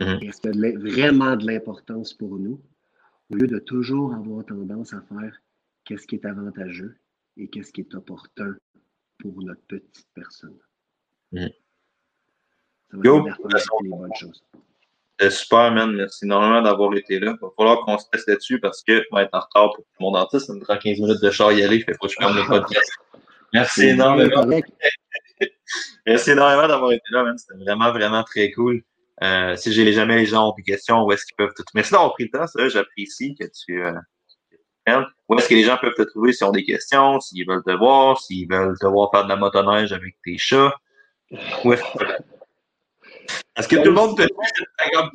[0.00, 0.24] Mm-hmm.
[0.24, 2.60] Et ce qui a vraiment de l'importance pour nous,
[3.34, 5.36] au lieu de toujours avoir tendance à faire
[5.84, 6.96] qu'est-ce qui est avantageux
[7.36, 8.54] et qu'est-ce qui est opportun
[9.18, 10.56] pour notre petite personne.
[11.32, 11.52] Mm-hmm.
[12.90, 14.44] Ça va faire les bonnes choses.
[15.18, 15.96] C'était super, man.
[15.96, 17.34] Merci énormément d'avoir été là.
[17.36, 19.84] Il va falloir qu'on se teste là-dessus parce que je vais être en retard pour
[19.98, 20.46] mon dentiste.
[20.46, 21.80] Ça me prend 15 minutes de char y aller.
[21.80, 22.92] Fait que je ferme le podcast.
[23.52, 24.46] Merci énormément.
[26.06, 27.36] Merci énormément d'avoir été là, man.
[27.36, 28.82] C'était vraiment, vraiment très cool.
[29.22, 31.92] Euh, si j'ai jamais les gens ont des questions, où est-ce qu'ils peuvent te Merci
[31.92, 33.82] d'avoir pris le temps, ça, j'apprécie que tu.
[33.82, 33.92] Euh,
[35.28, 37.72] où est-ce que les gens peuvent te trouver s'ils ont des questions, s'ils veulent te
[37.72, 40.74] voir, s'ils veulent te voir faire de la motoneige avec tes chats?
[41.64, 41.82] Où est-ce
[43.56, 44.28] est-ce que tout le monde te dit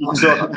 [0.01, 0.49] pour ça?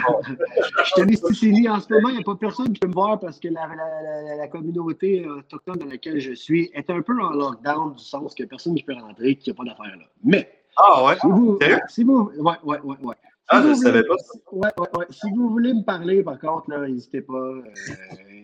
[0.84, 3.18] Je te dis, en ce moment, il n'y a pas personne qui peut me voir
[3.18, 7.30] parce que la, la, la, communauté autochtone dans laquelle je suis est un peu en
[7.30, 10.04] lockdown du sens que personne ne peut rentrer, qu'il n'y a pas d'affaires là.
[10.22, 10.48] Mais.
[10.76, 11.16] Ah ouais?
[11.20, 11.58] Si vous,
[11.88, 13.14] si vous, ouais, ouais, ouais, ouais.
[13.52, 14.16] Ah, je ne savais pas.
[14.52, 15.06] Ouais, ouais, ouais.
[15.10, 17.34] Si vous voulez me parler, par contre, n'hésitez pas.
[17.34, 17.62] Euh,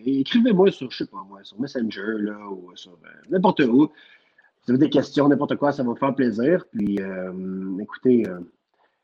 [0.05, 3.91] écrivez-moi sur, je sais pas moi, sur Messenger, là, ou sur euh, n'importe où.
[4.61, 6.65] Si vous avez des questions, n'importe quoi, ça va me faire plaisir.
[6.71, 8.25] Puis, euh, écoutez,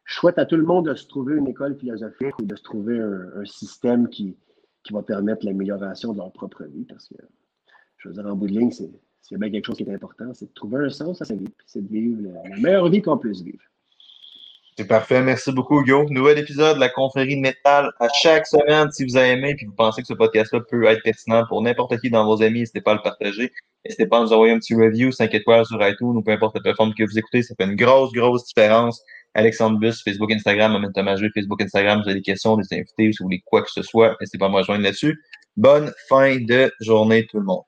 [0.03, 2.63] je souhaite à tout le monde de se trouver une école philosophique ou de se
[2.63, 4.37] trouver un, système qui,
[4.83, 6.85] qui va permettre l'amélioration de leur propre vie.
[6.85, 7.15] Parce que,
[7.97, 8.91] je veux dire, en bout de ligne, c'est,
[9.25, 11.25] s'il y a bien quelque chose qui est important, c'est de trouver un sens à
[11.25, 13.63] sa vie, c'est de vivre la, meilleure vie qu'on puisse vivre.
[14.77, 15.21] C'est parfait.
[15.21, 16.03] Merci beaucoup, Hugo.
[16.09, 18.91] Nouvel épisode de la confrérie de métal à chaque semaine.
[18.91, 21.97] Si vous avez aimé et vous pensez que ce podcast-là peut être pertinent pour n'importe
[22.01, 23.53] qui dans vos amis, n'hésitez pas à le partager.
[23.85, 26.55] N'hésitez pas à nous envoyer un petit review, 5 étoiles sur iTunes ou peu importe
[26.55, 27.41] la plateforme que vous écoutez.
[27.41, 29.01] Ça fait une grosse, grosse différence.
[29.33, 32.01] Alexandre Bus, Facebook, Instagram, Momentum Agile, Facebook, Instagram.
[32.01, 34.47] Vous avez des questions, des invités, si vous voulez quoi que ce soit, n'hésitez pas
[34.47, 35.21] à me rejoindre là-dessus.
[35.55, 37.63] Bonne fin de journée tout le monde.